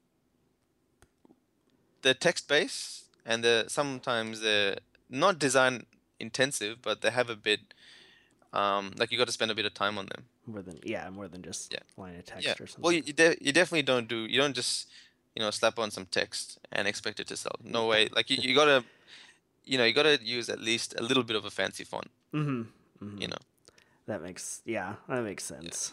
they're 2.02 2.14
text 2.14 2.48
based 2.48 3.04
and 3.26 3.44
they're 3.44 3.68
sometimes 3.68 4.40
they're 4.40 4.78
not 5.08 5.38
design 5.38 5.86
intensive, 6.18 6.80
but 6.82 7.00
they 7.02 7.10
have 7.10 7.28
a 7.30 7.36
bit 7.36 7.60
um, 8.52 8.92
like 8.96 9.12
you 9.12 9.18
got 9.18 9.26
to 9.26 9.32
spend 9.32 9.50
a 9.50 9.54
bit 9.54 9.64
of 9.66 9.74
time 9.74 9.98
on 9.98 10.06
them. 10.06 10.24
More 10.46 10.62
than 10.62 10.78
yeah, 10.82 11.08
more 11.10 11.28
than 11.28 11.42
just 11.42 11.72
Yeah. 11.72 11.80
line 11.96 12.16
of 12.16 12.24
text 12.24 12.46
Yeah. 12.46 12.52
or 12.60 12.66
something. 12.66 12.82
Well, 12.82 12.92
you, 12.92 13.02
you, 13.06 13.12
de- 13.12 13.36
you 13.40 13.52
definitely 13.52 13.82
don't 13.82 14.08
do 14.08 14.26
you 14.26 14.40
don't 14.40 14.54
just 14.54 14.88
you 15.36 15.42
know 15.42 15.50
slap 15.50 15.78
on 15.78 15.90
some 15.90 16.06
text 16.06 16.58
and 16.72 16.88
expect 16.88 17.20
it 17.20 17.28
to 17.28 17.36
sell. 17.36 17.56
No 17.62 17.86
way. 17.86 18.08
Like 18.12 18.30
you, 18.30 18.38
you 18.40 18.54
gotta 18.54 18.84
you 19.70 19.78
know 19.78 19.84
you 19.88 19.92
gotta 19.92 20.18
use 20.22 20.48
at 20.50 20.60
least 20.60 20.94
a 20.98 21.02
little 21.02 21.22
bit 21.22 21.36
of 21.36 21.44
a 21.44 21.50
fancy 21.50 21.84
font. 21.84 22.08
hmm 22.32 22.62
hmm 22.98 23.18
You 23.22 23.28
know. 23.28 23.42
That 24.06 24.20
makes 24.22 24.62
yeah, 24.64 24.94
that 25.08 25.22
makes 25.22 25.44
sense. 25.44 25.92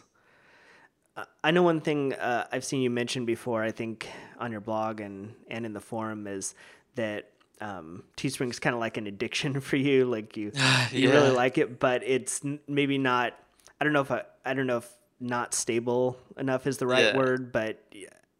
Uh, 1.15 1.25
I 1.43 1.51
know 1.51 1.63
one 1.63 1.81
thing 1.81 2.13
uh, 2.13 2.47
I've 2.51 2.65
seen 2.65 2.81
you 2.81 2.89
mention 2.89 3.25
before. 3.25 3.63
I 3.63 3.71
think 3.71 4.07
on 4.39 4.51
your 4.51 4.61
blog 4.61 5.01
and 5.01 5.33
and 5.49 5.65
in 5.65 5.73
the 5.73 5.79
forum 5.91 6.27
is 6.27 6.55
that 6.95 7.29
um, 7.61 8.03
Teespring's 8.17 8.59
kind 8.59 8.73
of 8.73 8.79
like 8.79 8.97
an 8.97 9.07
addiction 9.07 9.59
for 9.69 9.77
you. 9.77 10.05
Like 10.05 10.37
you 10.37 10.51
you 10.91 11.09
really 11.11 11.31
like 11.31 11.57
it, 11.57 11.79
but 11.79 12.01
it's 12.03 12.43
n- 12.45 12.59
maybe 12.67 12.97
not. 12.97 13.33
I 13.79 13.83
don't 13.83 13.93
know 13.93 14.01
if 14.01 14.11
I, 14.11 14.23
I 14.45 14.53
don't 14.55 14.67
know 14.67 14.77
if 14.77 14.89
not 15.19 15.53
stable 15.53 16.17
enough 16.37 16.65
is 16.67 16.77
the 16.77 16.87
right 16.87 17.05
Yeah. 17.05 17.15
word, 17.15 17.51
but 17.51 17.83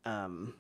um, 0.05 0.53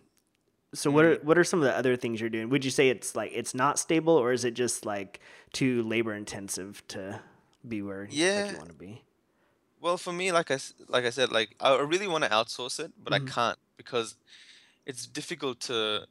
so 0.73 0.91
what 0.91 1.05
are 1.05 1.15
Mm-hmm. 1.15 1.27
what 1.27 1.37
are 1.37 1.43
some 1.43 1.59
of 1.59 1.65
the 1.65 1.75
other 1.75 1.95
things 1.95 2.19
you're 2.19 2.29
doing? 2.29 2.49
Would 2.49 2.65
you 2.65 2.71
say 2.71 2.89
it's 2.89 3.15
like 3.15 3.31
it's 3.33 3.53
not 3.53 3.79
stable, 3.79 4.13
or 4.13 4.31
is 4.31 4.43
it 4.45 4.53
just 4.53 4.85
like 4.85 5.19
too 5.53 5.81
labor 5.83 6.13
intensive 6.13 6.83
to 6.89 7.19
be 7.67 7.81
where 7.81 8.03
like, 8.03 8.13
you 8.51 8.57
want 8.57 8.69
to 8.69 8.73
be? 8.75 9.01
Well, 9.81 9.97
for 9.97 10.11
me, 10.13 10.31
like 10.31 10.49
I 10.51 10.57
like 10.87 11.05
I 11.05 11.09
said, 11.11 11.31
like 11.31 11.55
I 11.59 11.77
really 11.79 12.07
want 12.07 12.23
to 12.23 12.29
outsource 12.29 12.79
it, 12.83 12.91
but 13.03 13.13
Mhm. 13.13 13.27
I 13.27 13.31
can't 13.31 13.59
because 13.77 14.15
it's 14.85 15.05
difficult 15.05 15.59
to. 15.61 16.05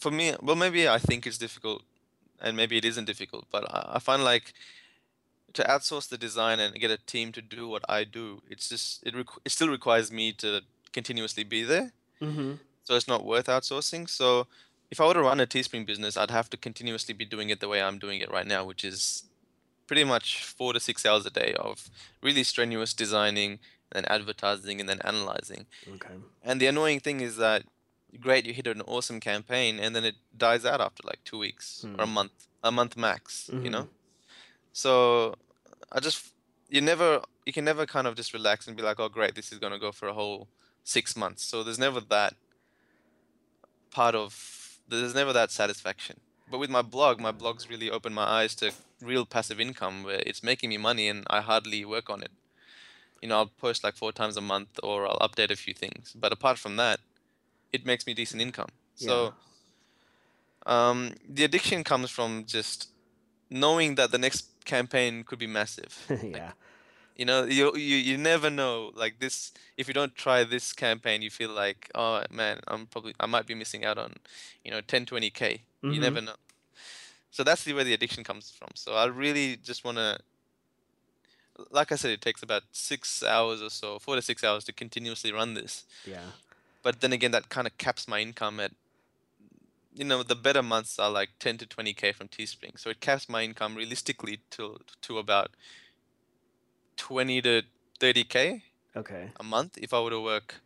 For 0.00 0.10
me, 0.10 0.34
well, 0.40 0.56
maybe 0.56 0.88
I 0.88 0.98
think 0.98 1.26
it's 1.26 1.36
difficult, 1.38 1.82
and 2.40 2.56
maybe 2.56 2.76
it 2.78 2.84
isn't 2.86 3.04
difficult, 3.04 3.44
but 3.50 3.64
I, 3.70 3.96
I 3.96 3.98
find 3.98 4.24
like 4.24 4.54
to 5.52 5.62
outsource 5.64 6.08
the 6.08 6.16
design 6.16 6.58
and 6.60 6.74
get 6.80 6.90
a 6.90 6.96
team 6.96 7.32
to 7.32 7.42
do 7.42 7.68
what 7.68 7.84
I 7.88 8.04
do. 8.04 8.40
It's 8.48 8.68
just 8.68 9.02
it 9.06 9.14
requ- 9.14 9.38
it 9.44 9.50
still 9.52 9.68
requires 9.68 10.10
me 10.10 10.32
to 10.34 10.62
continuously 10.92 11.44
be 11.44 11.62
there, 11.62 11.92
Mm-hmm. 12.22 12.52
So 12.84 12.94
it's 12.96 13.08
not 13.08 13.24
worth 13.24 13.46
outsourcing. 13.46 14.08
So 14.08 14.46
if 14.90 15.00
I 15.00 15.06
were 15.06 15.14
to 15.14 15.22
run 15.22 15.40
a 15.40 15.46
Teespring 15.46 15.86
business, 15.86 16.16
I'd 16.16 16.30
have 16.30 16.50
to 16.50 16.56
continuously 16.56 17.14
be 17.14 17.24
doing 17.24 17.50
it 17.50 17.60
the 17.60 17.68
way 17.68 17.80
I'm 17.82 17.98
doing 17.98 18.20
it 18.20 18.30
right 18.30 18.46
now, 18.46 18.64
which 18.64 18.84
is 18.84 19.24
pretty 19.86 20.04
much 20.04 20.44
four 20.44 20.72
to 20.72 20.80
six 20.80 21.04
hours 21.04 21.26
a 21.26 21.30
day 21.30 21.54
of 21.58 21.90
really 22.22 22.44
strenuous 22.44 22.94
designing 22.94 23.58
and 23.92 24.08
advertising 24.10 24.80
and 24.80 24.88
then 24.88 25.00
analyzing. 25.04 25.66
Okay. 25.94 26.14
And 26.42 26.60
the 26.60 26.66
annoying 26.66 27.00
thing 27.00 27.20
is 27.20 27.36
that 27.36 27.64
great, 28.20 28.46
you 28.46 28.52
hit 28.52 28.66
an 28.66 28.82
awesome 28.82 29.20
campaign 29.20 29.78
and 29.80 29.94
then 29.94 30.04
it 30.04 30.16
dies 30.36 30.64
out 30.64 30.80
after 30.80 31.02
like 31.06 31.20
two 31.24 31.38
weeks 31.38 31.84
or 31.84 32.04
a 32.04 32.06
Hmm. 32.06 32.14
month. 32.14 32.32
a 32.62 32.70
month 32.70 32.94
max. 32.96 33.48
You 33.48 33.56
Mhm. 33.58 33.72
know, 33.72 33.88
so 34.72 35.34
I 35.92 36.00
just 36.00 36.26
you 36.68 36.80
never 36.80 37.22
you 37.46 37.52
can 37.52 37.64
never 37.64 37.86
kind 37.86 38.06
of 38.06 38.14
just 38.16 38.32
relax 38.34 38.66
and 38.68 38.76
be 38.76 38.82
like, 38.82 39.00
oh 39.00 39.08
great, 39.08 39.34
this 39.34 39.50
is 39.50 39.58
gonna 39.58 39.78
go 39.78 39.92
for 39.92 40.08
a 40.08 40.12
whole 40.12 40.48
six 40.84 41.16
months. 41.16 41.42
So 41.42 41.62
there's 41.62 41.78
never 41.78 42.00
that 42.00 42.34
part 43.90 44.14
of 44.14 44.78
there's 44.88 45.14
never 45.14 45.32
that 45.32 45.50
satisfaction. 45.50 46.20
But 46.50 46.58
with 46.58 46.70
my 46.70 46.82
blog, 46.82 47.20
my 47.20 47.30
blog's 47.30 47.70
really 47.70 47.90
opened 47.90 48.14
my 48.14 48.24
eyes 48.24 48.54
to 48.56 48.72
real 49.00 49.24
passive 49.24 49.60
income 49.60 50.02
where 50.02 50.22
it's 50.26 50.42
making 50.42 50.70
me 50.70 50.78
money 50.78 51.08
and 51.08 51.24
I 51.30 51.40
hardly 51.40 51.84
work 51.84 52.10
on 52.10 52.22
it. 52.22 52.30
You 53.22 53.28
know, 53.28 53.36
I'll 53.36 53.46
post 53.46 53.84
like 53.84 53.94
four 53.94 54.12
times 54.12 54.36
a 54.36 54.40
month 54.40 54.80
or 54.82 55.06
I'll 55.06 55.18
update 55.18 55.50
a 55.50 55.56
few 55.56 55.74
things. 55.74 56.12
But 56.18 56.32
apart 56.32 56.58
from 56.58 56.76
that, 56.76 57.00
it 57.72 57.86
makes 57.86 58.06
me 58.06 58.14
decent 58.14 58.42
income. 58.42 58.70
So 58.96 59.32
um, 60.66 61.14
the 61.28 61.44
addiction 61.44 61.84
comes 61.84 62.10
from 62.10 62.44
just 62.46 62.88
knowing 63.48 63.94
that 63.96 64.10
the 64.10 64.18
next 64.18 64.46
campaign 64.64 65.24
could 65.24 65.38
be 65.38 65.46
massive. 65.46 66.06
yeah. 66.22 66.52
You 67.20 67.26
know, 67.26 67.44
you, 67.44 67.76
you 67.76 67.96
you 67.96 68.16
never 68.16 68.48
know. 68.48 68.92
Like 68.94 69.18
this, 69.18 69.52
if 69.76 69.86
you 69.88 69.92
don't 69.92 70.14
try 70.14 70.42
this 70.42 70.72
campaign, 70.72 71.20
you 71.20 71.28
feel 71.28 71.50
like, 71.50 71.90
oh 71.94 72.22
man, 72.30 72.60
I'm 72.66 72.86
probably 72.86 73.14
I 73.20 73.26
might 73.26 73.46
be 73.46 73.54
missing 73.54 73.84
out 73.84 73.98
on, 73.98 74.14
you 74.64 74.70
know, 74.70 74.80
10, 74.80 75.04
20 75.04 75.28
k. 75.28 75.60
You 75.82 75.90
mm-hmm. 75.90 76.00
never 76.00 76.22
know. 76.22 76.36
So 77.30 77.44
that's 77.44 77.62
the 77.64 77.74
where 77.74 77.84
the 77.84 77.92
addiction 77.92 78.24
comes 78.24 78.48
from. 78.48 78.68
So 78.72 78.94
I 78.94 79.04
really 79.04 79.56
just 79.56 79.84
want 79.84 79.98
to, 79.98 80.18
like 81.70 81.92
I 81.92 81.96
said, 81.96 82.10
it 82.10 82.22
takes 82.22 82.42
about 82.42 82.62
six 82.72 83.22
hours 83.22 83.60
or 83.60 83.68
so, 83.68 83.98
four 83.98 84.16
to 84.16 84.22
six 84.22 84.42
hours 84.42 84.64
to 84.64 84.72
continuously 84.72 85.30
run 85.30 85.52
this. 85.52 85.84
Yeah. 86.06 86.30
But 86.82 87.02
then 87.02 87.12
again, 87.12 87.32
that 87.32 87.50
kind 87.50 87.66
of 87.66 87.76
caps 87.76 88.08
my 88.08 88.20
income 88.20 88.60
at, 88.60 88.72
you 89.94 90.06
know, 90.06 90.22
the 90.22 90.36
better 90.36 90.62
months 90.62 90.98
are 90.98 91.10
like 91.10 91.28
10 91.38 91.58
to 91.58 91.66
20 91.66 91.92
k 91.92 92.12
from 92.12 92.28
Teespring. 92.28 92.78
So 92.78 92.88
it 92.88 93.00
caps 93.00 93.28
my 93.28 93.42
income 93.42 93.74
realistically 93.74 94.40
to 94.52 94.78
to 95.02 95.18
about 95.18 95.50
20 97.00 97.40
to 97.42 97.62
30 97.98 98.24
k 98.24 98.62
Okay. 98.96 99.30
a 99.38 99.42
month 99.42 99.78
if 99.78 99.92
I 99.94 100.00
were 100.00 100.10
to 100.10 100.20
work 100.20 100.60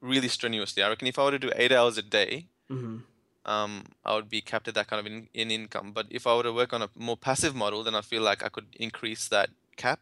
really 0.00 0.28
strenuously. 0.28 0.82
I 0.82 0.88
reckon 0.88 1.08
if 1.08 1.18
I 1.18 1.24
were 1.24 1.32
to 1.32 1.38
do 1.38 1.52
eight 1.56 1.72
hours 1.72 1.98
a 1.98 2.02
day, 2.02 2.46
hmm 2.68 2.98
um, 3.44 3.72
I 4.04 4.14
would 4.14 4.28
be 4.28 4.40
capped 4.42 4.68
at 4.68 4.74
that 4.74 4.88
kind 4.88 5.00
of 5.00 5.06
in, 5.10 5.28
in 5.32 5.50
income. 5.50 5.92
But 5.92 6.06
if 6.10 6.26
I 6.26 6.34
were 6.36 6.42
to 6.42 6.52
work 6.52 6.72
on 6.74 6.82
a 6.82 6.90
more 6.94 7.16
passive 7.16 7.54
model, 7.54 7.82
then 7.82 7.94
I 7.94 8.02
feel 8.02 8.20
like 8.20 8.42
I 8.44 8.50
could 8.50 8.66
increase 8.76 9.26
that 9.28 9.48
cap. 9.76 10.00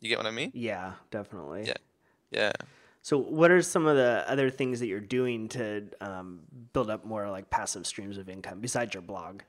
You 0.00 0.08
get 0.08 0.18
what 0.18 0.26
I 0.26 0.32
mean? 0.32 0.50
Yeah, 0.52 0.94
definitely. 1.12 1.66
Yeah. 1.66 1.80
Yeah. 2.32 2.52
So, 3.02 3.16
what 3.18 3.50
are 3.52 3.62
some 3.62 3.86
of 3.86 3.96
the 3.96 4.24
other 4.26 4.50
things 4.50 4.80
that 4.80 4.88
you're 4.88 4.98
doing 5.18 5.48
to 5.50 5.84
um, 6.00 6.40
build 6.72 6.90
up 6.90 7.04
more 7.04 7.30
like 7.30 7.48
passive 7.50 7.86
streams 7.86 8.18
of 8.18 8.28
income 8.28 8.58
besides 8.60 8.92
your 8.94 9.02
blog? 9.02 9.42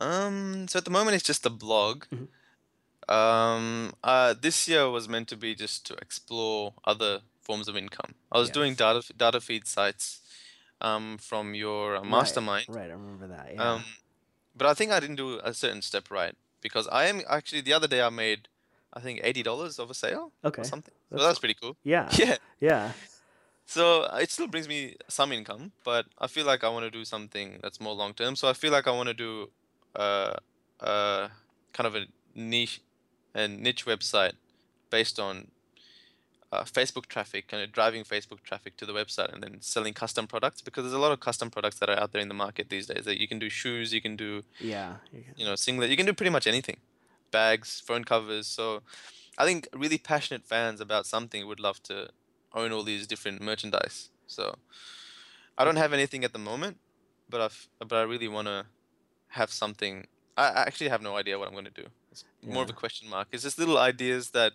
Um, 0.00 0.66
so 0.68 0.78
at 0.78 0.84
the 0.84 0.90
moment 0.90 1.14
it's 1.16 1.26
just 1.26 1.46
a 1.46 1.50
blog. 1.50 2.04
Mhm. 2.12 2.28
Um, 3.08 3.94
uh, 4.04 4.34
this 4.40 4.68
year 4.68 4.88
was 4.90 5.08
meant 5.08 5.28
to 5.28 5.36
be 5.36 5.54
just 5.54 5.86
to 5.86 5.94
explore 5.94 6.74
other 6.84 7.20
forms 7.40 7.68
of 7.68 7.76
income. 7.76 8.14
I 8.30 8.38
was 8.38 8.50
doing 8.50 8.74
data 8.74 9.02
data 9.16 9.40
feed 9.40 9.66
sites, 9.66 10.20
um, 10.80 11.18
from 11.18 11.54
your 11.54 11.96
uh, 11.96 12.04
mastermind. 12.04 12.66
Right, 12.68 12.82
right, 12.82 12.90
I 12.90 12.94
remember 12.94 13.28
that. 13.28 13.52
Yeah. 13.54 13.72
Um, 13.72 13.84
but 14.56 14.66
I 14.66 14.74
think 14.74 14.92
I 14.92 15.00
didn't 15.00 15.16
do 15.16 15.40
a 15.42 15.54
certain 15.54 15.82
step 15.82 16.10
right 16.10 16.34
because 16.60 16.88
I 16.88 17.06
am 17.06 17.22
actually 17.28 17.62
the 17.62 17.72
other 17.72 17.86
day 17.86 18.02
I 18.02 18.10
made, 18.10 18.48
I 18.92 19.00
think 19.00 19.20
eighty 19.22 19.42
dollars 19.42 19.78
of 19.78 19.90
a 19.90 19.94
sale 19.94 20.32
okay. 20.44 20.62
or 20.62 20.64
something. 20.64 20.94
So 21.10 21.16
That's- 21.16 21.28
that's 21.28 21.38
pretty 21.38 21.56
cool. 21.60 21.76
Yeah. 21.84 22.08
Yeah. 22.12 22.36
Yeah. 22.60 22.92
So 23.66 24.02
uh, 24.02 24.18
it 24.22 24.30
still 24.30 24.46
brings 24.46 24.66
me 24.66 24.96
some 25.08 25.30
income, 25.30 25.72
but 25.84 26.06
I 26.18 26.26
feel 26.26 26.46
like 26.46 26.64
I 26.64 26.70
want 26.70 26.84
to 26.84 26.90
do 26.90 27.04
something 27.04 27.58
that's 27.62 27.80
more 27.80 27.94
long 27.94 28.14
term. 28.14 28.34
So 28.34 28.48
I 28.48 28.54
feel 28.54 28.72
like 28.72 28.88
I 28.88 28.92
want 28.92 29.08
to 29.08 29.14
do 29.14 29.50
uh, 29.94 30.34
uh, 30.80 31.28
kind 31.74 31.86
of 31.86 31.94
a 31.94 32.06
niche, 32.34 32.80
a 33.34 33.46
niche 33.48 33.84
website 33.86 34.32
based 34.90 35.18
on 35.20 35.48
uh, 36.50 36.64
Facebook 36.64 37.06
traffic, 37.06 37.46
kind 37.48 37.62
of 37.62 37.72
driving 37.72 38.04
Facebook 38.04 38.42
traffic 38.42 38.76
to 38.78 38.86
the 38.86 38.92
website 38.94 39.32
and 39.32 39.42
then 39.42 39.58
selling 39.60 39.92
custom 39.92 40.26
products 40.26 40.62
because 40.62 40.82
there's 40.84 40.94
a 40.94 40.98
lot 40.98 41.12
of 41.12 41.20
custom 41.20 41.50
products 41.50 41.78
that 41.78 41.90
are 41.90 41.98
out 41.98 42.12
there 42.12 42.22
in 42.22 42.28
the 42.28 42.34
market 42.34 42.70
these 42.70 42.86
days. 42.86 43.04
That 43.04 43.20
you 43.20 43.28
can 43.28 43.38
do 43.38 43.50
shoes, 43.50 43.92
you 43.92 44.00
can 44.00 44.16
do 44.16 44.44
Yeah. 44.58 44.96
you 45.12 45.22
can- 45.24 45.34
you 45.36 45.44
know 45.44 45.56
singlet, 45.56 45.90
you 45.90 45.96
can 45.96 46.06
do 46.06 46.14
pretty 46.14 46.30
much 46.30 46.46
anything, 46.46 46.78
bags, 47.30 47.80
phone 47.86 48.04
covers. 48.04 48.46
So 48.46 48.82
I 49.36 49.44
think 49.44 49.68
really 49.74 49.98
passionate 49.98 50.44
fans 50.46 50.80
about 50.80 51.04
something 51.06 51.46
would 51.46 51.60
love 51.60 51.82
to 51.84 52.08
own 52.54 52.72
all 52.72 52.82
these 52.82 53.06
different 53.06 53.42
merchandise. 53.42 54.08
So 54.26 54.56
I 55.58 55.64
don't 55.64 55.76
have 55.76 55.92
anything 55.92 56.24
at 56.24 56.32
the 56.32 56.38
moment, 56.38 56.78
but 57.28 57.40
I 57.42 57.44
f- 57.46 57.68
but 57.78 57.92
I 57.92 58.02
really 58.02 58.28
want 58.28 58.46
to 58.48 58.66
have 59.32 59.52
something. 59.52 60.06
I 60.38 60.62
actually 60.68 60.90
have 60.90 61.02
no 61.02 61.16
idea 61.16 61.38
what 61.38 61.48
I'm 61.48 61.54
going 61.54 61.70
to 61.74 61.82
do. 61.82 61.86
It's 62.12 62.24
more 62.42 62.62
of 62.62 62.70
a 62.70 62.78
question 62.84 63.08
mark. 63.08 63.28
It's 63.32 63.42
just 63.42 63.58
little 63.58 63.78
ideas 63.78 64.30
that 64.30 64.52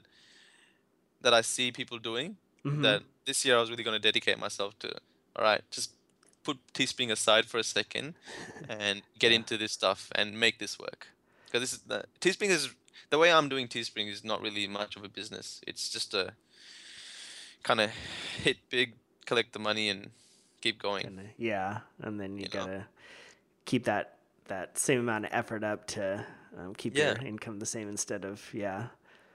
that 1.21 1.33
I 1.33 1.41
see 1.41 1.71
people 1.71 1.97
doing 1.99 2.35
Mhm. 2.65 2.81
that 2.83 3.01
this 3.25 3.45
year 3.45 3.57
I 3.57 3.61
was 3.61 3.69
really 3.69 3.83
going 3.83 3.99
to 4.01 4.07
dedicate 4.11 4.37
myself 4.39 4.77
to. 4.79 4.89
All 5.35 5.43
right, 5.49 5.61
just 5.71 5.91
put 6.43 6.57
Teespring 6.73 7.11
aside 7.11 7.45
for 7.45 7.57
a 7.57 7.63
second 7.63 8.15
and 8.69 9.01
get 9.19 9.31
Yeah. 9.31 9.37
into 9.39 9.57
this 9.57 9.71
stuff 9.71 10.09
and 10.15 10.37
make 10.39 10.59
this 10.59 10.77
work. 10.79 11.07
Because 11.45 11.61
this 11.61 11.73
is 11.73 11.79
the 11.91 11.99
Teespring 12.21 12.49
is 12.49 12.69
the 13.09 13.17
way 13.17 13.31
I'm 13.31 13.47
doing 13.49 13.67
Teespring 13.67 14.07
is 14.11 14.23
not 14.23 14.41
really 14.41 14.67
much 14.67 14.95
of 14.97 15.03
a 15.03 15.09
business. 15.09 15.61
It's 15.67 15.89
just 15.89 16.13
a 16.13 16.33
kind 17.63 17.79
of 17.79 17.89
hit 18.43 18.57
big, 18.69 18.95
collect 19.25 19.53
the 19.53 19.59
money, 19.59 19.87
and 19.89 20.11
keep 20.61 20.77
going. 20.81 21.05
And, 21.05 21.29
yeah, 21.37 21.81
and 21.99 22.19
then 22.19 22.37
you, 22.37 22.43
You 22.43 22.49
gotta 22.49 22.87
keep 23.65 23.83
that 23.85 24.17
that 24.53 24.77
same 24.77 24.99
amount 24.99 25.25
of 25.25 25.31
effort 25.33 25.63
up 25.63 25.87
to 25.87 26.25
um, 26.57 26.73
keep 26.75 26.95
Yeah. 26.95 27.13
your 27.19 27.27
income 27.27 27.59
the 27.59 27.65
same 27.75 27.87
instead 27.89 28.23
of 28.25 28.37
yeah. 28.53 28.87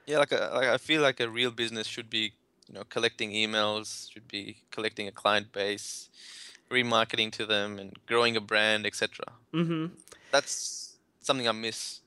Yeah, 0.05 0.17
like 0.23 0.31
a, 0.31 0.51
like 0.53 0.67
I 0.67 0.77
feel 0.77 1.01
like 1.01 1.19
a 1.19 1.29
real 1.29 1.51
business 1.51 1.85
should 1.85 2.09
be, 2.09 2.25
you 2.67 2.73
know, 2.75 2.83
collecting 2.95 3.31
emails, 3.31 4.11
should 4.11 4.27
be 4.27 4.43
collecting 4.71 5.07
a 5.07 5.11
client 5.11 5.51
base, 5.51 6.09
remarketing 6.71 7.31
to 7.33 7.45
them, 7.45 7.77
and 7.79 7.89
growing 8.07 8.35
a 8.35 8.41
brand, 8.41 8.85
etc. 8.85 9.25
Mm-hmm. 9.53 9.93
That's 10.31 10.53
something 11.21 11.47
I 11.47 11.51
miss. 11.51 12.01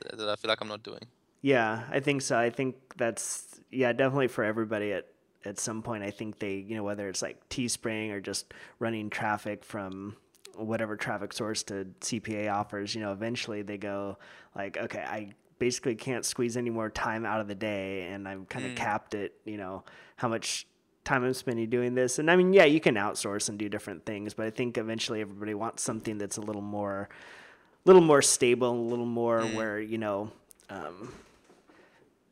That, 0.00 0.18
that 0.18 0.28
I 0.28 0.36
feel 0.36 0.50
like 0.50 0.60
I'm 0.60 0.68
not 0.68 0.84
doing. 0.84 1.04
Yeah, 1.42 1.84
I 1.90 2.00
think 2.00 2.22
so. 2.22 2.38
I 2.38 2.50
think 2.50 2.76
that's 2.96 3.60
yeah, 3.70 3.92
definitely 3.92 4.28
for 4.28 4.44
everybody 4.44 4.92
at 4.92 5.06
at 5.44 5.58
some 5.58 5.82
point. 5.82 6.02
I 6.04 6.10
think 6.10 6.38
they, 6.38 6.54
you 6.68 6.76
know, 6.76 6.84
whether 6.84 7.08
it's 7.08 7.22
like 7.22 7.48
Teespring 7.48 8.12
or 8.12 8.20
just 8.20 8.54
running 8.78 9.08
traffic 9.10 9.64
from 9.64 10.16
whatever 10.58 10.96
traffic 10.96 11.32
source 11.32 11.62
to 11.64 11.86
CPA 12.00 12.52
offers, 12.52 12.94
you 12.94 13.00
know, 13.00 13.12
eventually 13.12 13.62
they 13.62 13.78
go 13.78 14.18
like, 14.54 14.76
okay, 14.76 15.00
I 15.06 15.32
basically 15.58 15.94
can't 15.94 16.24
squeeze 16.24 16.56
any 16.56 16.70
more 16.70 16.88
time 16.90 17.24
out 17.26 17.40
of 17.40 17.48
the 17.48 17.54
day, 17.54 18.02
and 18.08 18.28
I'm 18.28 18.46
kind 18.46 18.64
of 18.64 18.72
Mm. 18.72 18.76
capped 18.76 19.14
at, 19.14 19.32
you 19.44 19.56
know, 19.56 19.84
how 20.16 20.28
much 20.28 20.66
time 21.04 21.24
I'm 21.24 21.32
spending 21.34 21.68
doing 21.70 21.94
this. 21.94 22.18
And 22.18 22.30
I 22.30 22.36
mean, 22.36 22.52
yeah, 22.52 22.64
you 22.64 22.80
can 22.80 22.94
outsource 22.96 23.48
and 23.48 23.58
do 23.58 23.68
different 23.68 24.04
things, 24.04 24.34
but 24.34 24.46
I 24.46 24.50
think 24.50 24.76
eventually 24.78 25.20
everybody 25.20 25.54
wants 25.54 25.82
something 25.82 26.18
that's 26.18 26.36
a 26.36 26.40
little 26.42 26.62
more, 26.62 27.08
a 27.10 27.88
little 27.88 28.02
more 28.02 28.20
stable, 28.22 28.70
a 28.70 28.88
little 28.88 29.06
more 29.06 29.40
Mm. 29.40 29.54
where 29.54 29.80
you 29.80 29.98
know. 29.98 30.30
Um, 30.70 31.12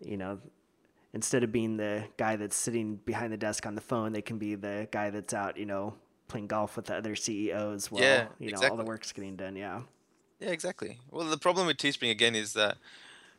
you 0.05 0.19
know, 0.19 0.39
instead 1.15 1.43
of 1.43 1.51
being 1.51 1.79
the 1.79 2.05
guy 2.19 2.37
that's 2.37 2.55
sitting 2.55 2.97
behind 2.97 3.33
the 3.33 3.37
desk 3.39 3.65
on 3.65 3.75
the 3.75 3.81
phone, 3.81 4.13
they 4.13 4.21
can 4.21 4.37
be 4.37 4.55
the 4.55 4.87
guy 4.91 5.09
that's 5.09 5.33
out, 5.33 5.57
you 5.57 5.65
know, 5.65 5.95
playing 6.29 6.47
golf 6.47 6.77
with 6.77 6.87
the 6.87 6.95
other 6.97 7.15
CEOs 7.17 7.91
while, 7.91 8.03
Yeah, 8.03 8.27
you 8.39 8.51
know, 8.53 8.61
all 8.69 8.77
the 8.77 8.85
work's 8.85 9.13
getting 9.13 9.37
done. 9.37 9.57
Yeah. 9.57 9.83
Yeah, 10.41 10.51
exactly. 10.51 10.99
Well, 11.11 11.27
the 11.27 11.39
problem 11.39 11.67
with 11.67 11.79
Teespring 11.79 12.11
again 12.11 12.35
is 12.35 12.53
that 12.53 12.77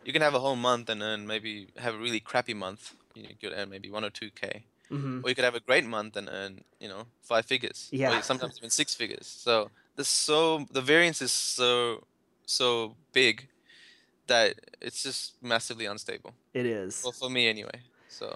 you 0.04 0.13
can 0.13 0.21
have 0.21 0.34
a 0.34 0.39
whole 0.39 0.56
month 0.56 0.89
and 0.89 1.02
earn 1.02 1.28
maybe 1.28 1.67
have 1.78 1.95
a 1.95 1.97
really 1.97 2.19
crappy 2.19 2.54
month. 2.54 2.95
You 3.13 3.28
could 3.39 3.54
earn 3.56 3.69
maybe 3.69 3.89
one 3.89 4.04
or 4.04 4.10
two 4.10 4.30
k, 4.32 4.63
hmm 4.89 5.19
or 5.23 5.30
you 5.30 5.36
could 5.36 5.43
have 5.45 5.56
a 5.56 5.60
great 5.60 5.86
month 5.86 6.15
and 6.15 6.30
earn 6.32 6.62
you 6.80 6.88
know 6.88 7.04
five 7.21 7.45
figures. 7.45 7.89
or 7.91 7.97
Yeah. 7.97 8.21
sometimes 8.21 8.58
even 8.60 8.69
six 8.69 8.95
figures. 8.95 9.28
So 9.28 9.69
there's 9.95 10.08
so 10.08 10.65
the 10.71 10.82
variance 10.82 11.21
is 11.21 11.32
so 11.32 12.04
so 12.45 12.95
big 13.13 13.47
that 14.28 14.56
it's 14.82 15.04
just 15.04 15.34
massively 15.41 15.86
unstable. 15.86 16.34
It 16.54 16.65
is. 16.65 17.04
Well, 17.04 17.12
for 17.13 17.30
me 17.30 17.47
anyway. 17.47 17.82
So 18.10 18.36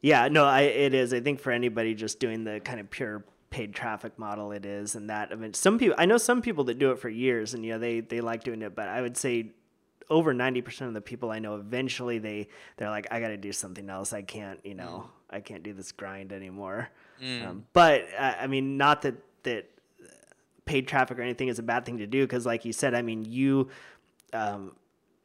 Yeah, 0.00 0.28
no, 0.28 0.44
I 0.44 0.62
it 0.62 0.94
is. 0.94 1.12
I 1.14 1.20
think 1.20 1.40
for 1.40 1.52
anybody 1.52 1.94
just 1.94 2.18
doing 2.18 2.44
the 2.44 2.60
kind 2.60 2.80
of 2.80 2.90
pure 2.90 3.24
paid 3.52 3.72
traffic 3.74 4.18
model, 4.18 4.50
it 4.50 4.66
is, 4.66 4.96
and 4.96 5.08
that 5.10 5.30
I 5.30 5.36
mean, 5.36 5.54
some 5.54 5.78
people 5.78 5.94
I 5.98 6.06
know 6.06 6.16
some 6.18 6.42
people 6.42 6.64
that 6.64 6.78
do 6.80 6.90
it 6.90 6.98
for 6.98 7.08
years, 7.08 7.54
and 7.54 7.64
you 7.64 7.72
know 7.72 7.78
they 7.78 8.00
they 8.00 8.20
like 8.20 8.42
doing 8.42 8.62
it, 8.62 8.74
but 8.74 8.88
I 8.88 9.00
would 9.00 9.16
say 9.16 9.50
over 10.10 10.34
ninety 10.34 10.60
percent 10.62 10.88
of 10.88 10.94
the 10.94 11.00
people 11.00 11.30
I 11.30 11.38
know 11.38 11.54
eventually 11.56 12.18
they 12.18 12.48
they're 12.76 12.90
like 12.90 13.06
I 13.12 13.20
got 13.20 13.28
to 13.28 13.36
do 13.36 13.52
something 13.52 13.88
else. 13.88 14.12
I 14.12 14.22
can't, 14.22 14.58
you 14.64 14.74
know, 14.74 15.08
I 15.30 15.38
can't 15.40 15.62
do 15.62 15.72
this 15.72 15.92
grind 15.92 16.32
anymore. 16.32 16.88
mm, 17.22 17.46
Um, 17.46 17.66
but 17.72 18.06
uh, 18.18 18.34
I 18.40 18.46
mean, 18.48 18.76
not 18.76 19.02
that 19.02 19.14
that 19.44 19.68
paid 20.64 20.86
traffic 20.88 21.18
or 21.18 21.22
anything 21.22 21.48
is 21.48 21.58
a 21.58 21.62
bad 21.62 21.84
thing 21.84 21.98
to 21.98 22.06
do 22.06 22.24
because, 22.24 22.44
like 22.46 22.64
you 22.64 22.72
said, 22.72 22.94
I 22.94 23.02
mean, 23.02 23.24
you 23.24 23.68
um, 24.32 24.74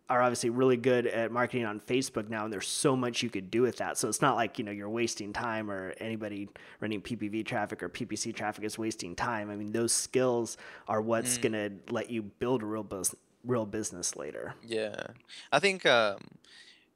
are 0.09 0.21
obviously 0.21 0.49
really 0.49 0.77
good 0.77 1.05
at 1.05 1.31
marketing 1.31 1.65
on 1.65 1.79
Facebook 1.81 2.29
now, 2.29 2.45
and 2.45 2.53
there's 2.53 2.67
so 2.67 2.95
much 2.95 3.21
you 3.23 3.29
could 3.29 3.51
do 3.51 3.61
with 3.61 3.77
that. 3.77 3.97
So 3.97 4.07
it's 4.07 4.21
not 4.21 4.35
like 4.35 4.57
you 4.57 4.63
know 4.65 4.71
you're 4.71 4.89
wasting 4.89 5.33
time, 5.33 5.69
or 5.69 5.93
anybody 5.99 6.47
running 6.79 7.01
PPV 7.01 7.45
traffic 7.45 7.83
or 7.83 7.89
PPC 7.89 8.33
traffic 8.33 8.63
is 8.63 8.77
wasting 8.77 9.15
time. 9.15 9.49
I 9.49 9.55
mean, 9.55 9.71
those 9.73 9.91
skills 9.91 10.57
are 10.87 11.01
what's 11.01 11.37
Mm. 11.37 11.41
gonna 11.41 11.69
let 11.89 12.09
you 12.09 12.21
build 12.23 12.63
a 12.63 12.65
real 12.65 12.83
bus- 12.83 13.15
real 13.43 13.65
business 13.65 14.15
later. 14.15 14.55
Yeah, 14.65 15.07
I 15.51 15.59
think 15.59 15.85
um, 15.85 16.19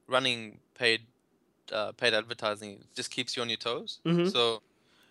running 0.08 0.60
paid 0.76 1.02
uh, 1.72 1.92
paid 1.94 2.14
advertising 2.14 2.84
just 2.96 3.12
keeps 3.12 3.36
you 3.36 3.42
on 3.42 3.50
your 3.50 3.58
toes. 3.58 4.00
Mhm. 4.06 4.30
So 4.32 4.62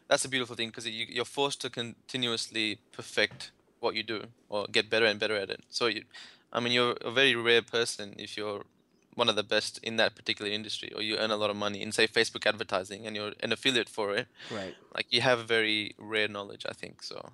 that's 0.09 0.25
a 0.25 0.29
beautiful 0.29 0.57
thing 0.57 0.69
because 0.69 0.87
you, 0.87 1.07
you're 1.09 1.25
forced 1.25 1.61
to 1.63 1.71
continuously 1.71 2.79
perfect 2.93 3.51
what 3.81 3.95
you 3.95 4.03
do 4.03 4.25
or 4.49 4.67
get 4.71 4.89
better 4.89 5.07
and 5.07 5.19
better 5.19 5.37
at 5.37 5.51
it. 5.51 5.63
So 5.69 5.87
you, 5.87 6.05
I 6.53 6.61
mean, 6.61 6.73
you're 6.73 6.97
a 7.01 7.11
very 7.11 7.35
rare 7.35 7.63
person 7.63 8.15
if 8.19 8.37
you're 8.37 8.63
one 9.15 9.29
of 9.29 9.37
the 9.37 9.43
best 9.43 9.79
in 9.83 9.97
that 9.97 10.15
particular 10.15 10.51
industry 10.51 10.93
or 10.95 11.03
you 11.03 11.17
earn 11.17 11.31
a 11.31 11.37
lot 11.37 11.51
of 11.51 11.57
money 11.57 11.83
in 11.83 11.93
say 11.93 12.07
Facebook 12.07 12.47
advertising 12.47 13.07
and 13.07 13.17
you're 13.17 13.33
an 13.41 13.53
affiliate 13.53 13.89
for 13.89 14.15
it. 14.15 14.29
Right. 14.51 14.75
Like 14.95 15.07
you 15.11 15.21
have 15.21 15.47
very 15.47 15.95
rare 15.99 16.29
knowledge, 16.29 16.65
I 16.69 16.73
think. 16.73 17.03
So. 17.03 17.33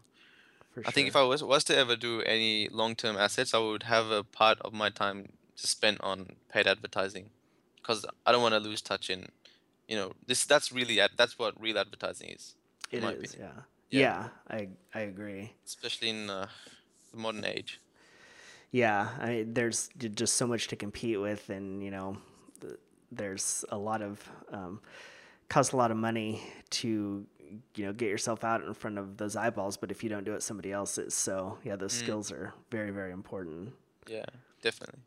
For 0.72 0.82
I 0.86 0.90
think 0.90 1.09
if. 1.09 1.16
I 1.16 1.22
was 1.22 1.42
was 1.42 1.64
to 1.64 1.76
ever 1.76 1.97
do 1.97 2.22
any 2.22 2.68
long 2.68 2.94
term 2.97 3.16
assets, 3.16 3.55
I 3.55 3.59
would 3.59 3.84
have 3.84 4.11
a 4.11 4.22
part 4.22 4.59
of 4.61 4.72
my 4.72 4.90
time 4.90 5.32
to 5.57 5.66
spend 5.66 5.99
on 6.01 6.36
paid 6.51 6.66
advertising, 6.66 7.30
because 7.76 8.05
I 8.26 8.32
don't 8.32 8.42
want 8.42 8.55
to 8.55 8.61
lose 8.61 8.82
touch 8.82 9.09
in, 9.09 9.28
you 9.88 9.97
know, 9.97 10.12
this 10.26 10.44
that's 10.44 10.70
really 10.70 11.01
ad, 11.01 11.12
that's 11.16 11.38
what 11.38 11.59
real 11.59 11.78
advertising 11.78 12.28
is, 12.28 12.55
It 12.90 13.03
is, 13.03 13.05
opinion, 13.05 13.32
yeah. 13.38 13.62
Yeah. 13.91 14.01
yeah. 14.01 14.28
I 14.49 14.68
I 14.95 15.01
agree. 15.03 15.53
especially 15.64 16.11
in 16.11 16.30
uh, 16.30 16.49
the 17.12 17.18
modern 17.18 17.45
age. 17.45 17.80
Yeah, 18.70 19.09
I 19.20 19.47
there's 19.47 19.89
just 19.97 20.34
so 20.34 20.47
much 20.47 20.68
to 20.68 20.76
compete 20.76 21.20
with, 21.20 21.49
and 21.51 21.82
you 21.82 21.91
know, 21.91 22.18
there's 23.12 23.64
a 23.70 23.78
lot 23.78 24.03
of 24.03 24.28
um, 24.53 24.80
costs 25.49 25.72
a 25.72 25.76
lot 25.76 25.91
of 25.91 25.97
money 25.97 26.43
to 26.70 27.24
you 27.74 27.84
know 27.84 27.93
get 27.93 28.09
yourself 28.09 28.45
out 28.45 28.62
in 28.62 28.74
front 28.74 28.99
of 28.99 29.16
those 29.16 29.37
eyeballs. 29.37 29.76
But 29.76 29.91
if 29.91 30.03
you 30.03 30.11
don't 30.11 30.24
do 30.24 30.34
it, 30.34 30.43
somebody 30.43 30.72
else 30.72 30.99
is. 30.99 31.14
So 31.14 31.59
yeah, 31.64 31.76
those 31.76 31.93
skills 31.93 32.32
are 32.32 32.53
very 32.70 32.91
very 32.91 33.12
important. 33.12 33.72
Yeah, 34.09 34.24
definitely. 34.62 35.01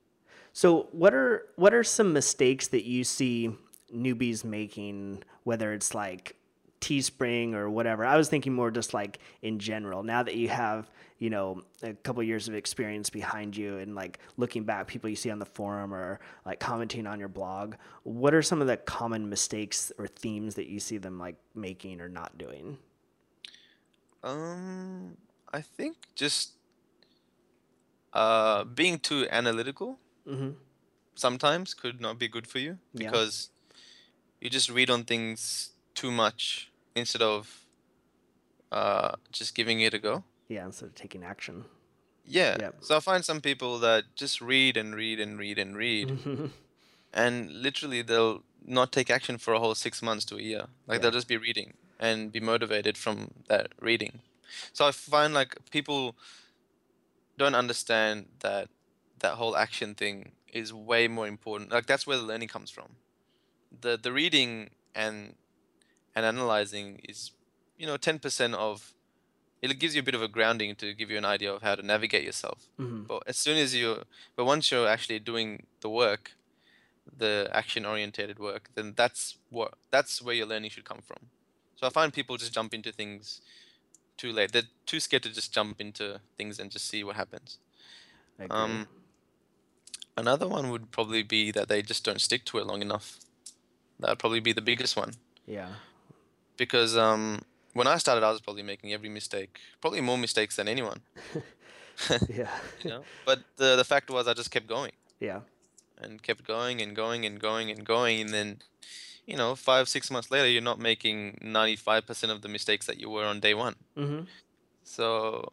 So 0.53 0.87
what 0.91 1.13
are 1.13 1.47
what 1.55 1.73
are 1.73 1.83
some 1.83 2.13
mistakes 2.13 2.67
that 2.69 2.85
you 2.85 3.03
see 3.03 3.51
newbies 3.93 4.43
making, 4.43 5.23
whether 5.43 5.73
it's 5.73 5.93
like 5.93 6.35
Teespring 6.81 7.53
or 7.53 7.69
whatever? 7.69 8.05
I 8.05 8.15
was 8.17 8.29
thinking 8.29 8.53
more 8.53 8.71
just 8.71 8.93
like 8.93 9.19
in 9.41 9.59
general. 9.59 10.03
Now 10.03 10.23
that 10.23 10.35
you 10.35 10.47
have, 10.49 10.89
you 11.17 11.29
know, 11.29 11.61
a 11.83 11.93
couple 11.93 12.23
years 12.23 12.47
of 12.47 12.53
experience 12.55 13.09
behind 13.09 13.55
you 13.57 13.77
and 13.77 13.95
like 13.95 14.19
looking 14.37 14.63
back 14.63 14.87
people 14.87 15.09
you 15.09 15.15
see 15.15 15.29
on 15.29 15.39
the 15.39 15.45
forum 15.45 15.93
or 15.93 16.19
like 16.45 16.59
commenting 16.59 17.05
on 17.05 17.19
your 17.19 17.27
blog, 17.27 17.75
what 18.03 18.33
are 18.33 18.41
some 18.41 18.61
of 18.61 18.67
the 18.67 18.77
common 18.77 19.27
mistakes 19.29 19.91
or 19.97 20.07
themes 20.07 20.55
that 20.55 20.67
you 20.67 20.79
see 20.79 20.97
them 20.97 21.19
like 21.19 21.35
making 21.53 21.99
or 22.01 22.07
not 22.09 22.37
doing? 22.37 22.77
Um, 24.23 25.17
I 25.53 25.61
think 25.61 25.97
just 26.15 26.51
uh 28.11 28.63
being 28.63 28.97
too 28.99 29.27
analytical 29.29 29.99
Mhm. 30.27 30.55
sometimes 31.15 31.73
could 31.75 32.01
not 32.01 32.17
be 32.17 32.27
good 32.27 32.47
for 32.47 32.57
you 32.59 32.79
Yeah. 32.93 33.05
because 33.11 33.49
you 34.41 34.49
just 34.49 34.69
read 34.69 34.89
on 34.89 35.03
things 35.03 35.71
too 35.93 36.11
much 36.11 36.68
instead 36.95 37.21
of 37.21 37.65
uh 38.71 39.15
just 39.31 39.55
giving 39.55 39.81
it 39.81 39.93
a 39.93 39.99
go. 39.99 40.23
Yeah, 40.47 40.65
instead 40.65 40.87
of 40.89 40.95
taking 40.95 41.23
action. 41.23 41.65
Yeah. 42.25 42.57
Yep. 42.59 42.75
So 42.81 42.97
I 42.97 42.99
find 42.99 43.25
some 43.25 43.41
people 43.41 43.79
that 43.79 44.03
just 44.15 44.39
read 44.41 44.77
and 44.77 44.93
read 44.95 45.19
and 45.19 45.39
read 45.39 45.57
and 45.57 45.75
read, 45.75 46.51
and 47.13 47.51
literally 47.51 48.01
they'll 48.03 48.43
not 48.65 48.91
take 48.91 49.09
action 49.09 49.37
for 49.37 49.53
a 49.53 49.59
whole 49.59 49.73
six 49.75 50.01
months 50.01 50.25
to 50.25 50.37
a 50.37 50.41
year. 50.41 50.65
Like 50.87 50.97
Yeah. 50.97 51.03
they'll 51.03 51.11
just 51.19 51.27
be 51.27 51.37
reading 51.37 51.73
and 51.99 52.31
be 52.31 52.39
motivated 52.39 52.97
from 52.97 53.31
that 53.47 53.71
reading. 53.79 54.21
So 54.73 54.85
I 54.87 54.91
find 54.91 55.33
like 55.33 55.55
people 55.71 56.15
don't 57.37 57.55
understand 57.55 58.27
that 58.41 58.69
that 59.19 59.33
whole 59.33 59.55
action 59.55 59.95
thing 59.95 60.31
is 60.53 60.73
way 60.73 61.07
more 61.07 61.27
important. 61.27 61.71
Like 61.71 61.85
that's 61.87 62.05
where 62.05 62.17
the 62.17 62.23
learning 62.23 62.47
comes 62.49 62.69
from. 62.69 62.95
The 63.81 63.97
the 63.97 64.11
reading 64.11 64.69
and 64.95 65.35
and 66.19 66.25
analyzing 66.37 66.99
is 67.07 67.31
you 67.77 67.87
know 67.87 67.97
10% 67.97 68.53
of 68.53 68.93
it 69.61 69.77
gives 69.79 69.93
you 69.95 70.01
a 70.01 70.03
bit 70.09 70.15
of 70.15 70.21
a 70.21 70.27
grounding 70.27 70.75
to 70.75 70.93
give 70.93 71.09
you 71.11 71.17
an 71.17 71.25
idea 71.25 71.51
of 71.53 71.61
how 71.61 71.75
to 71.75 71.83
navigate 71.93 72.23
yourself. 72.23 72.59
Mhm. 72.77 73.07
But 73.07 73.23
as 73.27 73.37
soon 73.37 73.57
as 73.57 73.75
you, 73.75 74.03
but 74.37 74.45
once 74.45 74.71
you're 74.71 74.87
actually 74.87 75.19
doing 75.19 75.65
the 75.81 75.89
work, 75.89 76.31
the 77.23 77.49
action-orientated 77.51 78.39
work, 78.39 78.69
then 78.75 78.93
that's 78.95 79.21
what 79.49 79.73
that's 79.91 80.21
where 80.21 80.35
your 80.39 80.45
learning 80.45 80.71
should 80.71 80.85
come 80.85 81.01
from. 81.09 81.21
So 81.77 81.87
I 81.87 81.89
find 81.89 82.13
people 82.13 82.37
just 82.37 82.53
jump 82.53 82.73
into 82.73 82.91
things 82.91 83.41
too 84.21 84.31
late. 84.31 84.51
They're 84.53 84.71
too 84.85 84.99
scared 84.99 85.23
to 85.23 85.31
just 85.39 85.53
jump 85.53 85.81
into 85.81 86.21
things 86.37 86.59
and 86.59 86.71
just 86.71 86.85
see 86.87 87.03
what 87.03 87.15
happens. 87.15 87.57
Um, 88.51 88.87
another 90.15 90.47
one 90.47 90.69
would 90.71 90.91
probably 90.91 91.23
be 91.23 91.51
that 91.51 91.67
they 91.67 91.81
just 91.81 92.03
don't 92.07 92.21
stick 92.21 92.45
to 92.45 92.59
it 92.59 92.65
long 92.65 92.81
enough. 92.81 93.19
That 93.99 94.09
would 94.11 94.19
probably 94.19 94.39
be 94.39 94.53
the 94.53 94.67
biggest 94.71 94.95
one 94.95 95.13
yeah. 95.49 95.69
Because 96.59 96.95
um, 96.95 97.41
when 97.73 97.87
I 97.87 97.97
started, 97.97 98.23
I 98.23 98.29
was 98.29 98.41
probably 98.41 98.61
making 98.61 98.93
every 98.93 99.09
mistake, 99.09 99.59
probably 99.81 100.01
more 100.01 100.17
mistakes 100.17 100.57
than 100.57 100.67
anyone. 100.67 101.01
Yeah. 102.29 102.49
you 102.83 102.89
know? 102.89 103.03
But 103.25 103.39
the 103.57 103.75
the 103.75 103.83
fact 103.83 104.09
was, 104.09 104.27
I 104.27 104.33
just 104.33 104.51
kept 104.51 104.67
going 104.67 104.93
yeah. 105.19 105.41
and 106.01 106.21
kept 106.23 106.45
going 106.45 106.81
and 106.81 106.95
going 106.95 107.25
and 107.25 107.39
going 107.39 107.69
and 107.71 107.85
going, 107.85 108.21
and 108.21 108.29
then, 108.29 108.59
you 109.25 109.35
know, 109.35 109.55
five 109.55 109.89
six 109.89 110.09
months 110.09 110.31
later, 110.31 110.47
you're 110.47 110.61
not 110.61 110.79
making 110.79 111.39
ninety 111.41 111.75
five 111.75 112.05
percent 112.05 112.31
of 112.31 112.41
the 112.41 112.47
mistakes 112.47 112.85
that 112.85 112.99
you 112.99 113.09
were 113.09 113.25
on 113.25 113.39
day 113.39 113.53
one. 113.53 113.75
Mm-hmm. 113.97 114.23
So, 114.83 115.51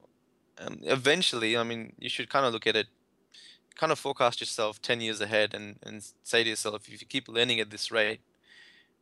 um, 0.58 0.78
eventually, 0.82 1.56
I 1.56 1.62
mean, 1.64 1.92
you 1.98 2.08
should 2.08 2.30
kind 2.30 2.46
of 2.46 2.52
look 2.52 2.66
at 2.66 2.76
it, 2.76 2.86
kind 3.74 3.92
of 3.92 3.98
forecast 3.98 4.40
yourself 4.40 4.80
ten 4.80 5.00
years 5.00 5.20
ahead, 5.20 5.52
and 5.52 5.78
and 5.82 5.96
say 6.22 6.44
to 6.44 6.50
yourself, 6.50 6.88
if 6.88 7.00
you 7.00 7.06
keep 7.06 7.28
learning 7.28 7.60
at 7.60 7.70
this 7.70 7.90
rate, 7.90 8.20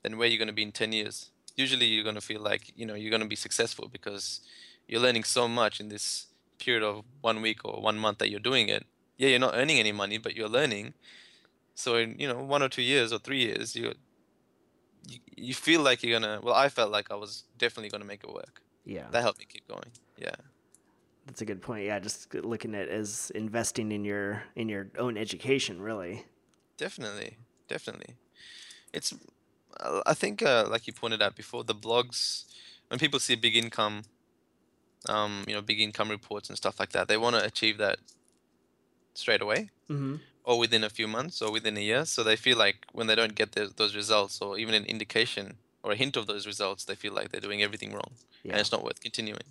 then 0.02 0.16
where 0.16 0.26
are 0.26 0.30
you're 0.30 0.38
going 0.38 0.48
to 0.48 0.54
be 0.54 0.62
in 0.62 0.72
ten 0.72 0.92
years. 0.92 1.30
Usually, 1.56 1.86
you're 1.86 2.04
going 2.04 2.14
to 2.16 2.20
feel 2.20 2.40
like 2.40 2.72
you 2.76 2.86
know 2.86 2.94
you're 2.94 3.10
going 3.10 3.22
to 3.22 3.28
be 3.28 3.36
successful 3.36 3.88
because 3.88 4.40
you're 4.88 5.00
learning 5.00 5.24
so 5.24 5.48
much 5.48 5.80
in 5.80 5.88
this 5.88 6.26
period 6.58 6.82
of 6.82 7.04
one 7.20 7.42
week 7.42 7.64
or 7.64 7.80
one 7.80 7.98
month 7.98 8.18
that 8.18 8.30
you're 8.30 8.40
doing 8.40 8.68
it. 8.68 8.84
Yeah, 9.16 9.28
you're 9.28 9.38
not 9.38 9.54
earning 9.54 9.78
any 9.78 9.92
money, 9.92 10.18
but 10.18 10.34
you're 10.34 10.48
learning. 10.48 10.94
So 11.74 11.96
in 11.96 12.16
you 12.18 12.28
know 12.28 12.42
one 12.42 12.62
or 12.62 12.68
two 12.68 12.82
years 12.82 13.12
or 13.12 13.18
three 13.18 13.42
years, 13.42 13.76
you 13.76 13.94
you, 15.06 15.18
you 15.36 15.54
feel 15.54 15.80
like 15.80 16.02
you're 16.02 16.18
gonna. 16.18 16.40
Well, 16.42 16.54
I 16.54 16.68
felt 16.68 16.90
like 16.90 17.10
I 17.10 17.14
was 17.14 17.44
definitely 17.58 17.90
gonna 17.90 18.04
make 18.04 18.24
it 18.24 18.32
work. 18.32 18.62
Yeah. 18.84 19.06
That 19.10 19.22
helped 19.22 19.38
me 19.38 19.46
keep 19.48 19.66
going. 19.66 19.90
Yeah. 20.18 20.36
That's 21.26 21.40
a 21.40 21.44
good 21.44 21.62
point. 21.62 21.84
Yeah, 21.84 21.98
just 21.98 22.34
looking 22.34 22.74
at 22.74 22.82
it 22.82 22.90
as 22.90 23.32
investing 23.34 23.92
in 23.92 24.04
your 24.04 24.42
in 24.56 24.68
your 24.68 24.90
own 24.98 25.16
education, 25.16 25.80
really. 25.80 26.26
Definitely, 26.76 27.38
definitely. 27.68 28.16
It's, 28.92 29.14
I 30.06 30.14
think, 30.14 30.42
uh, 30.42 30.66
like 30.68 30.86
you 30.86 30.92
pointed 30.92 31.22
out 31.22 31.34
before, 31.36 31.64
the 31.64 31.74
blogs, 31.74 32.44
when 32.88 32.98
people 32.98 33.18
see 33.20 33.34
big 33.34 33.56
income, 33.56 34.02
um, 35.08 35.44
you 35.46 35.54
know, 35.54 35.62
big 35.62 35.80
income 35.80 36.08
reports 36.10 36.48
and 36.48 36.56
stuff 36.56 36.78
like 36.80 36.90
that, 36.90 37.08
they 37.08 37.16
want 37.16 37.36
to 37.36 37.44
achieve 37.44 37.78
that 37.78 37.98
straight 39.14 39.42
away 39.42 39.70
Mm-hmm. 39.90 40.16
or 40.44 40.58
within 40.58 40.82
a 40.82 40.88
few 40.88 41.06
months 41.06 41.42
or 41.42 41.52
within 41.52 41.76
a 41.76 41.80
year. 41.80 42.04
So 42.06 42.22
they 42.22 42.36
feel 42.36 42.56
like 42.56 42.86
when 42.92 43.06
they 43.06 43.14
don't 43.14 43.34
get 43.34 43.52
those 43.52 43.72
those 43.74 43.94
results 43.94 44.40
or 44.40 44.58
even 44.58 44.74
an 44.74 44.84
indication 44.86 45.56
or 45.82 45.92
a 45.92 45.96
hint 45.96 46.16
of 46.16 46.26
those 46.26 46.46
results, 46.46 46.84
they 46.84 46.94
feel 46.94 47.12
like 47.12 47.30
they're 47.30 47.40
doing 47.48 47.62
everything 47.62 47.92
wrong 47.92 48.12
Yeah. 48.42 48.52
and 48.52 48.60
it's 48.60 48.72
not 48.72 48.82
worth 48.82 49.00
continuing. 49.00 49.48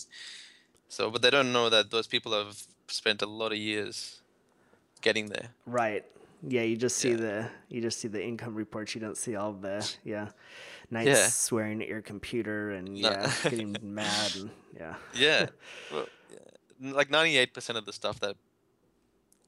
So, 0.90 1.12
but 1.12 1.22
they 1.22 1.30
don't 1.30 1.54
know 1.54 1.70
that 1.70 1.92
those 1.92 2.08
people 2.08 2.32
have 2.34 2.64
spent 2.88 3.22
a 3.22 3.28
lot 3.28 3.52
of 3.52 3.58
years 3.60 4.22
getting 5.02 5.28
there. 5.30 5.50
Right. 5.68 6.04
Yeah, 6.46 6.64
you 6.64 6.76
just 6.76 6.98
see 6.98 7.12
Yeah. 7.12 7.16
the 7.18 7.50
you 7.70 7.82
just 7.82 8.00
see 8.00 8.08
the 8.10 8.22
income 8.24 8.54
reports. 8.56 8.94
You 8.96 9.02
don't 9.02 9.18
see 9.18 9.36
all 9.36 9.54
the 9.54 9.90
yeah 10.04 10.30
nights 10.90 11.08
Yeah. 11.08 11.28
swearing 11.28 11.82
at 11.82 11.88
your 11.88 12.02
computer 12.02 12.72
and 12.72 12.90
No. 12.90 13.10
yeah 13.10 13.34
getting 13.44 13.76
mad 13.82 14.36
and 14.36 14.50
yeah 14.76 14.96
Yeah. 15.16 15.48
well, 15.92 16.08
like 16.80 17.10
ninety-eight 17.10 17.54
percent 17.54 17.78
of 17.78 17.86
the 17.86 17.94
stuff 17.94 18.20
that, 18.20 18.36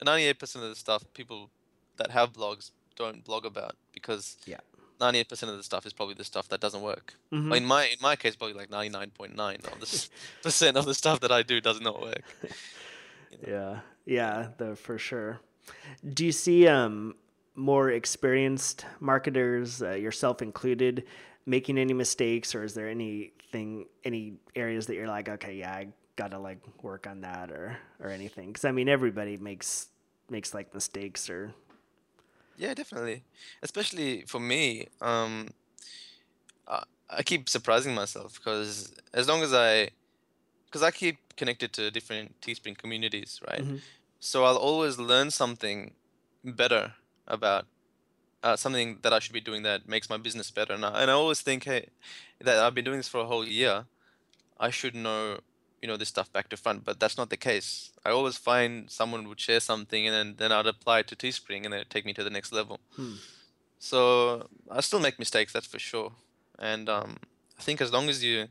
ninety-eight 0.04 0.40
percent 0.40 0.64
of 0.64 0.70
the 0.70 0.76
stuff 0.76 1.04
people 1.14 1.50
that 1.98 2.12
have 2.12 2.32
blogs 2.34 2.72
don't 2.96 3.24
blog 3.26 3.46
about 3.46 3.76
because 3.92 4.38
Yeah. 4.46 4.60
ninety-eight 5.02 5.28
percent 5.28 5.52
of 5.52 5.58
the 5.58 5.64
stuff 5.64 5.86
is 5.86 5.92
probably 5.92 6.16
the 6.16 6.24
stuff 6.24 6.48
that 6.48 6.62
doesn't 6.62 6.82
work. 6.82 7.16
Mhm. 7.34 7.50
Well, 7.50 7.58
In 7.58 7.66
my 7.66 7.86
in 7.88 7.98
my 8.02 8.16
case, 8.16 8.36
probably 8.38 8.56
like 8.56 8.70
ninety-nine 8.70 9.12
point 9.12 9.36
nine 9.36 9.60
of 9.72 9.80
this 9.82 10.10
percent 10.44 10.78
of 10.78 10.86
the 10.86 10.94
stuff 10.94 11.20
that 11.20 11.32
I 11.32 11.44
do 11.44 11.60
does 11.60 11.82
not 11.82 12.02
work. 12.02 12.24
yeah 13.46 13.82
yeah 14.06 14.48
the 14.58 14.76
for 14.78 14.98
sure. 14.98 15.42
Do 16.14 16.26
you 16.26 16.32
see 16.32 16.68
um 16.68 17.16
more 17.56 17.90
experienced 17.90 18.86
marketers, 19.00 19.82
uh, 19.82 19.92
yourself 19.92 20.42
included, 20.42 21.06
making 21.46 21.78
any 21.78 21.94
mistakes, 21.94 22.54
or 22.54 22.64
is 22.64 22.74
there 22.74 22.90
anything 22.90 23.86
any 24.04 24.34
areas 24.56 24.88
that 24.88 24.96
you're 24.96 25.08
like 25.08 25.30
okay 25.30 25.56
yeah 25.56 25.74
I 25.74 25.88
gotta 26.16 26.38
like 26.38 26.60
work 26.82 27.08
on 27.08 27.22
that 27.22 27.52
or 27.52 27.78
or 28.00 28.10
anything? 28.10 28.48
Because 28.48 28.66
I 28.66 28.72
mean 28.72 28.90
everybody 28.90 29.38
makes 29.38 29.88
makes 30.30 30.54
like 30.54 30.74
mistakes 30.74 31.30
or 31.30 31.54
Yeah, 32.58 32.74
definitely. 32.74 33.24
Especially 33.62 34.24
for 34.28 34.40
me, 34.40 34.88
um, 35.02 35.50
I, 36.68 36.84
I 37.10 37.24
keep 37.24 37.50
surprising 37.50 37.94
myself 37.94 38.36
because 38.36 38.94
as 39.14 39.28
long 39.28 39.44
as 39.44 39.54
I, 39.54 39.90
because 40.66 40.82
I 40.84 40.92
keep 40.92 41.18
connected 41.36 41.74
to 41.74 41.92
different 41.92 42.40
Teespring 42.42 42.78
communities, 42.78 43.42
right? 43.48 43.62
hmm 43.64 43.78
So 44.26 44.44
I'll 44.44 44.58
always 44.58 44.98
learn 44.98 45.30
something 45.30 45.94
better 46.44 46.94
about 47.28 47.66
uh, 48.42 48.56
something 48.56 48.98
that 49.04 49.14
I 49.14 49.20
should 49.20 49.34
be 49.34 49.40
doing 49.50 49.62
that 49.64 49.88
makes 49.88 50.10
my 50.10 50.18
business 50.18 50.50
better. 50.50 50.74
And 50.74 50.84
I, 50.84 51.02
and 51.04 51.12
I 51.12 51.14
always 51.14 51.42
think, 51.42 51.66
hey, 51.66 51.90
that 52.42 52.58
I've 52.58 52.74
been 52.74 52.86
doing 52.86 52.98
this 52.98 53.08
for 53.08 53.22
a 53.22 53.26
whole 53.26 53.48
year. 53.48 53.86
I 54.60 54.72
should 54.72 54.96
know, 54.96 55.42
you 55.80 55.88
know, 55.88 55.96
this 55.96 56.10
stuff 56.10 56.34
back 56.34 56.50
to 56.50 56.58
front, 56.58 56.84
but 56.84 57.00
that's 57.00 57.18
not 57.18 57.30
the 57.30 57.38
case. 57.38 57.92
I 58.04 58.10
always 58.10 58.36
find 58.36 58.90
someone 58.90 59.28
would 59.30 59.40
share 59.40 59.60
something 59.60 60.08
and 60.08 60.16
then, 60.16 60.36
then 60.38 60.52
I'd 60.52 60.66
apply 60.66 61.00
it 61.00 61.08
to 61.10 61.16
Teespring 61.16 61.64
and 61.64 61.72
then 61.72 61.82
it'd 61.82 61.92
take 61.92 62.06
me 62.06 62.14
to 62.16 62.24
the 62.24 62.32
next 62.32 62.52
level. 62.52 62.80
Hmm. 62.96 63.14
So 63.78 64.50
I 64.72 64.82
still 64.82 65.00
make 65.00 65.20
mistakes, 65.20 65.54
that's 65.54 65.68
for 65.68 65.78
sure. 65.78 66.14
And 66.58 66.90
um, 66.90 67.18
I 67.60 67.62
think 67.62 67.80
as 67.80 67.94
long 67.94 68.10
as 68.10 68.24
you- 68.24 68.48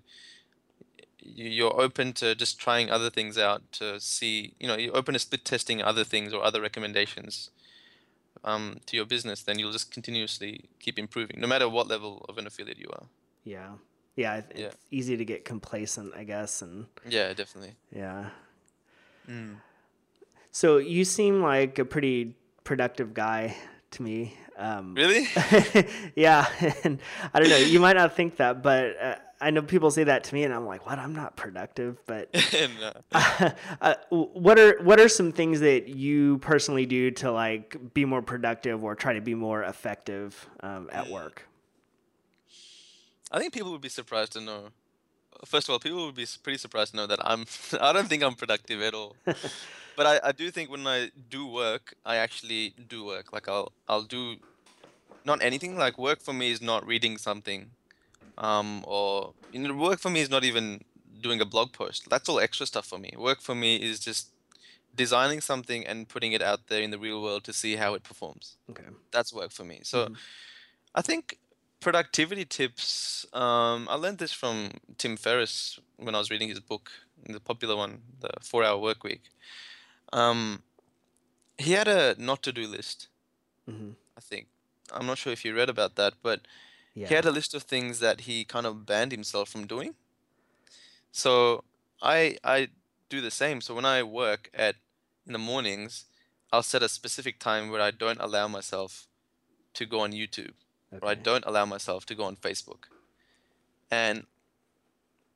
you're 1.25 1.79
open 1.81 2.13
to 2.15 2.35
just 2.35 2.59
trying 2.59 2.91
other 2.91 3.11
things 3.11 3.37
out 3.39 3.63
to 3.73 3.99
see, 4.01 4.55
you 4.61 4.67
know, 4.69 4.77
you're 4.77 4.97
open 4.97 5.15
to 5.15 5.19
split 5.19 5.45
testing 5.45 5.83
other 5.83 6.05
things 6.05 6.33
or 6.33 6.45
other 6.45 6.61
recommendations 6.61 7.51
um, 8.45 8.79
to 8.87 8.97
your 8.97 9.07
business, 9.07 9.43
then 9.43 9.59
you'll 9.59 9.73
just 9.73 9.91
continuously 9.91 10.65
keep 10.81 10.99
improving, 10.99 11.41
no 11.41 11.47
matter 11.47 11.69
what 11.69 11.89
level 11.89 12.25
of 12.29 12.37
an 12.39 12.47
affiliate 12.47 12.79
you 12.79 12.89
are. 12.93 13.07
Yeah. 13.45 13.73
Yeah. 14.17 14.37
it- 14.39 14.53
Yeah. 14.55 14.67
It's 14.67 14.77
easy 14.91 15.17
to 15.17 15.25
get 15.25 15.45
complacent, 15.45 16.15
I 16.15 16.25
guess. 16.25 16.61
And 16.63 16.87
Yeah, 17.09 17.33
definitely. 17.35 17.75
yeah. 17.91 18.31
Mm. 19.29 19.57
So 20.51 20.77
you 20.79 21.05
seem 21.05 21.41
like 21.43 21.79
a 21.79 21.85
pretty 21.85 22.35
productive 22.65 23.15
guy 23.15 23.57
to 23.93 24.03
me. 24.03 24.37
Um, 24.57 24.95
Really? 24.95 25.27
yeah. 26.17 26.47
And 26.85 26.99
I 27.33 27.41
don't 27.41 27.49
know. 27.49 27.57
You 27.57 27.81
might 27.81 27.97
not 27.97 28.15
think 28.17 28.37
that, 28.37 28.63
but 28.63 28.97
uh, 29.01 29.15
I 29.41 29.51
know 29.51 29.63
people 29.63 29.91
say 29.91 30.05
that 30.05 30.25
to 30.25 30.35
me, 30.35 30.45
and 30.45 30.55
I'm 30.55 30.67
like, 30.67 30.87
what? 30.87 30.99
I'm 30.99 31.15
not 31.15 31.37
productive. 31.37 31.99
But 32.07 32.35
No. 32.81 32.93
uh, 33.81 33.95
what 34.11 34.59
are 34.59 34.79
what 34.83 35.01
are 35.01 35.09
some 35.09 35.33
things 35.33 35.61
that 35.61 35.89
you 35.89 36.39
personally 36.39 36.87
do 36.87 37.11
to 37.13 37.31
like 37.33 37.77
be 37.95 38.05
more 38.05 38.23
productive 38.23 38.83
or 38.85 38.95
try 38.95 39.15
to 39.15 39.21
be 39.21 39.35
more 39.35 39.63
effective 39.65 40.49
um, 40.61 40.89
at 40.93 41.09
work? 41.11 41.47
I 43.31 43.39
think 43.41 43.53
people 43.53 43.73
would 43.73 43.81
be 43.81 43.89
surprised 43.89 44.33
to 44.35 44.41
know. 44.41 44.69
First 45.45 45.69
of 45.69 45.73
all, 45.73 45.79
people 45.79 46.07
would 46.07 46.15
be 46.15 46.27
pretty 46.43 46.59
surprised 46.59 46.93
to 46.93 46.97
know 46.97 47.07
that 47.07 47.21
I'm. 47.25 47.45
I 47.81 47.93
don't 47.93 48.09
think 48.09 48.23
I'm 48.23 48.35
productive 48.35 48.81
at 48.83 48.95
all. 48.95 49.17
but 49.97 50.07
I, 50.07 50.21
I 50.29 50.33
do 50.33 50.51
think 50.51 50.71
when 50.71 50.87
I 50.87 51.11
do 51.29 51.47
work, 51.47 51.95
I 52.05 52.17
actually 52.17 52.75
do 52.89 53.05
work. 53.05 53.33
Like 53.33 53.49
I'll 53.49 53.73
I'll 53.89 54.03
do 54.05 54.37
not 55.25 55.43
anything. 55.43 55.77
Like 55.77 55.99
work 55.99 56.21
for 56.23 56.33
me 56.33 56.51
is 56.51 56.61
not 56.63 56.87
reading 56.87 57.19
something, 57.19 57.71
um, 58.39 58.85
or 58.87 59.35
you 59.53 59.61
know, 59.61 59.75
work 59.75 60.01
for 60.01 60.11
me 60.11 60.21
is 60.21 60.31
not 60.31 60.45
even 60.45 60.81
doing 61.21 61.41
a 61.41 61.47
blog 61.47 61.73
post. 61.73 62.09
That's 62.11 62.29
all 62.29 62.41
extra 62.41 62.67
stuff 62.67 62.87
for 62.87 62.99
me. 62.99 63.13
Work 63.17 63.41
for 63.41 63.55
me 63.55 63.77
is 63.77 64.01
just 64.01 64.33
designing 64.95 65.41
something 65.41 65.87
and 65.87 66.09
putting 66.09 66.33
it 66.33 66.43
out 66.43 66.61
there 66.69 66.83
in 66.83 66.91
the 66.91 66.99
real 66.99 67.23
world 67.23 67.45
to 67.45 67.53
see 67.53 67.77
how 67.77 67.95
it 67.95 68.03
performs 68.05 68.57
Okay. 68.71 68.85
that's 69.13 69.33
work 69.33 69.53
for 69.53 69.65
me. 69.65 69.81
So 69.85 70.09
Mhm. 70.09 70.17
I 70.95 71.03
think 71.03 71.39
productivity 71.85 72.47
tips. 72.47 73.27
Um, 73.35 73.87
I 73.91 73.97
learned 73.97 74.19
this 74.19 74.33
from 74.33 74.71
Tim 74.97 75.19
Ferriss 75.19 75.79
when 75.99 76.15
I 76.15 76.19
was 76.19 76.31
reading 76.31 76.49
his 76.49 76.61
book, 76.61 76.91
the 77.29 77.41
popular 77.41 77.77
one, 77.77 78.01
the 78.21 78.31
Four 78.41 78.65
Hour 78.65 78.79
Work 78.79 79.05
Week. 79.05 79.25
Um, 80.11 80.63
he 81.59 81.73
had 81.73 81.87
a 81.87 82.17
not 82.19 82.43
to 82.45 82.53
do 82.53 82.67
list. 82.67 83.09
hmm 83.67 83.91
I 84.17 84.21
think 84.21 84.47
I'm 84.93 85.07
not 85.07 85.19
sure 85.19 85.33
if 85.33 85.45
you 85.45 85.55
read 85.55 85.69
about 85.69 85.97
that, 85.97 86.15
but 86.23 86.41
Yeah. 86.95 87.09
he 87.09 87.15
had 87.15 87.27
a 87.27 87.37
list 87.39 87.55
of 87.55 87.65
things 87.65 87.99
that 87.99 88.23
he 88.23 88.45
kind 88.45 88.67
of 88.67 88.87
banned 88.87 89.13
himself 89.13 89.49
from 89.51 89.67
doing. 89.67 89.95
So 91.13 91.65
I 92.01 92.39
I 92.43 92.69
do 93.11 93.21
the 93.21 93.31
same. 93.43 93.61
So 93.61 93.75
when 93.75 93.85
I 93.85 94.03
work 94.03 94.51
at 94.55 94.77
in 95.27 95.33
the 95.35 95.45
mornings, 95.53 96.05
I'll 96.51 96.69
set 96.73 96.83
a 96.83 96.89
specific 96.89 97.39
time 97.39 97.71
where 97.71 97.83
I 97.89 97.91
don't 97.91 98.21
allow 98.21 98.47
myself 98.49 99.07
to 99.75 99.85
go 99.87 100.01
on 100.01 100.13
YouTube 100.13 100.55
or 101.03 101.09
I 101.09 101.15
don't 101.15 101.45
allow 101.47 101.65
myself 101.67 102.05
to 102.07 102.15
go 102.15 102.25
on 102.25 102.37
Facebook. 102.37 102.85
And 103.91 104.27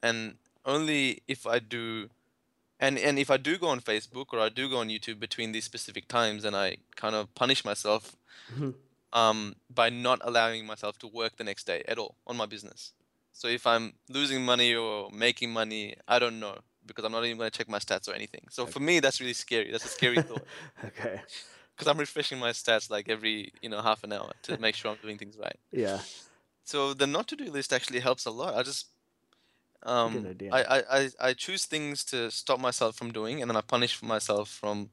and 0.03 0.37
only 0.65 1.23
if 1.29 1.47
I 1.47 1.59
do 1.59 2.09
and 2.81 2.99
and 2.99 3.19
if 3.19 3.31
I 3.31 3.37
do 3.37 3.59
go 3.59 3.69
on 3.69 3.81
Facebook 3.81 4.27
or 4.33 4.41
I 4.41 4.49
do 4.49 4.69
go 4.69 4.79
on 4.79 4.89
YouTube 4.89 5.19
between 5.21 5.53
these 5.53 5.65
specific 5.65 6.09
times 6.09 6.45
and 6.45 6.55
I 6.57 6.77
kind 6.97 7.15
of 7.15 7.35
punish 7.35 7.65
myself 7.65 8.17
Mhm. 8.55 8.75
um, 9.13 9.57
by 9.69 9.89
not 9.91 10.21
allowing 10.23 10.65
myself 10.67 10.99
to 11.01 11.07
work 11.07 11.37
the 11.37 11.45
next 11.45 11.65
day 11.67 11.83
at 11.89 11.99
all 11.99 12.15
on 12.27 12.37
my 12.37 12.47
business. 12.47 12.93
So 13.33 13.49
if 13.49 13.67
I'm 13.67 13.95
losing 14.09 14.45
money 14.45 14.75
or 14.75 15.11
making 15.11 15.53
money, 15.53 15.95
I 16.07 16.19
don't 16.19 16.39
know 16.41 16.59
because 16.87 17.05
I'm 17.05 17.13
not 17.13 17.25
even 17.25 17.37
going 17.37 17.51
to 17.51 17.57
check 17.59 17.69
my 17.69 17.79
stats 17.79 18.09
or 18.09 18.15
anything. 18.15 18.45
So 18.51 18.65
for 18.67 18.81
me, 18.81 19.01
that's 19.01 19.21
really 19.21 19.35
scary. 19.35 19.71
That's 19.71 19.85
a 19.85 19.89
scary 19.89 20.23
thought 20.29 20.47
okay. 20.85 21.21
Because 21.79 21.87
I'm 21.91 21.99
refreshing 21.99 22.39
my 22.41 22.51
stats 22.51 22.91
like 22.91 23.09
every 23.09 23.53
you 23.63 23.69
know 23.69 23.81
half 23.81 24.03
an 24.03 24.13
hour 24.13 24.33
to 24.43 24.59
make 24.59 24.75
sure 24.75 24.91
I'm 24.91 24.99
doing 25.01 25.17
things 25.19 25.37
right. 25.39 25.57
Yeah. 25.71 26.01
So 26.65 26.93
the 26.93 27.07
not 27.07 27.29
to 27.29 27.37
do 27.37 27.45
list 27.51 27.73
actually 27.73 28.01
helps 28.01 28.27
a 28.27 28.31
lot. 28.31 28.55
I 28.55 28.63
just 28.65 28.87
um. 29.85 30.37
I, 30.53 30.83
I, 30.91 31.09
I, 31.21 31.33
choose 31.35 31.65
things 31.67 32.05
to 32.07 32.31
stop 32.31 32.59
myself 32.61 32.97
from 32.97 33.13
doing, 33.13 33.41
and 33.41 33.49
then 33.51 33.57
I 33.57 33.61
punish 33.61 34.03
myself 34.03 34.51
from, 34.51 34.91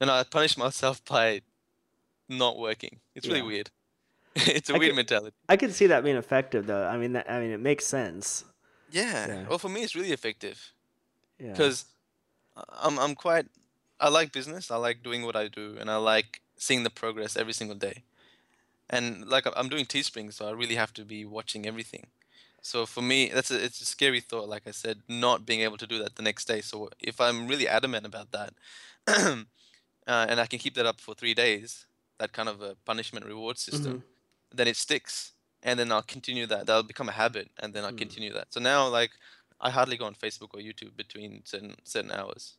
and 0.00 0.10
I 0.10 0.22
punish 0.22 0.58
myself 0.58 1.02
by 1.06 1.40
not 2.28 2.58
working. 2.58 3.00
It's 3.14 3.26
really 3.26 3.40
Yeah. 3.40 3.46
weird. 3.46 3.70
it's 4.36 4.68
a 4.70 4.74
I 4.74 4.78
weird 4.78 4.90
could- 4.90 4.96
mentality. 4.96 5.36
I 5.48 5.56
can 5.56 5.72
see 5.72 5.86
that 5.86 6.04
being 6.04 6.16
effective, 6.16 6.66
though. 6.66 6.84
I 6.86 6.98
mean, 6.98 7.14
that, 7.14 7.28
I 7.28 7.40
mean, 7.40 7.50
it 7.50 7.58
makes 7.60 7.86
sense. 7.86 8.44
Yeah. 8.90 9.26
Yeah. 9.26 9.48
Well, 9.48 9.58
for 9.58 9.70
me, 9.70 9.82
it's 9.82 9.96
really 9.96 10.12
effective 10.12 10.72
Yeah. 11.40 11.52
because 11.52 11.86
I'm 12.84 12.98
I'm 12.98 13.14
quite. 13.14 13.46
I 14.00 14.08
like 14.08 14.32
business. 14.32 14.70
I 14.70 14.76
like 14.76 15.02
doing 15.02 15.22
what 15.24 15.36
I 15.36 15.48
do, 15.48 15.76
and 15.78 15.90
I 15.90 15.96
like 15.96 16.42
seeing 16.56 16.82
the 16.84 16.90
progress 16.90 17.36
every 17.36 17.52
single 17.52 17.76
day. 17.76 18.04
And 18.90 19.26
like 19.28 19.46
I'm 19.56 19.68
doing 19.68 19.86
Teespring, 19.86 20.32
so 20.32 20.48
I 20.48 20.52
really 20.52 20.76
have 20.76 20.94
to 20.94 21.04
be 21.04 21.24
watching 21.24 21.66
everything. 21.66 22.08
So 22.62 22.86
for 22.86 23.02
me, 23.02 23.30
that's 23.34 23.50
a 23.50 23.64
it's 23.64 23.80
a 23.82 23.86
scary 23.86 24.20
thought. 24.20 24.48
Like 24.48 24.66
I 24.68 24.72
said, 24.72 25.02
not 25.08 25.46
being 25.46 25.62
able 25.62 25.78
to 25.78 25.86
do 25.88 25.98
that 26.00 26.16
the 26.16 26.22
next 26.22 26.46
day. 26.46 26.62
So 26.62 26.90
if 27.00 27.20
I'm 27.20 27.48
really 27.48 27.68
adamant 27.68 28.06
about 28.06 28.32
that, 28.32 28.54
uh, 29.08 29.44
and 30.06 30.40
I 30.40 30.46
can 30.46 30.58
keep 30.60 30.74
that 30.76 30.86
up 30.86 31.00
for 31.00 31.14
three 31.14 31.34
days, 31.34 31.86
that 32.18 32.32
kind 32.34 32.48
of 32.48 32.62
a 32.62 32.76
punishment 32.86 33.26
reward 33.26 33.58
system, 33.58 34.04
then 34.54 34.68
it 34.68 34.76
sticks, 34.76 35.32
and 35.62 35.78
then 35.80 35.92
I'll 35.92 36.02
continue 36.02 36.46
that. 36.48 36.66
That'll 36.66 36.82
become 36.84 37.08
a 37.10 37.12
habit, 37.12 37.50
and 37.60 37.74
then 37.74 37.84
I'll 37.84 37.92
Mm. 37.92 37.98
continue 37.98 38.34
that. 38.34 38.52
So 38.54 38.60
now, 38.60 38.88
like, 38.88 39.12
I 39.60 39.70
hardly 39.70 39.96
go 39.98 40.06
on 40.06 40.14
Facebook 40.16 40.54
or 40.54 40.60
YouTube 40.60 40.96
between 40.96 41.42
certain 41.46 41.76
certain 41.84 42.12
hours. 42.12 42.57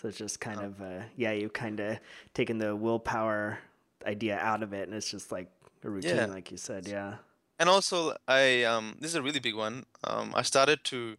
So 0.00 0.06
it's 0.08 0.18
just 0.18 0.38
kind 0.38 0.60
Oh. 0.60 0.66
of, 0.66 0.80
uh, 0.80 1.02
yeah, 1.16 1.32
you 1.32 1.48
kind 1.48 1.80
of 1.80 1.98
taken 2.32 2.58
the 2.58 2.76
willpower 2.76 3.58
idea 4.06 4.38
out 4.38 4.62
of 4.62 4.72
it, 4.72 4.86
and 4.86 4.96
it's 4.96 5.10
just 5.10 5.32
like 5.32 5.50
a 5.82 5.90
routine, 5.90 6.16
Yeah. 6.16 6.26
like 6.26 6.52
you 6.52 6.56
said. 6.56 6.86
Yeah. 6.86 7.18
And 7.58 7.68
also, 7.68 8.16
I 8.28 8.62
um, 8.62 8.96
this 9.00 9.10
is 9.10 9.16
a 9.16 9.22
really 9.22 9.40
big 9.40 9.56
one. 9.56 9.86
Um, 10.04 10.32
I 10.36 10.42
started 10.42 10.84
to 10.84 11.16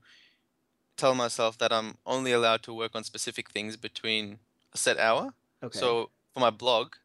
tell 0.96 1.14
myself 1.14 1.58
that 1.58 1.74
I'm 1.74 1.98
only 2.06 2.32
allowed 2.32 2.64
to 2.64 2.74
work 2.74 2.96
on 2.96 3.04
specific 3.04 3.52
things 3.52 3.76
between 3.76 4.40
a 4.74 4.78
set 4.78 4.98
hour. 4.98 5.34
Okay. 5.62 5.78
So 5.78 6.10
for 6.34 6.40
my 6.40 6.50
blog, 6.50 6.96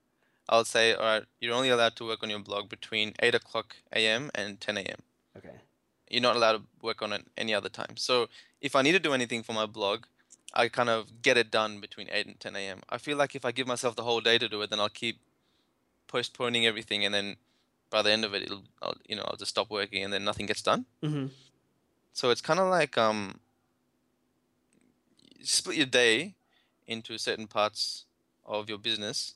I'll 0.48 0.64
say, 0.64 0.94
all 0.94 1.02
right, 1.04 1.24
you're 1.40 1.54
only 1.54 1.70
allowed 1.70 1.96
to 1.96 2.06
work 2.06 2.22
on 2.22 2.30
your 2.30 2.38
blog 2.38 2.68
between 2.68 3.14
8 3.18 3.34
o'clock 3.34 3.76
a.m. 3.92 4.30
and 4.34 4.60
10 4.60 4.76
a.m. 4.78 5.00
okay. 5.36 5.56
You're 6.08 6.22
not 6.22 6.36
allowed 6.36 6.52
to 6.58 6.62
work 6.82 7.02
on 7.02 7.12
it 7.12 7.26
any 7.36 7.52
other 7.52 7.68
time. 7.68 7.96
So 7.96 8.28
if 8.60 8.76
I 8.76 8.82
need 8.82 8.92
to 8.92 9.00
do 9.00 9.12
anything 9.12 9.42
for 9.42 9.54
my 9.54 9.66
blog, 9.66 10.04
I 10.54 10.68
kind 10.68 10.88
of 10.88 11.20
get 11.22 11.36
it 11.36 11.50
done 11.50 11.80
between 11.80 12.08
8 12.10 12.26
and 12.26 12.38
10 12.40 12.56
a.m. 12.56 12.80
I 12.88 12.98
feel 12.98 13.16
like 13.16 13.34
if 13.34 13.44
I 13.44 13.52
give 13.52 13.66
myself 13.66 13.96
the 13.96 14.04
whole 14.04 14.20
day 14.20 14.38
to 14.38 14.48
do 14.48 14.62
it, 14.62 14.70
then 14.70 14.80
I'll 14.80 14.88
keep 14.88 15.18
postponing 16.06 16.64
everything, 16.64 17.04
and 17.04 17.12
then 17.14 17.36
by 17.90 18.02
the 18.02 18.10
end 18.12 18.24
of 18.24 18.34
it, 18.34 18.42
it'll, 18.44 18.62
I'll, 18.80 18.94
you 19.08 19.16
know, 19.16 19.24
I'll 19.26 19.36
just 19.36 19.50
stop 19.50 19.70
working, 19.70 20.04
and 20.04 20.12
then 20.12 20.24
nothing 20.24 20.46
gets 20.46 20.62
done. 20.62 20.86
hmm 21.02 21.26
So 22.12 22.30
it's 22.30 22.40
kind 22.40 22.60
of 22.60 22.68
like 22.68 22.96
um, 22.96 23.40
you 25.38 25.44
split 25.44 25.76
your 25.76 25.86
day 25.86 26.34
into 26.86 27.18
certain 27.18 27.46
parts 27.46 28.04
of 28.44 28.68
your 28.68 28.78
business, 28.78 29.34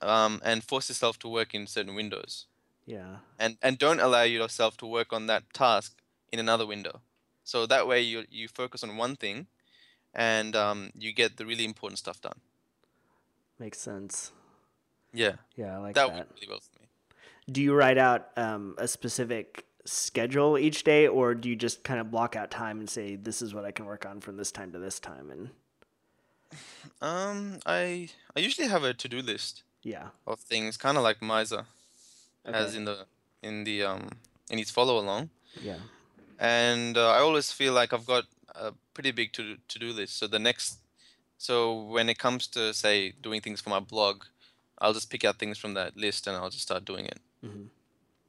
um, 0.00 0.40
and 0.44 0.64
force 0.64 0.88
yourself 0.88 1.18
to 1.20 1.28
work 1.28 1.54
in 1.54 1.66
certain 1.66 1.94
windows, 1.94 2.46
Yeah. 2.86 3.18
and 3.38 3.56
and 3.62 3.78
don't 3.78 4.00
allow 4.00 4.22
yourself 4.22 4.76
to 4.78 4.86
work 4.86 5.12
on 5.12 5.26
that 5.26 5.44
task 5.52 6.02
in 6.32 6.40
another 6.40 6.66
window. 6.66 7.00
So 7.44 7.66
that 7.66 7.86
way 7.86 8.00
you 8.00 8.24
you 8.30 8.48
focus 8.48 8.82
on 8.82 8.96
one 8.96 9.16
thing, 9.16 9.46
and 10.14 10.54
um, 10.56 10.90
you 10.98 11.12
get 11.12 11.36
the 11.36 11.46
really 11.46 11.64
important 11.64 11.98
stuff 11.98 12.20
done. 12.20 12.38
Makes 13.58 13.78
sense. 13.78 14.32
Yeah, 15.12 15.32
Yeah, 15.56 15.76
I 15.76 15.78
like 15.78 15.94
that 15.94 16.08
that. 16.08 16.16
worked 16.16 16.32
really 16.40 16.48
well 16.50 16.60
for 16.60 16.80
me. 16.80 16.88
Do 17.50 17.60
you 17.62 17.74
write 17.74 17.98
out 17.98 18.28
um, 18.36 18.74
a 18.78 18.88
specific 18.88 19.66
schedule 19.84 20.56
each 20.56 20.84
day, 20.84 21.06
or 21.08 21.34
do 21.34 21.48
you 21.48 21.56
just 21.56 21.82
kind 21.84 22.00
of 22.00 22.10
block 22.10 22.34
out 22.36 22.50
time 22.50 22.78
and 22.80 22.88
say, 22.88 23.16
this 23.16 23.42
is 23.42 23.52
what 23.54 23.64
I 23.64 23.72
can 23.72 23.84
work 23.84 24.06
on 24.06 24.20
from 24.20 24.36
this 24.36 24.50
time 24.52 24.72
to 24.72 24.78
this 24.78 24.98
time? 25.00 25.30
And 25.30 25.50
Um, 27.00 27.58
I 27.66 28.08
I 28.36 28.40
usually 28.40 28.68
have 28.68 28.84
a 28.84 28.94
to-do 28.94 29.20
list. 29.22 29.62
Yeah. 29.82 30.08
of 30.26 30.38
things, 30.40 30.76
kind 30.76 30.96
of 30.96 31.02
like 31.02 31.20
Miser 31.20 31.64
has 32.46 32.68
Okay. 32.70 32.76
in 32.76 32.84
the 32.84 33.06
in 33.42 33.64
the 33.64 33.82
um 33.82 34.08
in 34.50 34.58
his 34.58 34.70
follow 34.70 34.98
along. 34.98 35.30
Yeah. 35.60 35.78
and 36.38 36.96
uh, 36.96 37.10
I 37.10 37.18
always 37.18 37.50
feel 37.52 37.72
like 37.72 37.92
I've 37.92 38.06
got 38.06 38.24
a 38.54 38.72
pretty 38.94 39.10
big 39.12 39.32
to 39.34 39.56
to 39.68 39.78
do 39.78 39.92
list. 39.92 40.16
So 40.18 40.26
the 40.26 40.38
next, 40.38 40.78
so 41.38 41.82
when 41.82 42.08
it 42.08 42.18
comes 42.18 42.46
to 42.48 42.72
say 42.74 43.12
doing 43.22 43.40
things 43.40 43.60
for 43.60 43.70
my 43.70 43.80
blog, 43.80 44.24
I'll 44.78 44.92
just 44.94 45.10
pick 45.10 45.24
out 45.24 45.38
things 45.38 45.58
from 45.58 45.74
that 45.74 45.96
list 45.96 46.26
and 46.26 46.36
I'll 46.36 46.50
just 46.50 46.62
start 46.64 46.84
doing 46.84 47.06
it. 47.06 47.20
Mhm. 47.44 47.68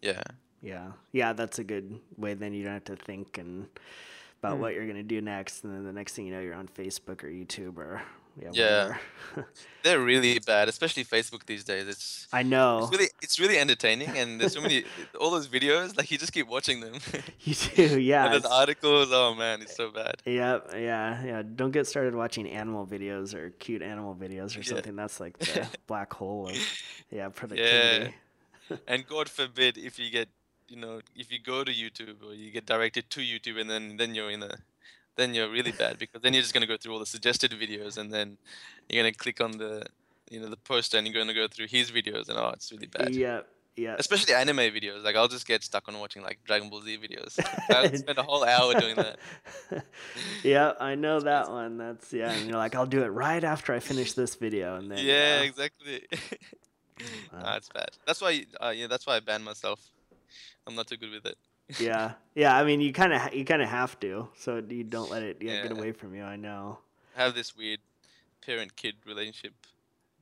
Yeah, 0.01 0.23
Yeah. 0.61 0.91
Yeah, 1.11 1.33
that's 1.33 1.59
a 1.59 1.63
good 1.63 1.99
way. 2.17 2.33
Then 2.35 2.53
you 2.53 2.63
don't 2.63 2.73
have 2.73 2.85
to 2.85 2.95
think 2.95 3.37
and 3.37 3.67
about 4.39 4.55
Hmm. 4.55 4.61
what 4.61 4.73
you're 4.73 4.87
gonna 4.87 5.03
do 5.03 5.21
next, 5.21 5.63
and 5.63 5.73
then 5.73 5.83
the 5.83 5.93
next 5.93 6.13
thing 6.15 6.25
you 6.27 6.33
know, 6.33 6.41
you're 6.41 6.55
on 6.55 6.67
Facebook 6.67 7.23
or 7.23 7.27
YouTube 7.29 7.77
or 7.77 8.01
yeah. 8.41 8.49
Yeah. 8.53 8.95
they're 9.83 9.99
really 9.99 10.39
bad, 10.39 10.69
especially 10.69 11.03
Facebook 11.03 11.45
these 11.45 11.63
days. 11.63 11.87
It's 11.87 12.27
I 12.31 12.43
know. 12.43 12.79
it's 12.83 12.91
really 12.91 13.09
it's 13.21 13.39
really 13.39 13.57
entertaining, 13.57 14.09
and 14.17 14.39
there's 14.39 14.53
so 14.53 14.61
many 14.61 14.83
all 15.19 15.31
those 15.31 15.47
videos 15.47 15.97
like 15.97 16.11
you 16.11 16.17
just 16.17 16.33
keep 16.33 16.47
watching 16.47 16.79
them. 16.81 16.93
You 17.45 17.55
do, 17.55 17.99
yeah. 17.99 18.25
and 18.25 18.33
then 18.43 18.51
articles, 18.51 19.09
oh 19.11 19.33
man, 19.35 19.61
it's 19.61 19.75
so 19.75 19.91
bad. 19.91 20.15
Yeah, 20.25 20.59
yeah, 20.73 21.23
yeah. 21.25 21.43
Don't 21.43 21.71
get 21.71 21.87
started 21.87 22.15
watching 22.15 22.47
animal 22.47 22.85
videos 22.87 23.33
or 23.33 23.49
cute 23.59 23.81
animal 23.81 24.15
videos 24.15 24.55
or 24.55 24.59
Yeah. 24.59 24.65
something. 24.75 24.95
That's 24.95 25.19
like 25.19 25.37
the 25.39 25.67
black 25.87 26.13
hole 26.13 26.47
of 26.49 26.55
yeah 27.11 27.29
productivity. 27.29 28.13
Yeah. 28.69 28.77
and 28.87 29.05
God 29.05 29.27
forbid 29.29 29.77
if 29.77 29.99
you 29.99 30.09
get 30.09 30.29
you 30.69 30.77
know 30.77 31.01
if 31.15 31.31
you 31.31 31.39
go 31.39 31.63
to 31.63 31.71
YouTube 31.71 32.23
or 32.25 32.33
you 32.33 32.49
get 32.51 32.65
directed 32.65 33.09
to 33.09 33.19
YouTube 33.19 33.59
and 33.59 33.69
then 33.69 33.97
then 33.97 34.15
you're 34.15 34.31
in 34.31 34.43
a 34.43 34.57
then 35.15 35.33
you're 35.33 35.49
really 35.49 35.71
bad 35.71 35.97
because 35.99 36.21
then 36.21 36.33
you're 36.33 36.41
just 36.41 36.53
gonna 36.53 36.67
go 36.67 36.77
through 36.77 36.93
all 36.93 36.99
the 36.99 37.05
suggested 37.05 37.51
videos 37.51 37.97
and 37.97 38.11
then 38.11 38.37
you're 38.89 39.03
gonna 39.03 39.13
click 39.13 39.41
on 39.41 39.51
the 39.51 39.85
you 40.29 40.39
know 40.39 40.49
the 40.49 40.57
poster 40.57 40.97
and 40.97 41.07
you're 41.07 41.15
gonna 41.15 41.33
go 41.33 41.47
through 41.47 41.67
his 41.67 41.91
videos 41.91 42.29
and 42.29 42.37
oh 42.37 42.51
it's 42.53 42.71
really 42.71 42.87
bad. 42.87 43.13
Yeah, 43.13 43.41
yeah. 43.75 43.95
Especially 43.97 44.33
anime 44.33 44.57
videos. 44.57 45.03
Like 45.03 45.15
I'll 45.15 45.27
just 45.27 45.47
get 45.47 45.63
stuck 45.63 45.87
on 45.87 45.99
watching 45.99 46.21
like 46.21 46.39
Dragon 46.45 46.69
Ball 46.69 46.81
Z 46.81 46.97
videos. 46.97 47.39
I'll 47.69 47.95
spend 47.95 48.17
a 48.17 48.23
whole 48.23 48.43
hour 48.43 48.73
doing 48.79 48.95
that. 48.95 49.17
yeah, 50.43 50.73
I 50.79 50.95
know 50.95 51.19
that 51.19 51.49
one. 51.49 51.77
That's 51.77 52.13
yeah, 52.13 52.31
and 52.31 52.49
you're 52.49 52.57
like, 52.57 52.75
I'll 52.75 52.85
do 52.85 53.03
it 53.03 53.07
right 53.07 53.43
after 53.43 53.73
I 53.73 53.79
finish 53.79 54.13
this 54.13 54.35
video, 54.35 54.75
and 54.75 54.91
then 54.91 54.99
yeah, 54.99 55.39
uh, 55.41 55.43
exactly. 55.43 56.07
Wow. 57.33 57.55
it's 57.57 57.69
bad. 57.69 57.89
That's 58.05 58.21
why 58.21 58.45
uh, 58.61 58.69
yeah, 58.69 58.85
that's 58.85 59.07
why 59.07 59.15
I 59.15 59.19
banned 59.19 59.43
myself. 59.43 59.79
I'm 60.67 60.75
not 60.75 60.85
too 60.87 60.95
good 60.95 61.11
with 61.11 61.25
it. 61.25 61.37
Yeah, 61.79 62.13
yeah. 62.35 62.55
I 62.57 62.63
mean, 62.63 62.81
you 62.81 62.93
kind 62.93 63.13
of 63.13 63.33
you 63.33 63.45
kind 63.45 63.61
of 63.61 63.69
have 63.69 63.99
to, 64.01 64.27
so 64.37 64.61
you 64.67 64.83
don't 64.83 65.09
let 65.09 65.23
it 65.23 65.37
yeah, 65.41 65.63
get 65.63 65.71
away 65.71 65.91
from 65.91 66.15
you. 66.15 66.23
I 66.23 66.35
know. 66.35 66.79
I 67.17 67.23
have 67.23 67.35
this 67.35 67.55
weird 67.55 67.79
parent-kid 68.45 68.95
relationship 69.05 69.53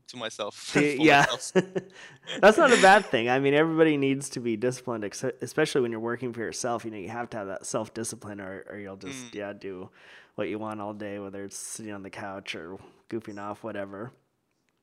to 0.08 0.18
myself. 0.18 0.76
Yeah, 0.76 1.26
myself. 1.32 1.64
that's 2.42 2.58
not 2.58 2.72
a 2.72 2.82
bad 2.82 3.06
thing. 3.06 3.30
I 3.30 3.40
mean, 3.40 3.54
everybody 3.54 3.98
needs 3.98 4.30
to 4.32 4.40
be 4.40 4.56
disciplined, 4.58 5.04
especially 5.42 5.82
when 5.82 5.92
you're 5.92 6.00
working 6.00 6.34
for 6.34 6.42
yourself. 6.42 6.86
You 6.86 6.92
know, 6.92 6.98
you 6.98 7.10
have 7.10 7.30
to 7.32 7.38
have 7.38 7.48
that 7.48 7.66
self 7.66 7.94
discipline, 7.94 8.40
or 8.42 8.66
or 8.70 8.78
you'll 8.78 8.98
just 8.98 9.32
Mm. 9.32 9.36
yeah 9.36 9.54
do 9.54 9.90
what 10.36 10.48
you 10.50 10.60
want 10.60 10.80
all 10.82 10.94
day, 10.94 11.20
whether 11.20 11.44
it's 11.44 11.58
sitting 11.58 11.92
on 11.94 12.04
the 12.04 12.10
couch 12.10 12.56
or 12.56 12.78
goofing 13.10 13.40
off, 13.40 13.64
whatever. 13.64 14.12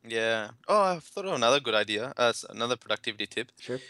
Yeah. 0.07 0.51
Oh, 0.69 0.81
I've 0.81 1.05
thought 1.05 1.27
of 1.27 1.35
another 1.35 1.61
good 1.61 1.75
idea. 1.75 2.13
Uh, 2.17 2.33
another 2.51 2.77
productivity 2.77 3.27
tip. 3.27 3.51
Sure. 3.59 3.81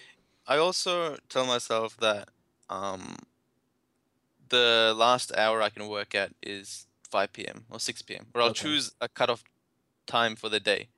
I 0.47 0.57
also 0.57 1.19
tell 1.29 1.45
myself 1.47 1.97
that 1.99 2.29
um, 2.71 3.17
the 4.49 4.95
last 4.97 5.35
hour 5.37 5.63
I 5.63 5.71
can 5.71 5.89
work 5.89 6.15
at 6.15 6.33
is 6.43 6.87
5 7.11 7.33
p.m. 7.33 7.65
or 7.71 7.81
6 7.81 8.03
p.m. 8.03 8.27
Or 8.35 8.43
I'll 8.43 8.49
Okay. 8.51 8.63
choose 8.63 8.93
a 9.01 9.09
cutoff 9.09 9.45
time 10.07 10.37
for 10.37 10.49
the 10.49 10.61
day. 10.61 10.89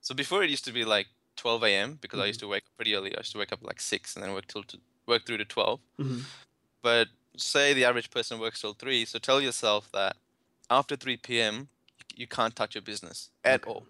So 0.00 0.14
before 0.14 0.42
it 0.42 0.50
used 0.50 0.64
to 0.66 0.72
be 0.72 0.84
like 0.84 1.08
12 1.36 1.64
a.m. 1.64 1.98
because 2.00 2.20
I 2.20 2.26
used 2.26 2.40
to 2.40 2.48
wake 2.48 2.64
up 2.64 2.76
pretty 2.76 2.94
early. 2.94 3.14
I 3.14 3.20
used 3.20 3.32
to 3.32 3.38
wake 3.38 3.52
up 3.52 3.62
like 3.62 3.80
six 3.80 4.14
and 4.14 4.24
then 4.24 4.32
work 4.32 4.46
till 4.46 4.62
to, 4.64 4.78
work 5.06 5.26
through 5.26 5.38
to 5.38 5.44
12. 5.44 5.80
hmm 5.98 6.18
But 6.82 7.08
say 7.36 7.74
the 7.74 7.84
average 7.84 8.10
person 8.10 8.38
works 8.40 8.60
till 8.60 8.72
three, 8.74 9.04
so 9.04 9.18
tell 9.18 9.40
yourself 9.40 9.90
that 9.92 10.16
after 10.70 10.96
3 10.96 11.18
p.m. 11.18 11.68
you 12.14 12.26
can't 12.26 12.56
touch 12.56 12.74
your 12.74 12.82
business 12.82 13.30
at 13.44 13.62
Okay. 13.62 13.70
all. 13.70 13.84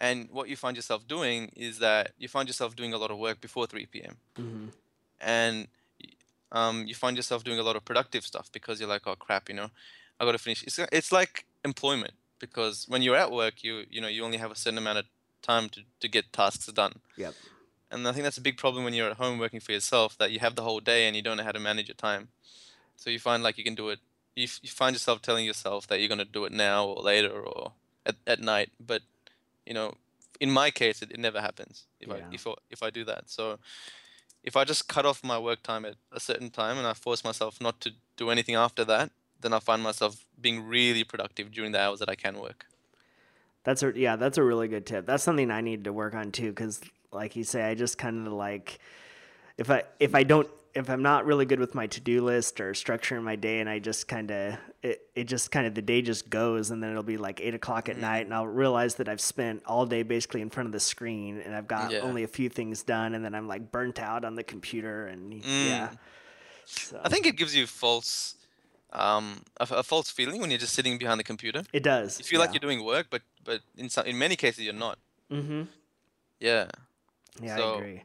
And 0.00 0.30
what 0.30 0.48
you 0.48 0.56
find 0.56 0.76
yourself 0.76 1.06
doing 1.06 1.50
is 1.56 1.78
that 1.80 2.12
you 2.18 2.28
find 2.28 2.48
yourself 2.48 2.74
doing 2.74 2.94
a 2.94 2.98
lot 2.98 3.10
of 3.10 3.18
work 3.18 3.40
before 3.40 3.66
3 3.66 3.86
p.m. 3.86 4.16
hmm 4.36 4.66
and 5.20 5.68
um, 6.52 6.86
you 6.86 6.94
find 6.94 7.16
yourself 7.16 7.44
doing 7.44 7.58
a 7.58 7.62
lot 7.62 7.76
of 7.76 7.84
productive 7.84 8.24
stuff 8.24 8.50
because 8.52 8.80
you're 8.80 8.88
like, 8.88 9.06
oh 9.06 9.16
crap, 9.16 9.48
you 9.48 9.54
know, 9.54 9.70
I 10.18 10.24
got 10.24 10.32
to 10.32 10.38
finish. 10.38 10.62
It's 10.62 10.78
it's 10.92 11.12
like 11.12 11.46
employment 11.64 12.14
because 12.38 12.86
when 12.88 13.02
you're 13.02 13.16
at 13.16 13.30
work, 13.30 13.62
you 13.62 13.84
you 13.90 14.00
know 14.00 14.08
you 14.08 14.24
only 14.24 14.38
have 14.38 14.50
a 14.50 14.56
certain 14.56 14.78
amount 14.78 14.98
of 14.98 15.04
time 15.42 15.68
to, 15.70 15.80
to 16.00 16.08
get 16.08 16.32
tasks 16.32 16.66
done. 16.66 16.94
Yep. 17.16 17.34
And 17.90 18.06
I 18.06 18.12
think 18.12 18.24
that's 18.24 18.38
a 18.38 18.42
big 18.42 18.56
problem 18.56 18.84
when 18.84 18.94
you're 18.94 19.10
at 19.10 19.16
home 19.16 19.38
working 19.38 19.60
for 19.60 19.72
yourself 19.72 20.16
that 20.18 20.30
you 20.30 20.38
have 20.38 20.54
the 20.54 20.62
whole 20.62 20.80
day 20.80 21.06
and 21.06 21.16
you 21.16 21.22
don't 21.22 21.36
know 21.36 21.42
how 21.42 21.52
to 21.52 21.58
manage 21.58 21.88
your 21.88 21.96
time. 21.96 22.28
So 22.96 23.10
you 23.10 23.18
find 23.18 23.42
like 23.42 23.58
you 23.58 23.64
can 23.64 23.74
do 23.74 23.88
it. 23.88 23.98
You, 24.36 24.44
f- 24.44 24.60
you 24.62 24.68
find 24.70 24.94
yourself 24.94 25.22
telling 25.22 25.44
yourself 25.44 25.88
that 25.88 25.98
you're 25.98 26.08
going 26.08 26.18
to 26.18 26.24
do 26.24 26.44
it 26.44 26.52
now 26.52 26.86
or 26.86 27.02
later 27.02 27.40
or 27.40 27.72
at, 28.06 28.14
at 28.28 28.40
night. 28.40 28.70
But, 28.78 29.02
you 29.66 29.74
know, 29.74 29.94
in 30.38 30.50
my 30.52 30.70
case, 30.70 31.02
it, 31.02 31.10
it 31.10 31.18
never 31.18 31.40
happens 31.40 31.86
if, 32.00 32.08
Yeah. 32.08 32.14
I, 32.14 32.34
if, 32.34 32.46
I, 32.46 32.52
if 32.70 32.82
I 32.84 32.90
do 32.90 33.04
that. 33.06 33.28
So 33.28 33.58
if 34.42 34.56
I 34.56 34.64
just 34.64 34.88
cut 34.88 35.06
off 35.06 35.22
my 35.22 35.38
work 35.38 35.62
time 35.62 35.84
at 35.84 35.96
a 36.12 36.20
certain 36.20 36.50
time 36.50 36.78
and 36.78 36.86
I 36.86 36.94
force 36.94 37.24
myself 37.24 37.60
not 37.60 37.80
to 37.82 37.92
do 38.16 38.30
anything 38.30 38.54
after 38.54 38.84
that, 38.84 39.10
then 39.40 39.52
I 39.52 39.58
find 39.58 39.82
myself 39.82 40.24
being 40.40 40.66
really 40.66 41.04
productive 41.04 41.50
during 41.50 41.72
the 41.72 41.80
hours 41.80 41.98
that 42.00 42.08
I 42.08 42.14
can 42.14 42.38
work. 42.38 42.66
That's 43.64 43.82
a 43.82 43.92
yeah, 43.94 44.16
that's 44.16 44.38
a 44.38 44.42
really 44.42 44.68
good 44.68 44.86
tip. 44.86 45.06
That's 45.06 45.22
something 45.22 45.50
I 45.50 45.60
need 45.60 45.84
to 45.84 45.92
work 45.92 46.14
on 46.14 46.32
too, 46.32 46.50
because 46.50 46.80
like 47.12 47.36
you 47.36 47.44
say, 47.44 47.68
I 47.68 47.74
just 47.74 47.98
kind 47.98 48.26
of 48.26 48.32
like 48.32 48.78
if 49.58 49.70
I 49.70 49.84
if 49.98 50.14
I 50.14 50.22
don't 50.22 50.48
if 50.74 50.88
I'm 50.88 51.02
not 51.02 51.26
really 51.26 51.44
good 51.46 51.58
with 51.60 51.74
my 51.74 51.86
to 51.88 52.00
do 52.00 52.22
list 52.22 52.60
or 52.60 52.72
structuring 52.72 53.22
my 53.22 53.36
day, 53.36 53.60
and 53.60 53.68
I 53.68 53.78
just 53.78 54.06
kind 54.08 54.30
of 54.30 54.54
it 54.82 55.02
it 55.14 55.24
just 55.24 55.50
kind 55.50 55.66
of 55.66 55.74
the 55.74 55.82
day 55.82 56.00
just 56.02 56.30
goes, 56.30 56.70
and 56.70 56.82
then 56.82 56.90
it'll 56.90 57.02
be 57.02 57.16
like 57.16 57.40
eight 57.40 57.54
o'clock 57.54 57.88
at 57.88 57.98
night, 57.98 58.24
and 58.26 58.32
I'll 58.34 58.46
realize 58.46 58.94
that 58.96 59.08
I've 59.08 59.20
spent 59.20 59.62
all 59.66 59.84
day 59.86 60.02
basically 60.02 60.40
in 60.42 60.50
front 60.50 60.66
of 60.66 60.72
the 60.72 60.80
screen, 60.80 61.40
and 61.44 61.54
I've 61.54 61.66
got 61.68 61.90
Yeah. 61.90 62.00
only 62.00 62.22
a 62.22 62.28
few 62.28 62.48
things 62.48 62.82
done, 62.82 63.14
and 63.14 63.24
then 63.24 63.34
I'm 63.34 63.48
like 63.48 63.72
burnt 63.72 63.98
out 63.98 64.24
on 64.24 64.34
the 64.36 64.44
computer, 64.44 65.06
and 65.06 65.32
yeah. 65.44 65.90
So, 66.66 67.00
I 67.02 67.08
think 67.08 67.26
it 67.26 67.36
gives 67.36 67.54
you 67.56 67.66
false, 67.66 68.36
um, 68.92 69.42
a, 69.58 69.66
a 69.70 69.82
false 69.82 70.08
feeling 70.08 70.40
when 70.40 70.50
you're 70.50 70.58
just 70.60 70.74
sitting 70.74 70.98
behind 70.98 71.18
the 71.18 71.24
computer. 71.24 71.64
it 71.72 71.82
does. 71.82 72.18
You 72.20 72.24
feel 72.24 72.38
like 72.40 72.52
you're 72.52 72.60
doing 72.60 72.84
work, 72.84 73.06
but 73.10 73.22
but 73.44 73.60
in 73.76 73.88
some 73.90 74.06
in 74.06 74.16
many 74.18 74.36
cases 74.36 74.64
you're 74.64 74.72
not. 74.74 74.98
Mm-hmm. 75.32 75.62
Yeah. 76.38 76.68
Yeah, 77.42 77.56
So- 77.56 77.74
I 77.74 77.78
agree. 77.78 78.02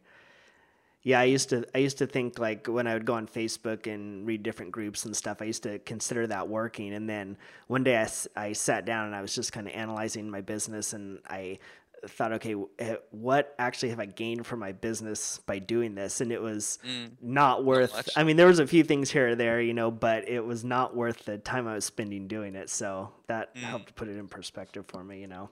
Yeah, 1.05 1.19
I 1.19 1.25
used 1.25 1.49
to 1.49 1.63
I 1.75 1.77
used 1.77 1.99
to 1.99 2.07
think 2.07 2.39
like 2.39 2.65
when 2.65 2.87
I 2.87 2.93
would 2.95 3.05
go 3.05 3.13
on 3.13 3.27
Facebook 3.27 3.85
and 3.85 4.25
read 4.25 4.41
different 4.41 4.71
groups 4.71 5.05
and 5.05 5.15
stuff, 5.15 5.39
I 5.39 5.45
used 5.45 5.61
to 5.63 5.77
consider 5.79 6.25
that 6.25 6.47
working. 6.49 6.95
And 6.95 7.07
then 7.07 7.37
one 7.67 7.83
day 7.83 7.95
I, 7.97 8.09
I 8.35 8.53
sat 8.53 8.85
down 8.85 9.05
and 9.05 9.15
I 9.15 9.21
was 9.21 9.35
just 9.35 9.53
kind 9.53 9.67
of 9.67 9.73
analyzing 9.73 10.31
my 10.31 10.41
business 10.41 10.93
and 10.93 11.19
I 11.29 11.59
thought, 12.07 12.33
okay, 12.33 12.55
eh, 12.79 12.95
what 13.11 13.53
actually 13.59 13.89
have 13.89 13.99
I 13.99 14.07
gained 14.07 14.47
from 14.47 14.59
my 14.59 14.71
business 14.71 15.39
by 15.45 15.59
doing 15.59 15.93
this? 15.93 16.21
And 16.21 16.31
it 16.31 16.41
was 16.41 16.79
Mm. 16.83 17.11
not 17.21 17.63
worth. 17.63 17.93
much. 17.93 18.09
I 18.15 18.23
mean, 18.23 18.35
there 18.35 18.47
was 18.47 18.57
a 18.59 18.65
few 18.65 18.83
things 18.83 19.11
here 19.11 19.29
or 19.29 19.35
there, 19.35 19.61
you 19.61 19.75
know, 19.75 19.91
but 19.91 20.27
it 20.27 20.43
was 20.43 20.63
not 20.63 20.95
worth 20.95 21.25
the 21.25 21.37
time 21.37 21.67
I 21.67 21.75
was 21.75 21.85
spending 21.85 22.27
doing 22.27 22.55
it. 22.55 22.69
So 22.71 23.13
that 23.27 23.53
Mm. 23.53 23.61
helped 23.61 23.93
put 23.93 24.07
it 24.07 24.17
in 24.17 24.27
perspective 24.27 24.85
for 24.87 25.03
me, 25.03 25.21
you 25.21 25.27
know. 25.27 25.51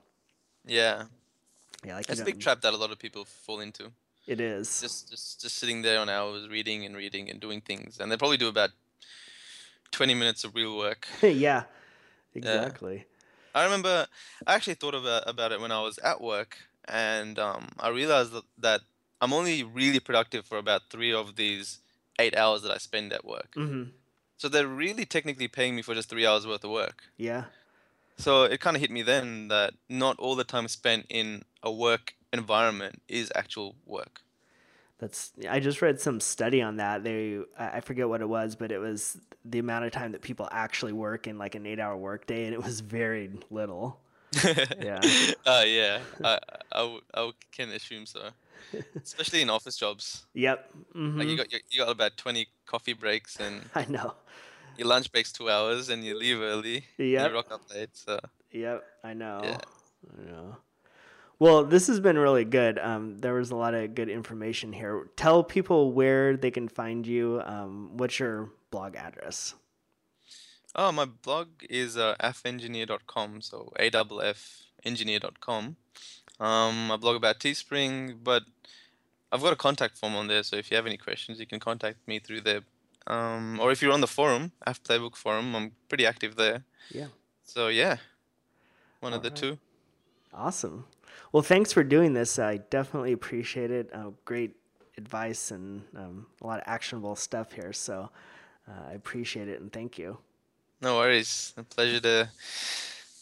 Yeah. 0.66 1.04
Yeah, 1.84 1.94
like 1.94 2.06
That's 2.08 2.20
a 2.20 2.24
big 2.24 2.40
trap 2.40 2.60
that 2.62 2.74
a 2.74 2.76
lot 2.76 2.90
of 2.90 2.98
people 2.98 3.24
fall 3.24 3.60
into. 3.60 3.92
It 4.26 4.40
is. 4.40 4.80
Just 4.80 5.10
just 5.10 5.40
just 5.42 5.56
sitting 5.56 5.82
there 5.82 6.00
on 6.00 6.08
hours 6.08 6.48
reading 6.48 6.84
and 6.84 6.96
reading 6.96 7.30
and 7.30 7.40
doing 7.40 7.60
things, 7.60 8.00
and 8.00 8.10
they 8.10 8.16
probably 8.16 8.36
do 8.36 8.48
about 8.48 8.70
twenty 9.90 10.14
minutes 10.14 10.44
of 10.44 10.54
real 10.54 10.76
work. 10.76 11.06
yeah, 11.22 11.64
exactly. 12.34 13.06
I 13.54 13.64
remember 13.64 14.06
I 14.46 14.54
actually 14.54 14.74
thought 14.74 14.94
about 14.94 15.28
about 15.28 15.52
it 15.52 15.60
when 15.60 15.72
I 15.72 15.80
was 15.80 15.98
at 15.98 16.20
work, 16.20 16.58
and 16.88 17.38
um, 17.38 17.68
I 17.78 17.88
realized 17.88 18.32
that, 18.32 18.44
that 18.58 18.80
I'm 19.20 19.32
only 19.32 19.62
really 19.62 20.00
productive 20.00 20.46
for 20.46 20.58
about 20.58 20.82
three 20.90 21.12
of 21.12 21.36
these 21.36 21.78
eight 22.18 22.36
hours 22.36 22.62
that 22.62 22.70
I 22.70 22.78
spend 22.78 23.12
at 23.12 23.24
work. 23.24 23.54
hmm 23.54 23.84
So 24.38 24.48
they're 24.48 24.66
really 24.66 25.04
technically 25.04 25.48
paying 25.48 25.76
me 25.76 25.82
for 25.82 25.94
just 25.94 26.08
three 26.08 26.26
hours 26.26 26.46
worth 26.46 26.64
of 26.64 26.70
work. 26.70 27.04
Yeah. 27.16 27.44
So 28.16 28.44
it 28.44 28.60
kind 28.60 28.76
of 28.76 28.80
hit 28.80 28.90
me 28.90 29.02
then 29.02 29.48
that 29.48 29.74
not 29.88 30.18
all 30.18 30.36
the 30.36 30.44
time 30.44 30.68
spent 30.68 31.06
in 31.08 31.44
a 31.62 31.72
work 31.72 32.14
environment 32.34 33.00
is 33.08 33.32
actual 33.34 33.74
work. 33.86 34.20
That's 34.98 35.32
I 35.50 35.58
just 35.60 35.82
read 35.82 36.00
some 36.00 36.20
study 36.20 36.62
on 36.62 36.76
that. 36.76 37.02
They 37.04 37.40
I 37.58 37.80
forget 37.80 38.08
what 38.08 38.20
it 38.20 38.28
was, 38.28 38.54
but 38.56 38.70
it 38.70 38.78
was 38.78 39.18
the 39.44 39.58
amount 39.58 39.84
of 39.86 39.92
time 39.92 40.12
that 40.12 40.22
people 40.22 40.48
actually 40.52 40.92
work 40.92 41.26
in 41.26 41.36
like 41.36 41.54
an 41.54 41.66
eight 41.66 41.80
hour 41.80 41.96
workday, 41.96 42.44
and 42.44 42.54
it 42.54 42.62
was 42.62 42.80
very 42.80 43.30
little. 43.50 44.00
Yeah. 44.80 45.00
Uh, 45.46 45.62
yeah. 45.66 46.00
I, 46.24 46.38
I, 46.72 46.78
w- 46.80 47.00
I 47.14 47.30
can 47.52 47.70
assume 47.70 48.06
so. 48.06 48.30
Especially 49.02 49.42
in 49.42 49.50
office 49.50 49.76
jobs. 49.76 50.26
Yep. 50.34 50.70
hmm 50.92 51.18
Like 51.18 51.28
you 51.28 51.36
got 51.36 51.52
you, 51.52 51.78
got 51.78 51.90
about 51.90 52.16
20 52.16 52.46
coffee 52.66 52.94
breaks 52.94 53.36
and 53.38 53.62
I 53.74 53.84
know. 53.88 54.14
your 54.76 54.88
lunch 54.88 55.12
breaks 55.12 55.30
two 55.32 55.50
hours 55.50 55.88
and 55.88 56.02
you 56.04 56.18
leave 56.18 56.40
early. 56.40 56.84
Yeah. 56.98 57.28
You 57.28 57.34
rock 57.34 57.52
up 57.52 57.62
late. 57.72 57.90
So 57.94 58.18
Yep. 58.50 58.82
I 59.04 59.14
know. 59.14 59.40
Yeah. 59.44 59.58
I 60.18 60.22
know. 60.30 60.56
Well, 61.38 61.64
this 61.64 61.88
has 61.88 62.00
been 62.00 62.16
really 62.16 62.44
good. 62.44 62.78
Um, 62.78 63.18
there 63.18 63.34
was 63.34 63.50
a 63.50 63.56
lot 63.56 63.74
of 63.74 63.94
good 63.94 64.08
information 64.08 64.72
here. 64.72 65.08
Tell 65.16 65.42
people 65.42 65.92
where 65.92 66.36
they 66.36 66.50
can 66.50 66.68
find 66.68 67.06
you. 67.06 67.42
Um, 67.44 67.96
what's 67.96 68.18
your 68.18 68.50
blog 68.70 68.96
address? 68.96 69.54
Oh, 70.76 70.90
my 70.92 71.04
blog 71.04 71.48
is 71.68 71.96
uh, 71.96 72.16
affengineer.com, 72.20 73.40
so 73.42 73.72
A-F-F 73.78 74.62
engineer.com. 74.84 75.76
Um, 76.40 76.90
I 76.90 76.96
blog 76.96 77.16
about 77.16 77.38
Teespring, 77.38 78.18
but 78.22 78.42
I've 79.30 79.42
got 79.42 79.52
a 79.52 79.56
contact 79.56 79.96
form 79.96 80.16
on 80.16 80.26
there, 80.26 80.42
so 80.42 80.56
if 80.56 80.70
you 80.70 80.76
have 80.76 80.86
any 80.86 80.96
questions, 80.96 81.38
you 81.38 81.46
can 81.46 81.60
contact 81.60 82.06
me 82.06 82.18
through 82.18 82.40
there. 82.42 82.60
Um, 83.06 83.60
or 83.60 83.70
if 83.70 83.82
you're 83.82 83.92
on 83.92 84.00
the 84.00 84.06
forum, 84.06 84.52
AF 84.66 84.82
Playbook 84.82 85.16
forum, 85.16 85.54
I'm 85.54 85.72
pretty 85.88 86.06
active 86.06 86.36
there. 86.36 86.64
Yeah. 86.90 87.08
So 87.44 87.68
yeah, 87.68 87.98
one 89.00 89.12
All 89.12 89.18
of 89.18 89.22
the 89.22 89.30
right. 89.30 89.36
two. 89.36 89.58
Awesome. 90.32 90.86
Well, 91.34 91.42
thanks 91.42 91.72
for 91.72 91.82
doing 91.82 92.12
this. 92.14 92.38
I 92.38 92.58
definitely 92.58 93.10
appreciate 93.10 93.72
it. 93.72 93.90
Uh, 93.92 94.10
great 94.24 94.54
advice 94.96 95.50
and 95.50 95.82
um, 95.96 96.26
a 96.40 96.46
lot 96.46 96.58
of 96.60 96.64
actionable 96.68 97.16
stuff 97.16 97.50
here. 97.50 97.72
So 97.72 98.08
uh, 98.68 98.90
I 98.90 98.92
appreciate 98.92 99.48
it 99.48 99.60
and 99.60 99.72
thank 99.72 99.98
you. 99.98 100.18
No 100.80 100.94
worries. 100.94 101.52
A 101.56 101.64
pleasure 101.64 101.98
to 101.98 102.28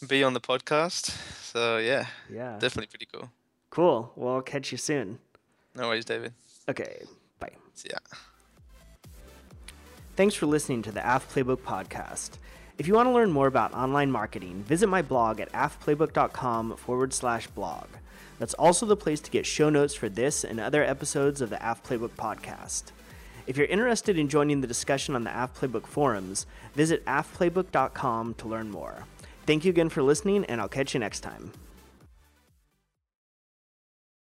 be 0.07 0.23
on 0.23 0.33
the 0.35 0.39
podcast. 0.39 1.09
So 1.41 1.77
yeah, 1.77 2.05
Yeah. 2.31 2.59
definitely 2.59 2.85
pretty 2.85 3.07
cool. 3.11 3.31
Cool. 3.71 4.13
Well, 4.15 4.35
I'll 4.35 4.41
catch 4.43 4.71
you 4.71 4.77
soon. 4.77 5.17
No 5.73 5.87
worries, 5.87 6.05
David. 6.05 6.33
Okay. 6.69 7.01
Bye. 7.39 7.53
See 7.73 7.89
ya. 7.89 7.97
Thanks 10.15 10.35
for 10.35 10.45
listening 10.45 10.83
to 10.83 10.91
the 10.91 10.99
AF 10.99 11.33
Playbook 11.33 11.61
podcast. 11.61 12.37
If 12.77 12.87
you 12.87 12.93
want 12.93 13.07
to 13.07 13.11
learn 13.11 13.31
more 13.31 13.47
about 13.47 13.73
online 13.73 14.11
marketing, 14.11 14.63
visit 14.67 14.85
my 14.87 15.01
blog 15.01 15.39
at 15.39 15.51
affplaybook.com 15.53 16.75
forward 16.77 17.11
slash 17.11 17.47
blog. 17.47 17.85
That's 18.39 18.53
also 18.55 18.85
the 18.85 18.97
place 18.97 19.19
to 19.21 19.31
get 19.31 19.45
show 19.45 19.69
notes 19.69 19.93
for 19.93 20.09
this 20.09 20.43
and 20.43 20.59
other 20.59 20.83
episodes 20.83 21.41
of 21.41 21.49
the 21.49 21.57
AF 21.57 21.83
Playbook 21.83 22.11
podcast. 22.11 22.91
If 23.45 23.57
you're 23.57 23.67
interested 23.67 24.17
in 24.17 24.29
joining 24.29 24.61
the 24.61 24.67
discussion 24.67 25.15
on 25.15 25.23
the 25.23 25.43
AF 25.43 25.59
Playbook 25.59 25.85
forums, 25.85 26.45
visit 26.73 27.05
affplaybook.com 27.05 28.33
to 28.35 28.47
learn 28.47 28.71
more. 28.71 29.05
Thank 29.45 29.65
you 29.65 29.69
again 29.69 29.89
for 29.89 30.01
listening, 30.01 30.45
and 30.45 30.61
I'll 30.61 30.69
catch 30.69 30.93
you 30.93 30.99
next 30.99 31.19
time. 31.19 31.51